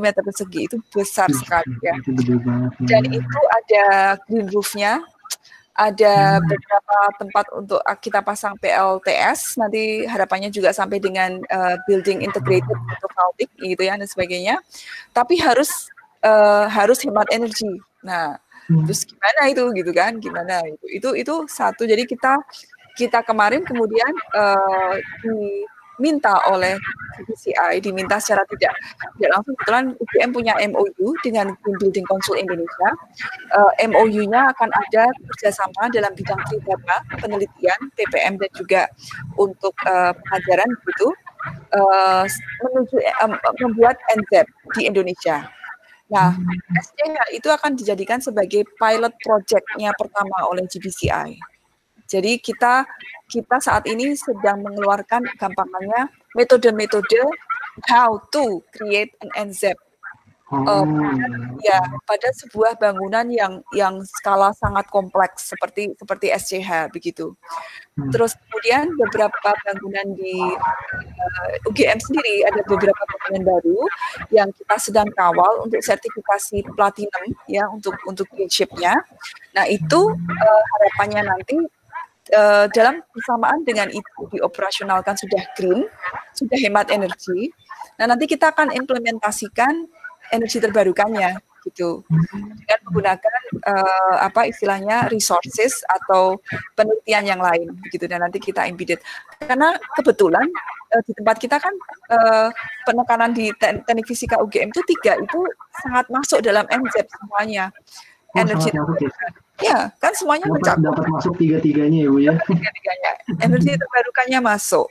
meter 0.00 0.22
persegi. 0.24 0.60
Itu 0.68 0.76
besar 0.92 1.28
sekali 1.32 1.72
ya. 1.84 1.94
dan 2.84 3.02
itu 3.08 3.40
ada 3.52 3.84
green 4.26 4.48
roofnya 4.52 5.02
ada 5.78 6.42
beberapa 6.42 6.98
tempat 7.22 7.46
untuk 7.54 7.78
kita 8.02 8.18
pasang 8.26 8.58
PLTS 8.58 9.62
nanti 9.62 10.02
harapannya 10.10 10.50
juga 10.50 10.74
sampai 10.74 10.98
dengan 10.98 11.38
uh, 11.38 11.78
building 11.86 12.26
integrated 12.26 12.74
untuk 12.74 13.12
gitu 13.62 13.82
ya 13.86 13.94
dan 13.94 14.10
sebagainya. 14.10 14.58
Tapi 15.14 15.38
harus 15.38 15.70
uh, 16.26 16.66
harus 16.66 16.98
hemat 17.06 17.30
energi. 17.30 17.78
Nah, 18.02 18.34
hmm. 18.34 18.47
Terus 18.68 19.08
gimana 19.08 19.40
itu 19.48 19.64
gitu 19.72 19.90
kan? 19.96 20.12
Gimana 20.20 20.60
itu? 20.68 20.86
Itu 20.92 21.08
itu 21.16 21.34
satu. 21.48 21.88
Jadi 21.88 22.04
kita 22.04 22.36
kita 22.98 23.22
kemarin 23.22 23.62
kemudian 23.62 24.12
uh, 24.34 24.94
diminta 25.22 26.34
oleh 26.50 26.74
BCI, 27.18 27.82
diminta 27.82 28.18
secara 28.22 28.42
tidak 28.50 28.74
tidak 29.18 29.30
langsung 29.34 29.54
kebetulan 29.58 29.84
UGM 29.98 30.30
punya 30.34 30.54
MOU 30.70 31.08
dengan 31.22 31.46
Green 31.62 31.78
Building 31.78 32.06
Council 32.06 32.38
Indonesia. 32.38 32.90
Uh, 33.54 33.72
MOU-nya 33.86 34.50
akan 34.54 34.70
ada 34.70 35.06
kerjasama 35.32 35.90
dalam 35.94 36.12
bidang 36.14 36.38
tridharma, 36.50 36.98
penelitian, 37.18 37.80
PPM 37.94 38.38
dan 38.38 38.50
juga 38.54 38.82
untuk 39.38 39.74
uh, 39.86 40.14
pengajaran 40.14 40.70
gitu 40.90 41.08
uh, 41.74 42.24
menuju 42.66 42.96
uh, 42.98 43.30
membuat 43.62 43.96
NZ 44.14 44.46
di 44.74 44.86
Indonesia. 44.86 45.46
Nah, 46.08 46.32
SDH 46.72 47.36
itu 47.36 47.48
akan 47.52 47.76
dijadikan 47.76 48.16
sebagai 48.16 48.64
pilot 48.80 49.12
project-nya 49.20 49.92
pertama 49.92 50.48
oleh 50.48 50.64
GBCI. 50.64 51.36
Jadi 52.08 52.40
kita 52.40 52.88
kita 53.28 53.60
saat 53.60 53.84
ini 53.84 54.16
sedang 54.16 54.64
mengeluarkan 54.64 55.28
gampangannya 55.36 56.08
metode-metode 56.32 57.20
how 57.84 58.16
to 58.32 58.64
create 58.72 59.12
an 59.20 59.52
NZ. 59.52 59.76
Hmm. 60.48 61.60
ya 61.60 61.76
pada 62.08 62.32
sebuah 62.32 62.80
bangunan 62.80 63.28
yang 63.28 63.60
yang 63.76 64.00
skala 64.00 64.56
sangat 64.56 64.88
kompleks 64.88 65.52
seperti 65.52 65.92
seperti 65.92 66.32
SCH 66.32 66.88
begitu. 66.88 67.36
Hmm. 68.00 68.08
Terus 68.08 68.32
kemudian 68.48 68.88
beberapa 68.96 69.52
bangunan 69.52 70.08
di 70.16 70.40
uh, 70.40 71.48
eh, 71.52 71.68
UGM 71.68 72.00
sendiri 72.00 72.48
ada 72.48 72.64
beberapa 72.64 72.96
bangunan 72.96 73.44
baru 73.44 73.80
yang 74.32 74.48
kita 74.56 74.76
sedang 74.80 75.12
kawal 75.12 75.68
untuk 75.68 75.84
sertifikasi 75.84 76.64
platinum 76.72 77.24
ya 77.44 77.68
untuk 77.68 78.00
untuk 78.08 78.24
nya 78.80 78.96
Nah 79.52 79.68
itu 79.68 80.00
uh, 80.16 80.62
harapannya 80.72 81.28
nanti 81.28 81.60
uh, 82.32 82.66
dalam 82.72 83.04
bersamaan 83.12 83.68
dengan 83.68 83.88
itu 83.92 84.20
dioperasionalkan 84.32 85.12
sudah 85.12 85.42
green, 85.56 85.84
sudah 86.32 86.56
hemat 86.56 86.88
energi. 86.88 87.52
Nah, 87.98 88.14
nanti 88.14 88.30
kita 88.30 88.54
akan 88.54 88.70
implementasikan 88.78 89.90
energi 90.32 90.58
terbarukannya 90.60 91.40
gitu 91.66 92.06
dengan 92.08 92.80
menggunakan 92.86 93.42
uh, 93.66 94.16
apa 94.24 94.48
istilahnya 94.48 95.10
resources 95.10 95.82
atau 95.84 96.38
penelitian 96.78 97.36
yang 97.36 97.40
lain 97.42 97.74
begitu 97.82 98.06
dan 98.06 98.24
nanti 98.24 98.38
kita 98.38 98.64
embedded 98.64 99.02
karena 99.42 99.74
kebetulan 99.98 100.46
uh, 100.94 101.02
di 101.04 101.12
tempat 101.12 101.36
kita 101.36 101.56
kan 101.58 101.74
uh, 102.14 102.48
penekanan 102.86 103.34
di 103.34 103.50
teknik 103.58 104.06
fisika 104.06 104.38
UGM 104.40 104.70
itu 104.70 104.82
tiga 104.96 105.18
itu 105.18 105.40
sangat 105.82 106.06
masuk 106.08 106.38
dalam 106.40 106.64
MZ 106.70 106.94
semuanya 107.10 107.74
oh, 108.32 108.40
energi 108.40 108.70
Ya, 109.58 109.90
kan 109.98 110.14
semuanya 110.14 110.46
dapat, 110.46 110.54
mencakup. 110.62 110.86
Dapat 110.86 111.06
masuk 111.10 111.34
tiga-tiganya 111.34 111.98
ya 112.06 112.08
Bu 112.14 112.18
ya. 112.22 112.34
Tiga-tiganya. 112.46 113.10
Energi 113.42 113.74
terbarukannya 113.74 114.38
masuk. 114.38 114.86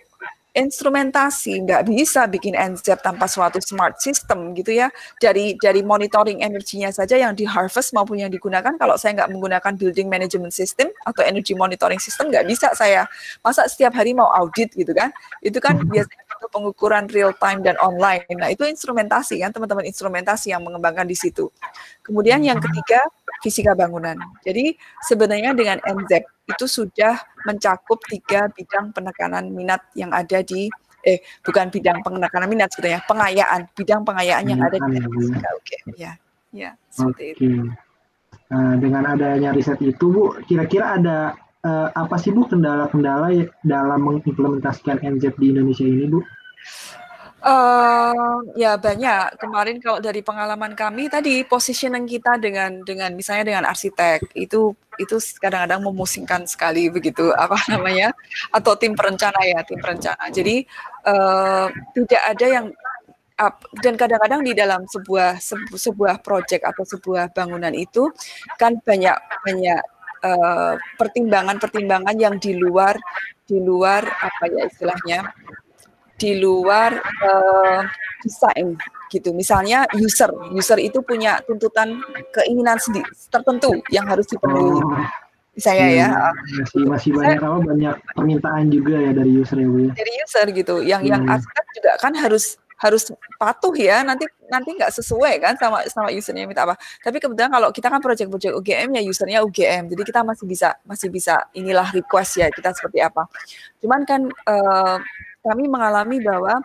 Instrumentasi 0.57 1.69
nggak 1.69 1.85
bisa 1.85 2.25
bikin 2.25 2.57
NZ 2.57 2.97
tanpa 3.05 3.29
suatu 3.29 3.61
smart 3.61 4.01
system 4.01 4.57
gitu 4.57 4.73
ya. 4.73 4.89
Dari 5.21 5.53
dari 5.61 5.85
monitoring 5.85 6.41
energinya 6.41 6.89
saja 6.89 7.13
yang 7.13 7.37
di 7.37 7.45
harvest 7.45 7.93
maupun 7.93 8.17
yang 8.17 8.33
digunakan. 8.33 8.73
Kalau 8.73 8.97
saya 8.97 9.21
nggak 9.21 9.29
menggunakan 9.37 9.77
building 9.77 10.09
management 10.09 10.57
system 10.57 10.89
atau 11.05 11.21
energy 11.21 11.53
monitoring 11.53 12.01
system 12.01 12.33
nggak 12.33 12.49
bisa 12.49 12.73
saya. 12.73 13.05
Masa 13.45 13.69
setiap 13.69 13.93
hari 13.93 14.17
mau 14.17 14.33
audit 14.33 14.73
gitu 14.73 14.97
kan? 14.97 15.13
Itu 15.45 15.61
kan 15.61 15.77
biasanya 15.77 16.25
untuk 16.25 16.26
pengukuran 16.49 17.07
real 17.11 17.31
time 17.37 17.61
dan 17.61 17.75
online. 17.79 18.25
Nah 18.35 18.49
itu 18.51 18.63
instrumentasi 18.67 19.39
kan 19.43 19.51
teman-teman 19.51 19.85
instrumentasi 19.87 20.51
yang 20.51 20.63
mengembangkan 20.63 21.05
di 21.05 21.15
situ. 21.15 21.51
Kemudian 22.03 22.43
yang 22.43 22.57
ketiga 22.57 23.03
fisika 23.43 23.77
bangunan. 23.77 24.17
Jadi 24.41 24.75
sebenarnya 25.05 25.53
dengan 25.53 25.77
NZ 25.83 26.25
itu 26.47 26.65
sudah 26.65 27.19
mencakup 27.43 27.99
tiga 28.07 28.47
bidang 28.51 28.95
penekanan 28.95 29.51
minat 29.51 29.83
yang 29.93 30.09
ada 30.15 30.39
di 30.41 30.71
eh 31.05 31.23
bukan 31.45 31.71
bidang 31.71 32.03
penekanan 32.03 32.49
minat 32.51 32.73
sebetulnya 32.73 32.99
pengayaan 33.05 33.69
bidang 33.71 34.01
pengayaan 34.03 34.45
yang 34.47 34.59
ada 34.59 34.75
di 34.75 34.99
fisika. 34.99 35.49
Oke, 35.55 35.77
okay. 35.77 35.79
ya, 35.95 36.11
ya 36.51 36.71
seperti 36.89 37.23
okay. 37.23 37.31
itu. 37.35 37.47
Nah, 38.47 38.79
dengan 38.79 39.03
adanya 39.03 39.51
riset 39.51 39.79
itu 39.83 40.07
Bu, 40.07 40.39
kira-kira 40.47 40.95
ada 40.95 41.35
uh, 41.67 41.91
apa 41.91 42.15
sih 42.15 42.31
Bu 42.31 42.47
kendala-kendala 42.47 43.31
dalam 43.63 43.99
mengimplementasikan 44.07 45.03
NZ 45.03 45.35
di 45.35 45.51
Indonesia 45.51 45.83
ini 45.83 46.07
Bu? 46.07 46.23
Uh, 47.37 48.41
ya 48.57 48.81
banyak. 48.81 49.37
Kemarin 49.37 49.77
kalau 49.77 50.01
dari 50.01 50.25
pengalaman 50.25 50.73
kami 50.73 51.05
tadi 51.05 51.45
positioning 51.45 52.09
kita 52.09 52.41
dengan 52.41 52.81
dengan 52.81 53.13
misalnya 53.13 53.53
dengan 53.53 53.63
arsitek 53.69 54.33
itu 54.33 54.73
itu 54.97 55.15
kadang-kadang 55.37 55.85
memusingkan 55.85 56.49
sekali 56.49 56.89
begitu 56.89 57.29
apa 57.37 57.53
namanya 57.73 58.09
atau 58.49 58.73
tim 58.73 58.97
perencana 58.97 59.37
ya 59.45 59.61
tim 59.61 59.77
perencana. 59.77 60.33
Jadi 60.33 60.65
uh, 61.05 61.69
tidak 61.93 62.23
ada 62.25 62.45
yang 62.49 62.65
dan 63.85 63.93
kadang-kadang 63.93 64.41
di 64.41 64.57
dalam 64.57 64.81
sebuah 64.89 65.37
sebu, 65.37 65.77
sebuah 65.77 66.25
proyek 66.25 66.65
atau 66.65 66.81
sebuah 66.81 67.29
bangunan 67.37 67.69
itu 67.69 68.09
kan 68.57 68.81
banyak 68.81 69.13
banyak 69.45 69.77
pertimbangan-pertimbangan 70.97 72.17
uh, 72.17 72.21
yang 72.25 72.35
di 72.41 72.57
luar 72.57 72.97
di 73.45 73.61
luar 73.61 74.01
apa 74.03 74.43
ya 74.49 74.65
istilahnya 74.65 75.19
di 76.17 76.41
luar 76.41 76.97
uh, 77.01 77.81
desain 78.25 78.73
gitu. 79.13 79.31
Misalnya 79.31 79.87
user, 79.95 80.33
user 80.51 80.81
itu 80.81 80.99
punya 81.05 81.39
tuntutan 81.45 82.01
keinginan 82.33 82.81
sendiri 82.81 83.07
tertentu 83.29 83.71
yang 83.93 84.09
harus 84.09 84.25
dipenuhi. 84.27 84.81
Oh, 84.81 84.97
saya 85.57 85.89
ya. 85.89 86.07
Masih 86.61 86.85
masih 86.85 87.09
banyak 87.17 87.41
apa 87.41 87.57
banyak 87.61 87.95
permintaan 88.13 88.69
juga 88.69 88.97
ya 88.97 89.11
dari 89.13 89.31
user 89.33 89.57
ya 89.57 89.67
Bu 89.69 89.77
ya. 89.89 89.91
Dari 89.93 90.13
user 90.21 90.45
gitu. 90.53 90.75
Yang 90.83 91.01
hmm. 91.01 91.11
yang 91.13 91.21
arsitek 91.25 91.65
juga 91.77 91.91
kan 92.01 92.13
harus 92.17 92.57
harus 92.77 93.09
patuh 93.41 93.73
ya 93.73 94.05
nanti 94.05 94.29
nanti 94.53 94.77
nggak 94.77 94.93
sesuai 94.93 95.41
kan 95.41 95.57
sama 95.57 95.81
sama 95.89 96.13
usernya 96.13 96.45
minta 96.45 96.61
apa 96.61 96.77
tapi 97.01 97.17
kebetulan 97.17 97.49
kalau 97.49 97.73
kita 97.73 97.89
kan 97.89 97.97
project-project 97.97 98.53
UGM 98.53 98.89
ya 98.93 99.01
usernya 99.01 99.41
UGM 99.41 99.89
jadi 99.89 100.01
kita 100.05 100.21
masih 100.21 100.45
bisa 100.45 100.77
masih 100.85 101.09
bisa 101.09 101.49
inilah 101.57 101.89
request 101.89 102.37
ya 102.37 102.53
kita 102.53 102.69
seperti 102.77 103.01
apa 103.01 103.25
cuman 103.81 104.05
kan 104.05 104.29
uh, 104.29 105.01
kami 105.47 105.71
mengalami 105.71 106.19
bahwa 106.19 106.59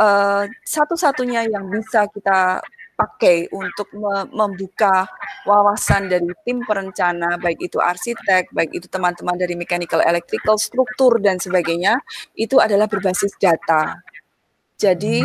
uh, 0.00 0.44
satu-satunya 0.64 1.44
yang 1.52 1.68
bisa 1.68 2.08
kita 2.08 2.64
pakai 2.94 3.50
untuk 3.50 3.90
membuka 4.30 5.06
wawasan 5.44 6.06
dari 6.06 6.30
tim 6.46 6.62
perencana, 6.62 7.36
baik 7.42 7.58
itu 7.58 7.82
arsitek, 7.82 8.54
baik 8.54 8.70
itu 8.70 8.86
teman-teman 8.86 9.34
dari 9.34 9.58
mechanical, 9.58 10.00
electrical, 10.00 10.54
struktur 10.56 11.18
dan 11.18 11.42
sebagainya, 11.42 11.98
itu 12.38 12.62
adalah 12.62 12.86
berbasis 12.86 13.34
data. 13.36 13.98
Jadi 14.74 15.22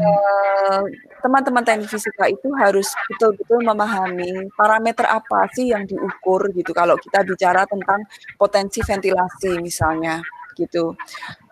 eh, 0.00 0.82
teman-teman 1.20 1.60
teknik 1.64 1.88
fisika 1.88 2.32
itu 2.32 2.48
harus 2.56 2.88
betul-betul 3.12 3.60
memahami 3.60 4.48
parameter 4.56 5.04
apa 5.04 5.48
sih 5.52 5.72
yang 5.72 5.84
diukur 5.84 6.48
gitu. 6.52 6.72
Kalau 6.72 6.96
kita 6.96 7.20
bicara 7.24 7.68
tentang 7.68 8.04
potensi 8.40 8.80
ventilasi 8.80 9.60
misalnya, 9.60 10.20
gitu. 10.56 10.96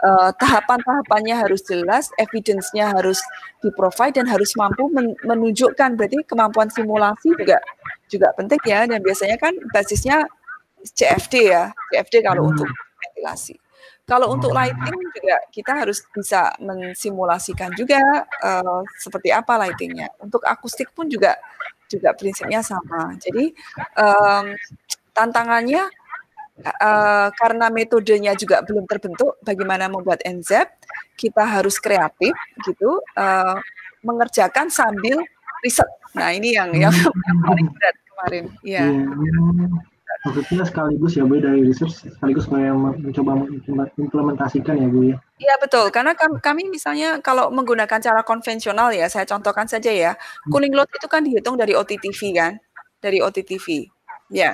Uh, 0.00 0.30
tahapan-tahapannya 0.40 1.36
harus 1.36 1.60
jelas, 1.68 2.08
evidence-nya 2.16 2.96
harus 2.96 3.20
di-provide 3.60 4.18
dan 4.18 4.26
harus 4.26 4.56
mampu 4.56 4.88
men 4.88 5.12
menunjukkan 5.22 5.96
berarti 5.96 6.24
kemampuan 6.24 6.72
simulasi 6.72 7.36
juga 7.36 7.60
juga 8.08 8.32
penting 8.36 8.60
ya 8.64 8.88
dan 8.88 9.00
biasanya 9.00 9.36
kan 9.40 9.52
basisnya 9.72 10.24
CFD 10.84 11.52
ya, 11.52 11.72
CFD 11.92 12.24
kalau 12.24 12.48
hmm. 12.48 12.52
untuk 12.56 12.68
ventilasi. 13.00 13.56
Kalau 14.04 14.36
untuk 14.36 14.52
lighting 14.52 15.00
juga 15.16 15.36
kita 15.48 15.72
harus 15.80 16.04
bisa 16.12 16.52
mensimulasikan 16.60 17.72
juga 17.72 18.28
uh, 18.44 18.84
seperti 19.00 19.32
apa 19.32 19.56
lightingnya. 19.64 20.12
Untuk 20.20 20.44
akustik 20.44 20.92
pun 20.92 21.08
juga 21.08 21.40
juga 21.88 22.12
prinsipnya 22.12 22.60
sama. 22.60 23.16
Jadi 23.16 23.56
um, 23.96 24.52
tantangannya 25.16 25.88
uh, 26.62 27.28
karena 27.34 27.66
metodenya 27.72 28.32
juga 28.38 28.62
belum 28.62 28.86
terbentuk 28.86 29.38
bagaimana 29.42 29.90
membuat 29.90 30.22
NZ, 30.22 30.70
kita 31.18 31.42
harus 31.42 31.82
kreatif 31.82 32.34
gitu, 32.62 33.02
uh, 33.18 33.58
mengerjakan 34.06 34.70
sambil 34.70 35.18
riset. 35.64 35.88
Nah 36.14 36.30
ini 36.30 36.54
yang 36.54 36.70
yang, 36.76 36.94
yang 37.28 37.38
paling 37.42 37.66
berat 37.74 37.96
kemarin. 38.06 38.44
Ya. 38.62 38.84
Maksudnya 40.24 40.64
sekaligus 40.64 41.20
ya 41.20 41.28
Bu 41.28 41.36
dari 41.36 41.60
research 41.68 42.08
sekaligus 42.08 42.48
kayak 42.48 42.72
mencoba 42.80 43.44
implementasikan 44.00 44.80
ya 44.80 44.88
Bu 44.88 45.12
ya. 45.12 45.16
Iya 45.36 45.54
betul, 45.60 45.92
karena 45.92 46.16
kami 46.16 46.72
misalnya 46.72 47.20
kalau 47.20 47.52
menggunakan 47.52 48.00
cara 48.00 48.24
konvensional 48.24 48.88
ya, 48.94 49.04
saya 49.12 49.28
contohkan 49.28 49.68
saja 49.68 49.92
ya, 49.92 50.16
hmm. 50.16 50.48
cooling 50.48 50.72
load 50.72 50.88
itu 50.96 51.04
kan 51.12 51.20
dihitung 51.20 51.60
dari 51.60 51.76
OTTV 51.76 52.20
kan, 52.32 52.56
dari 53.04 53.20
OTTV. 53.20 53.84
Ya, 54.34 54.50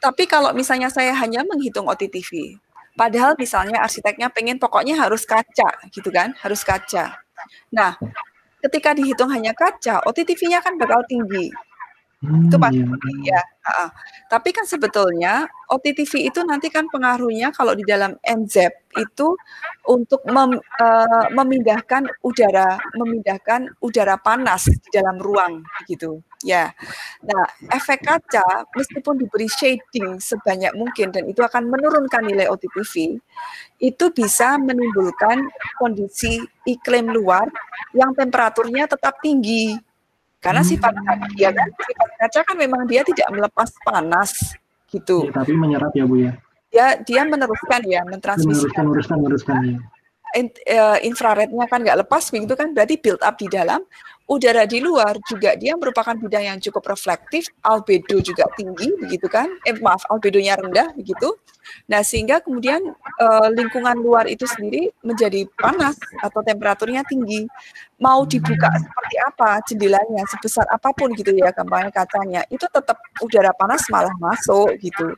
tapi 0.00 0.24
kalau 0.24 0.56
misalnya 0.56 0.88
saya 0.88 1.12
hanya 1.12 1.44
menghitung 1.44 1.84
OTTV, 1.84 2.56
padahal 2.96 3.36
misalnya 3.36 3.84
arsiteknya 3.84 4.32
pengen 4.32 4.56
pokoknya 4.56 4.96
harus 4.96 5.28
kaca 5.28 5.68
gitu 5.92 6.08
kan, 6.08 6.32
harus 6.40 6.64
kaca. 6.64 7.20
Nah, 7.68 7.92
ketika 8.64 8.96
dihitung 8.96 9.28
hanya 9.28 9.52
kaca, 9.52 10.00
OTTV-nya 10.08 10.64
kan 10.64 10.80
bakal 10.80 11.04
tinggi. 11.04 11.52
Hmm, 12.18 12.50
itu 12.50 12.58
pasti 12.58 12.82
ya. 13.22 13.38
Uh, 13.62 13.90
tapi 14.26 14.50
kan 14.50 14.66
sebetulnya 14.66 15.46
OTTV 15.70 16.26
itu 16.26 16.42
nanti 16.42 16.66
kan 16.66 16.90
pengaruhnya 16.90 17.54
kalau 17.54 17.78
di 17.78 17.86
dalam 17.86 18.18
NZ 18.26 18.74
itu 18.98 19.38
untuk 19.86 20.26
mem, 20.26 20.58
uh, 20.58 21.26
memindahkan 21.30 22.10
udara, 22.26 22.74
memindahkan 22.98 23.70
udara 23.78 24.18
panas 24.18 24.66
di 24.66 24.88
dalam 24.90 25.14
ruang 25.22 25.62
gitu. 25.86 26.18
Ya. 26.42 26.74
Nah, 27.22 27.46
efek 27.70 28.02
kaca 28.02 28.66
meskipun 28.74 29.22
diberi 29.22 29.46
shading 29.46 30.18
sebanyak 30.18 30.74
mungkin 30.74 31.14
dan 31.14 31.22
itu 31.30 31.38
akan 31.46 31.70
menurunkan 31.70 32.26
nilai 32.26 32.50
OTTV, 32.50 33.14
itu 33.78 34.04
bisa 34.10 34.58
menimbulkan 34.58 35.38
kondisi 35.78 36.42
iklim 36.66 37.14
luar 37.14 37.46
yang 37.94 38.10
temperaturnya 38.18 38.90
tetap 38.90 39.22
tinggi 39.22 39.78
karena 40.38 40.62
hmm. 40.62 40.70
sifat 40.70 40.92
dia 41.34 41.50
kan 41.50 41.68
sifat 41.74 42.08
kaca 42.22 42.40
kan 42.46 42.56
memang 42.56 42.82
dia 42.86 43.02
tidak 43.02 43.26
melepas 43.34 43.68
panas 43.82 44.54
gitu. 44.88 45.26
Ya, 45.28 45.32
tapi 45.34 45.52
menyerap 45.52 45.92
ya 45.92 46.04
Bu 46.06 46.16
ya. 46.22 46.32
Dia 46.68 46.86
dia 47.00 47.22
meneruskan 47.24 47.80
ya, 47.88 48.04
mentransmisikan. 48.06 48.86
Meneruskan, 48.86 49.16
meneruskan, 49.18 49.56
meneruskan 49.56 49.56
ya. 49.66 49.78
Uh, 50.36 51.00
infrarednya 51.00 51.64
kan 51.72 51.80
nggak 51.80 52.04
lepas 52.04 52.28
begitu 52.28 52.52
kan 52.52 52.76
berarti 52.76 53.00
build 53.00 53.18
up 53.24 53.40
di 53.40 53.48
dalam 53.48 53.80
udara 54.28 54.68
di 54.68 54.84
luar 54.84 55.16
juga 55.24 55.56
dia 55.56 55.72
merupakan 55.72 56.12
bidang 56.12 56.44
yang 56.44 56.58
cukup 56.60 56.92
reflektif, 56.92 57.48
albedo 57.64 58.20
juga 58.20 58.44
tinggi, 58.52 58.92
begitu 59.00 59.24
kan? 59.24 59.48
Eh 59.64 59.72
maaf, 59.80 60.04
albedonya 60.12 60.60
rendah, 60.60 60.92
begitu. 60.92 61.32
Nah 61.88 62.04
sehingga 62.04 62.44
kemudian 62.44 62.92
uh, 63.24 63.48
lingkungan 63.56 63.96
luar 63.96 64.28
itu 64.28 64.44
sendiri 64.44 64.92
menjadi 65.00 65.48
panas 65.56 65.96
atau 66.20 66.44
temperaturnya 66.44 67.00
tinggi. 67.08 67.48
Mau 67.96 68.28
dibuka 68.28 68.68
seperti 68.76 69.16
apa 69.24 69.64
jendelanya, 69.64 70.22
sebesar 70.28 70.68
apa 70.68 70.92
pun 70.92 71.16
gitu 71.16 71.32
ya, 71.32 71.48
gampangnya 71.56 71.88
kacanya, 71.88 72.44
itu 72.52 72.68
tetap 72.68 73.00
udara 73.24 73.56
panas 73.56 73.80
malah 73.88 74.12
masuk 74.20 74.76
gitu. 74.84 75.16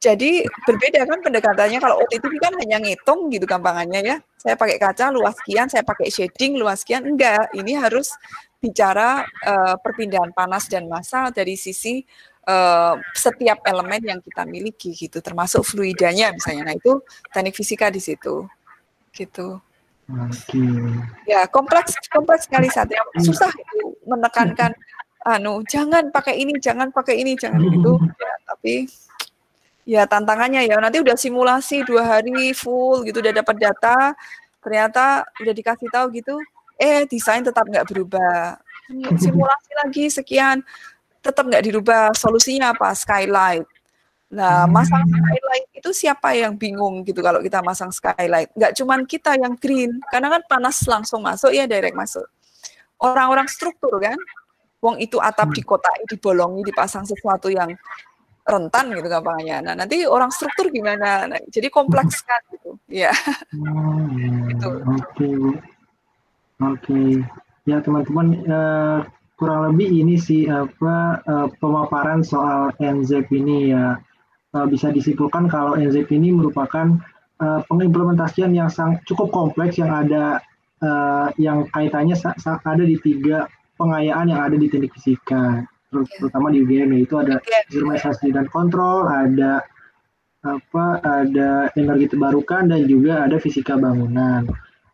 Jadi 0.00 0.40
berbeda 0.64 1.04
kan 1.04 1.20
pendekatannya 1.20 1.76
kalau 1.76 2.00
OTT 2.00 2.24
kan 2.40 2.56
hanya 2.56 2.80
ngitung 2.80 3.28
gitu 3.28 3.44
gampangannya 3.44 4.00
ya. 4.00 4.16
Saya 4.40 4.56
pakai 4.56 4.80
kaca 4.80 5.12
luas 5.12 5.36
sekian, 5.44 5.68
saya 5.68 5.84
pakai 5.84 6.08
shading 6.08 6.56
luas 6.56 6.80
sekian. 6.80 7.04
Enggak, 7.04 7.52
ini 7.52 7.76
harus 7.76 8.08
bicara 8.56 9.28
uh, 9.44 9.76
perpindahan 9.76 10.32
panas 10.32 10.72
dan 10.72 10.88
massa 10.88 11.28
dari 11.28 11.52
sisi 11.52 12.00
uh, 12.48 12.96
setiap 13.12 13.60
elemen 13.68 14.00
yang 14.00 14.20
kita 14.24 14.48
miliki 14.48 14.96
gitu, 14.96 15.20
termasuk 15.20 15.68
fluidanya 15.68 16.32
misalnya. 16.32 16.72
Nah, 16.72 16.76
itu 16.80 17.04
teknik 17.28 17.52
fisika 17.52 17.92
di 17.92 18.00
situ. 18.00 18.48
Gitu. 19.12 19.60
Oke. 20.10 20.64
Ya, 21.28 21.44
kompleks 21.44 21.92
kompleks 22.08 22.48
sekali 22.48 22.72
saat 22.72 22.88
yang 22.88 23.04
susah 23.20 23.52
itu 23.52 24.00
menekankan 24.08 24.72
anu, 25.28 25.60
jangan 25.68 26.08
pakai 26.08 26.40
ini, 26.40 26.56
jangan 26.56 26.88
pakai 26.88 27.20
ini, 27.20 27.36
jangan 27.36 27.60
itu. 27.76 28.00
Ya, 28.16 28.32
tapi 28.48 28.88
ya 29.90 30.06
tantangannya 30.06 30.70
ya 30.70 30.78
nanti 30.78 31.02
udah 31.02 31.18
simulasi 31.18 31.82
dua 31.82 32.06
hari 32.06 32.54
full 32.54 33.02
gitu 33.02 33.18
udah 33.18 33.34
dapat 33.42 33.56
data 33.58 34.14
ternyata 34.62 35.26
udah 35.42 35.54
dikasih 35.56 35.90
tahu 35.90 36.06
gitu 36.14 36.38
eh 36.80 37.04
desain 37.04 37.44
tetap 37.44 37.68
nggak 37.68 37.86
berubah. 37.92 38.56
Simulasi 39.22 39.72
lagi 39.84 40.04
sekian 40.08 40.64
tetap 41.20 41.44
nggak 41.44 41.62
dirubah 41.68 42.16
solusinya 42.16 42.72
apa? 42.72 42.96
Skylight. 42.96 43.68
Nah 44.32 44.64
masang 44.64 45.04
skylight 45.04 45.66
itu 45.74 45.90
siapa 45.92 46.32
yang 46.32 46.56
bingung 46.56 47.04
gitu 47.04 47.20
kalau 47.20 47.44
kita 47.44 47.60
masang 47.60 47.92
skylight? 47.92 48.48
Nggak 48.56 48.72
cuman 48.80 49.04
kita 49.04 49.36
yang 49.36 49.54
green 49.60 50.00
karena 50.08 50.38
kan 50.38 50.42
panas 50.48 50.80
langsung 50.88 51.20
masuk 51.20 51.52
ya 51.52 51.68
direct 51.68 51.94
masuk. 51.94 52.24
Orang-orang 52.96 53.46
struktur 53.46 54.00
kan 54.00 54.16
Wong 54.80 54.96
itu 54.96 55.20
atap 55.20 55.52
di 55.52 55.60
kota 55.60 55.92
dibolongi 56.08 56.64
dipasang 56.64 57.04
sesuatu 57.04 57.52
yang 57.52 57.68
rentan 58.44 58.92
gitu 58.96 59.08
gampangnya. 59.08 59.62
Nah 59.62 59.74
nanti 59.76 60.04
orang 60.04 60.32
struktur 60.32 60.72
gimana? 60.72 61.28
Nah, 61.28 61.40
jadi 61.48 61.68
kompleks 61.68 62.24
kan 62.24 62.40
gitu. 62.54 62.76
Ya. 62.90 63.12
Oh, 63.54 64.04
gitu. 64.48 64.68
Oke, 64.68 64.96
okay. 64.96 65.36
oke. 65.36 65.56
Okay. 66.80 67.08
Ya 67.68 67.78
teman-teman 67.84 68.26
uh, 68.48 68.98
kurang 69.36 69.72
lebih 69.72 69.88
ini 70.04 70.16
sih 70.20 70.48
apa 70.48 71.24
uh, 71.24 71.48
pemaparan 71.60 72.20
soal 72.20 72.72
NZEP 72.80 73.32
ini 73.32 73.72
ya 73.72 73.96
uh, 74.56 74.66
bisa 74.66 74.92
disimpulkan 74.92 75.48
kalau 75.48 75.76
NZEP 75.76 76.12
ini 76.12 76.34
merupakan 76.34 76.98
uh, 77.40 77.60
pengimplementasian 77.68 78.52
yang 78.52 78.68
sang, 78.68 79.00
cukup 79.08 79.32
kompleks 79.32 79.80
yang 79.80 79.92
ada 79.92 80.44
uh, 80.84 81.28
yang 81.40 81.68
kaitannya 81.72 82.16
ada 82.16 82.84
di 82.84 82.96
tiga 83.00 83.48
pengayaan 83.80 84.28
yang 84.28 84.40
ada 84.44 84.56
di 84.60 84.68
teknik 84.68 84.92
fisika 84.92 85.64
terutama 85.90 86.54
di 86.54 86.62
UGM 86.62 86.94
itu 87.02 87.18
ada 87.18 87.42
germisasi 87.68 88.30
dan 88.30 88.46
kontrol, 88.48 89.10
ada 89.10 89.62
apa, 90.46 91.02
ada 91.04 91.68
energi 91.76 92.16
terbarukan 92.16 92.72
dan 92.72 92.88
juga 92.88 93.26
ada 93.26 93.36
fisika 93.36 93.76
bangunan. 93.76 94.48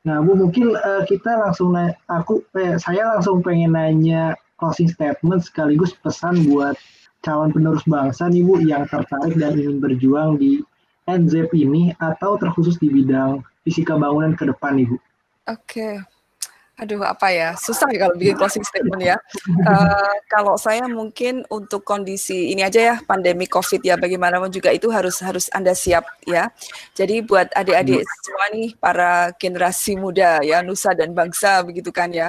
Nah, 0.07 0.23
Bu 0.23 0.39
mungkin 0.39 0.75
uh, 0.75 1.03
kita 1.07 1.35
langsung 1.39 1.75
nanya, 1.75 1.95
aku 2.07 2.43
eh, 2.59 2.79
saya 2.79 3.15
langsung 3.15 3.43
pengen 3.43 3.75
nanya 3.75 4.39
closing 4.59 4.87
statement 4.87 5.43
sekaligus 5.43 5.95
pesan 6.01 6.47
buat 6.47 6.79
calon 7.27 7.51
penerus 7.51 7.83
bangsa 7.91 8.31
nih 8.31 8.47
Bu 8.47 8.63
yang 8.63 8.87
tertarik 8.87 9.35
dan 9.35 9.59
ingin 9.59 9.83
berjuang 9.83 10.39
di 10.39 10.63
NZEP 11.11 11.55
ini 11.59 11.95
atau 11.99 12.39
terkhusus 12.39 12.79
di 12.79 12.91
bidang 12.91 13.43
fisika 13.67 13.99
bangunan 13.99 14.35
ke 14.39 14.47
depan 14.47 14.79
nih 14.79 14.87
Bu. 14.87 14.97
Oke. 14.97 15.03
Okay. 15.67 16.16
Aduh, 16.77 17.01
apa 17.09 17.33
ya? 17.33 17.57
Susah 17.57 17.89
ya 17.89 18.05
kalau 18.05 18.21
bikin 18.21 18.37
closing 18.37 18.61
statement 18.61 19.01
ya. 19.01 19.17
Uh, 19.65 20.13
kalau 20.29 20.61
saya 20.61 20.85
mungkin 20.85 21.41
untuk 21.49 21.89
kondisi 21.89 22.53
ini 22.53 22.61
aja 22.61 22.93
ya, 22.93 22.95
pandemi 23.01 23.49
COVID 23.49 23.81
ya, 23.81 23.97
bagaimanapun 23.97 24.53
juga 24.53 24.69
itu 24.77 24.93
harus 24.93 25.25
harus 25.25 25.49
Anda 25.57 25.73
siap 25.73 26.05
ya. 26.29 26.53
Jadi 26.93 27.25
buat 27.25 27.49
adik-adik 27.57 28.05
hmm. 28.05 28.21
semua 28.21 28.47
nih, 28.53 28.69
para 28.77 29.33
generasi 29.41 29.97
muda 29.97 30.45
ya, 30.45 30.61
nusa 30.61 30.93
dan 30.93 31.17
bangsa 31.17 31.65
begitu 31.65 31.89
kan 31.89 32.13
ya. 32.13 32.29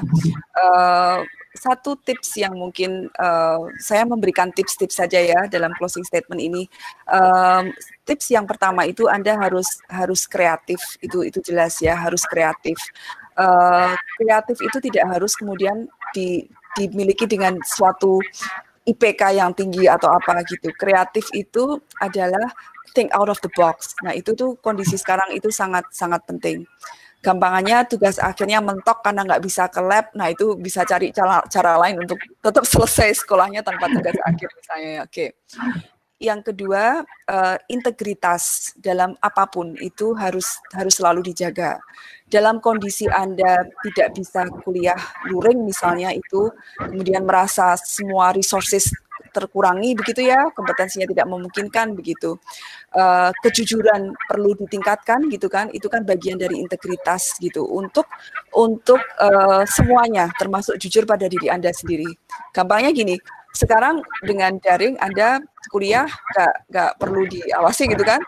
Uh, 0.55 1.27
satu 1.51 1.99
tips 1.99 2.39
yang 2.39 2.55
mungkin 2.55 3.11
uh, 3.19 3.67
saya 3.83 4.07
memberikan 4.07 4.47
tips-tips 4.55 5.03
saja 5.03 5.19
ya 5.19 5.43
dalam 5.51 5.75
closing 5.75 6.07
statement 6.07 6.39
ini. 6.39 6.71
Um, 7.11 7.75
tips 8.07 8.31
yang 8.31 8.47
pertama 8.47 8.87
itu 8.87 9.11
Anda 9.11 9.35
harus 9.35 9.83
harus 9.91 10.23
kreatif, 10.23 10.79
itu 11.03 11.27
itu 11.27 11.43
jelas 11.43 11.83
ya, 11.83 11.99
harus 11.99 12.23
kreatif 12.23 12.79
uh, 13.37 13.93
kreatif 14.17 14.57
itu 14.59 14.77
tidak 14.89 15.05
harus 15.13 15.37
kemudian 15.37 15.85
di, 16.11 16.49
dimiliki 16.75 17.29
dengan 17.29 17.57
suatu 17.63 18.19
IPK 18.87 19.35
yang 19.35 19.51
tinggi 19.51 19.85
atau 19.85 20.11
apa 20.11 20.41
gitu. 20.47 20.71
Kreatif 20.75 21.27
itu 21.35 21.77
adalah 21.99 22.47
think 22.95 23.11
out 23.13 23.27
of 23.27 23.37
the 23.43 23.51
box. 23.53 23.93
Nah 24.01 24.15
itu 24.15 24.33
tuh 24.33 24.55
kondisi 24.63 24.95
sekarang 24.95 25.35
itu 25.35 25.51
sangat 25.51 25.85
sangat 25.91 26.23
penting. 26.23 26.63
Gampangannya 27.19 27.83
tugas 27.89 28.21
akhirnya 28.21 28.63
mentok 28.63 29.03
karena 29.03 29.27
nggak 29.27 29.43
bisa 29.43 29.67
ke 29.67 29.83
lab. 29.83 30.07
Nah 30.15 30.31
itu 30.31 30.55
bisa 30.55 30.87
cari 30.87 31.11
cara 31.11 31.43
cara 31.51 31.75
lain 31.75 31.99
untuk 31.99 32.17
tetap 32.39 32.63
selesai 32.63 33.27
sekolahnya 33.27 33.59
tanpa 33.59 33.91
tugas 33.91 34.15
akhir 34.23 34.49
misalnya. 34.55 35.03
Oke. 35.03 35.35
Okay. 35.35 35.96
Yang 36.17 36.49
kedua, 36.49 37.05
uh, 37.05 37.57
integritas 37.69 38.73
dalam 38.81 39.13
apa 39.21 39.45
pun 39.45 39.77
itu 39.77 40.17
harus 40.17 40.57
harus 40.73 40.97
selalu 40.97 41.29
dijaga. 41.29 41.77
Dalam 42.25 42.57
kondisi 42.57 43.05
Anda 43.05 43.69
tidak 43.85 44.17
bisa 44.17 44.49
kuliah 44.65 44.97
luring 45.29 45.61
misalnya 45.61 46.09
itu, 46.09 46.49
kemudian 46.81 47.21
merasa 47.21 47.77
semua 47.77 48.33
resources 48.33 48.89
terkurangi 49.29 49.93
begitu 49.93 50.25
ya, 50.25 50.49
kompetensinya 50.57 51.05
tidak 51.05 51.29
memungkinkan 51.29 51.93
begitu. 51.93 52.41
Uh, 52.97 53.29
kejujuran 53.45 54.09
perlu 54.25 54.57
ditingkatkan 54.57 55.29
gitu 55.29 55.45
kan, 55.53 55.69
itu 55.69 55.85
kan 55.85 56.01
bagian 56.01 56.41
dari 56.41 56.57
integritas 56.57 57.37
gitu 57.37 57.61
untuk 57.61 58.09
untuk 58.57 58.97
uh, 59.21 59.61
semuanya 59.69 60.33
termasuk 60.41 60.81
jujur 60.81 61.05
pada 61.05 61.29
diri 61.29 61.45
Anda 61.53 61.69
sendiri. 61.69 62.09
Gampangnya 62.57 62.89
gini, 62.89 63.21
sekarang 63.53 64.01
dengan 64.25 64.57
daring 64.57 64.97
Anda 64.97 65.41
kuliah 65.69 66.07
nggak 66.07 66.53
nggak 66.71 66.91
perlu 66.99 67.23
diawasi 67.27 67.91
gitu 67.91 68.03
kan 68.03 68.19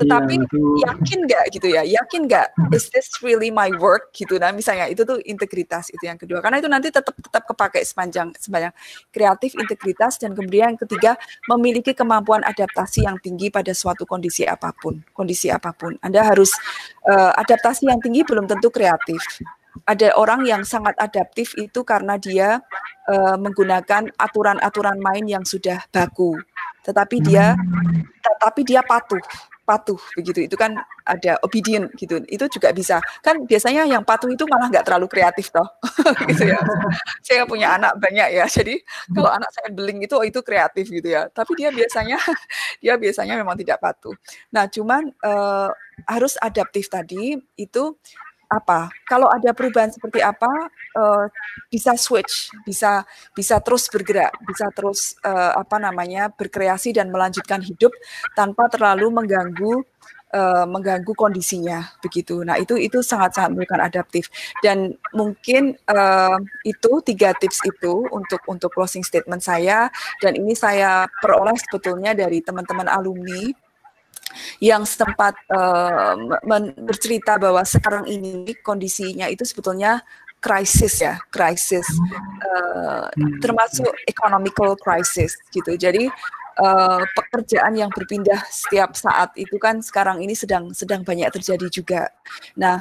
tetapi 0.00 0.34
ya, 0.40 0.92
yakin 0.92 1.18
nggak 1.26 1.44
gitu 1.52 1.66
ya? 1.70 1.82
Yakin 1.84 2.26
nggak 2.26 2.46
is 2.72 2.88
this 2.90 3.08
really 3.22 3.50
my 3.52 3.70
work? 3.78 4.14
gitu. 4.14 4.38
Nah 4.38 4.54
misalnya 4.54 4.86
itu 4.88 5.02
tuh 5.02 5.18
integritas 5.26 5.90
itu 5.90 6.04
yang 6.06 6.16
kedua. 6.16 6.40
Karena 6.40 6.62
itu 6.62 6.68
nanti 6.70 6.88
tetap 6.88 7.12
tetap 7.12 7.42
kepake 7.44 7.82
sepanjang 7.82 8.30
sepanjang 8.38 8.72
kreatif 9.10 9.58
integritas 9.58 10.16
dan 10.16 10.32
kemudian 10.32 10.74
yang 10.74 10.80
ketiga 10.80 11.12
memiliki 11.50 11.92
kemampuan 11.92 12.40
adaptasi 12.46 13.04
yang 13.04 13.18
tinggi 13.20 13.50
pada 13.52 13.74
suatu 13.76 14.08
kondisi 14.08 14.46
apa 14.48 14.72
pun 14.72 15.02
kondisi 15.12 15.50
apa 15.50 15.74
pun. 15.74 15.98
Anda 16.00 16.24
harus 16.24 16.54
uh, 17.04 17.34
adaptasi 17.36 17.90
yang 17.90 18.00
tinggi 18.00 18.24
belum 18.24 18.48
tentu 18.48 18.70
kreatif. 18.70 19.20
Ada 19.90 20.14
orang 20.14 20.46
yang 20.46 20.62
sangat 20.62 20.94
adaptif 21.02 21.58
itu 21.58 21.82
karena 21.82 22.14
dia 22.14 22.62
uh, 23.10 23.36
menggunakan 23.36 24.06
aturan-aturan 24.14 25.02
main 25.02 25.26
yang 25.26 25.42
sudah 25.42 25.82
baku. 25.90 26.38
Tetapi 26.84 27.16
dia 27.24 27.56
tetapi 28.20 28.60
dia 28.64 28.80
patuh. 28.84 29.20
patuh 29.64 29.96
begitu. 30.12 30.44
Itu 30.44 30.60
kan 30.60 30.76
ada 31.08 31.40
obedient 31.40 31.88
gitu. 31.96 32.20
Itu 32.28 32.44
juga 32.52 32.68
bisa. 32.76 33.00
Kan 33.24 33.48
biasanya 33.48 33.88
yang 33.88 34.04
patuh 34.04 34.28
itu 34.28 34.44
malah 34.44 34.68
nggak 34.68 34.84
terlalu 34.84 35.08
kreatif 35.08 35.48
toh. 35.48 35.64
Gitu 36.28 36.52
ya. 36.52 36.60
Saya 37.24 37.48
punya 37.48 37.72
anak 37.80 37.96
banyak 37.96 38.28
ya. 38.36 38.44
Jadi 38.44 38.76
kalau 39.16 39.32
anak 39.32 39.48
saya 39.56 39.72
beling 39.72 40.04
itu 40.04 40.20
oh 40.20 40.24
itu 40.28 40.44
kreatif 40.44 40.92
gitu 40.92 41.08
ya. 41.08 41.32
Tapi 41.32 41.56
dia 41.56 41.72
biasanya 41.72 42.20
dia 42.84 43.00
biasanya 43.00 43.40
memang 43.40 43.56
tidak 43.56 43.80
patuh. 43.80 44.12
Nah 44.52 44.68
cuman 44.68 45.08
uh, 45.24 45.72
harus 46.12 46.36
adaptif 46.44 46.92
tadi 46.92 47.40
itu 47.56 47.96
apa? 48.54 48.90
Kalau 49.04 49.26
ada 49.26 49.50
perubahan 49.50 49.90
seperti 49.90 50.22
apa 50.22 50.50
uh, 50.94 51.26
bisa 51.68 51.98
switch 51.98 52.54
bisa 52.62 53.02
bisa 53.34 53.58
terus 53.58 53.90
bergerak 53.90 54.32
bisa 54.46 54.70
terus 54.70 55.18
uh, 55.26 55.58
apa 55.58 55.82
namanya 55.82 56.30
berkreasi 56.30 56.94
dan 56.94 57.10
melanjutkan 57.10 57.60
hidup 57.60 57.90
tanpa 58.38 58.70
terlalu 58.70 59.10
mengganggu 59.10 59.82
uh, 60.34 60.66
mengganggu 60.66 61.12
kondisinya 61.14 61.94
begitu. 62.02 62.42
Nah 62.42 62.58
itu 62.58 62.74
itu 62.74 63.00
sangat 63.00 63.38
sangat 63.38 63.54
bukan 63.54 63.80
adaptif. 63.80 64.28
Dan 64.60 64.98
mungkin 65.14 65.78
uh, 65.86 66.38
itu 66.66 66.92
tiga 67.06 67.32
tips 67.38 67.62
itu 67.64 68.04
untuk 68.10 68.42
untuk 68.50 68.74
closing 68.74 69.06
statement 69.06 69.40
saya. 69.40 69.88
Dan 70.18 70.34
ini 70.34 70.58
saya 70.58 71.06
peroleh 71.22 71.54
sebetulnya 71.70 72.12
dari 72.12 72.42
teman-teman 72.42 72.90
alumni 72.90 73.54
yang 74.58 74.82
sempat 74.86 75.34
uh, 75.50 76.14
bercerita 76.80 77.36
bahwa 77.36 77.62
sekarang 77.62 78.08
ini 78.08 78.54
kondisinya 78.62 79.26
itu 79.30 79.42
sebetulnya 79.46 80.02
krisis 80.44 81.00
ya, 81.00 81.16
krisis 81.32 81.88
uh, 82.44 83.08
termasuk 83.40 83.88
economical 84.04 84.76
crisis 84.76 85.40
gitu. 85.48 85.72
Jadi 85.80 86.12
uh, 86.60 87.02
pekerjaan 87.16 87.74
yang 87.74 87.88
berpindah 87.88 88.44
setiap 88.52 88.92
saat 88.92 89.32
itu 89.40 89.56
kan 89.56 89.80
sekarang 89.80 90.20
ini 90.20 90.36
sedang 90.36 90.70
sedang 90.76 91.00
banyak 91.00 91.32
terjadi 91.32 91.66
juga. 91.72 92.02
Nah, 92.60 92.76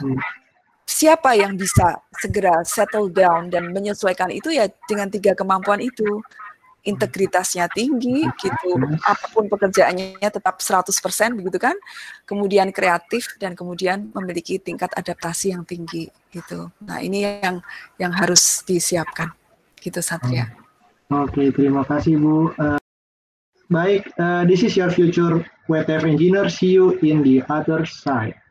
siapa 0.83 1.39
yang 1.39 1.55
bisa 1.55 2.03
segera 2.19 2.61
settle 2.67 3.07
down 3.07 3.47
dan 3.47 3.71
menyesuaikan 3.71 4.29
itu 4.29 4.51
ya 4.51 4.67
dengan 4.85 5.07
tiga 5.07 5.31
kemampuan 5.33 5.79
itu 5.79 6.19
integritasnya 6.83 7.71
tinggi 7.71 8.27
gitu. 8.35 8.69
Apa 9.07 9.31
pun 9.31 9.47
pekerjaannya 9.47 10.19
tetap 10.19 10.59
100% 10.59 10.91
begitu 11.39 11.57
kan? 11.57 11.75
Kemudian 12.27 12.69
kreatif 12.75 13.39
dan 13.39 13.55
kemudian 13.55 14.11
memiliki 14.11 14.59
tingkat 14.59 14.91
adaptasi 14.93 15.55
yang 15.55 15.63
tinggi 15.63 16.11
gitu. 16.29 16.69
Nah 16.83 16.99
ini 16.99 17.23
yang 17.23 17.63
yang 17.95 18.11
harus 18.11 18.67
disiapkan 18.67 19.31
gitu 19.79 20.03
Satria. 20.03 20.51
Oke 21.07 21.31
okay, 21.31 21.47
terima 21.55 21.87
kasih 21.87 22.19
Bu. 22.19 22.51
Uh, 22.59 22.79
baik 23.71 24.11
uh, 24.19 24.43
this 24.43 24.63
is 24.63 24.75
your 24.75 24.91
future 24.91 25.39
WTF 25.71 26.03
engineer. 26.03 26.51
See 26.51 26.75
you 26.75 26.99
in 26.99 27.23
the 27.23 27.47
other 27.47 27.87
side 27.87 28.42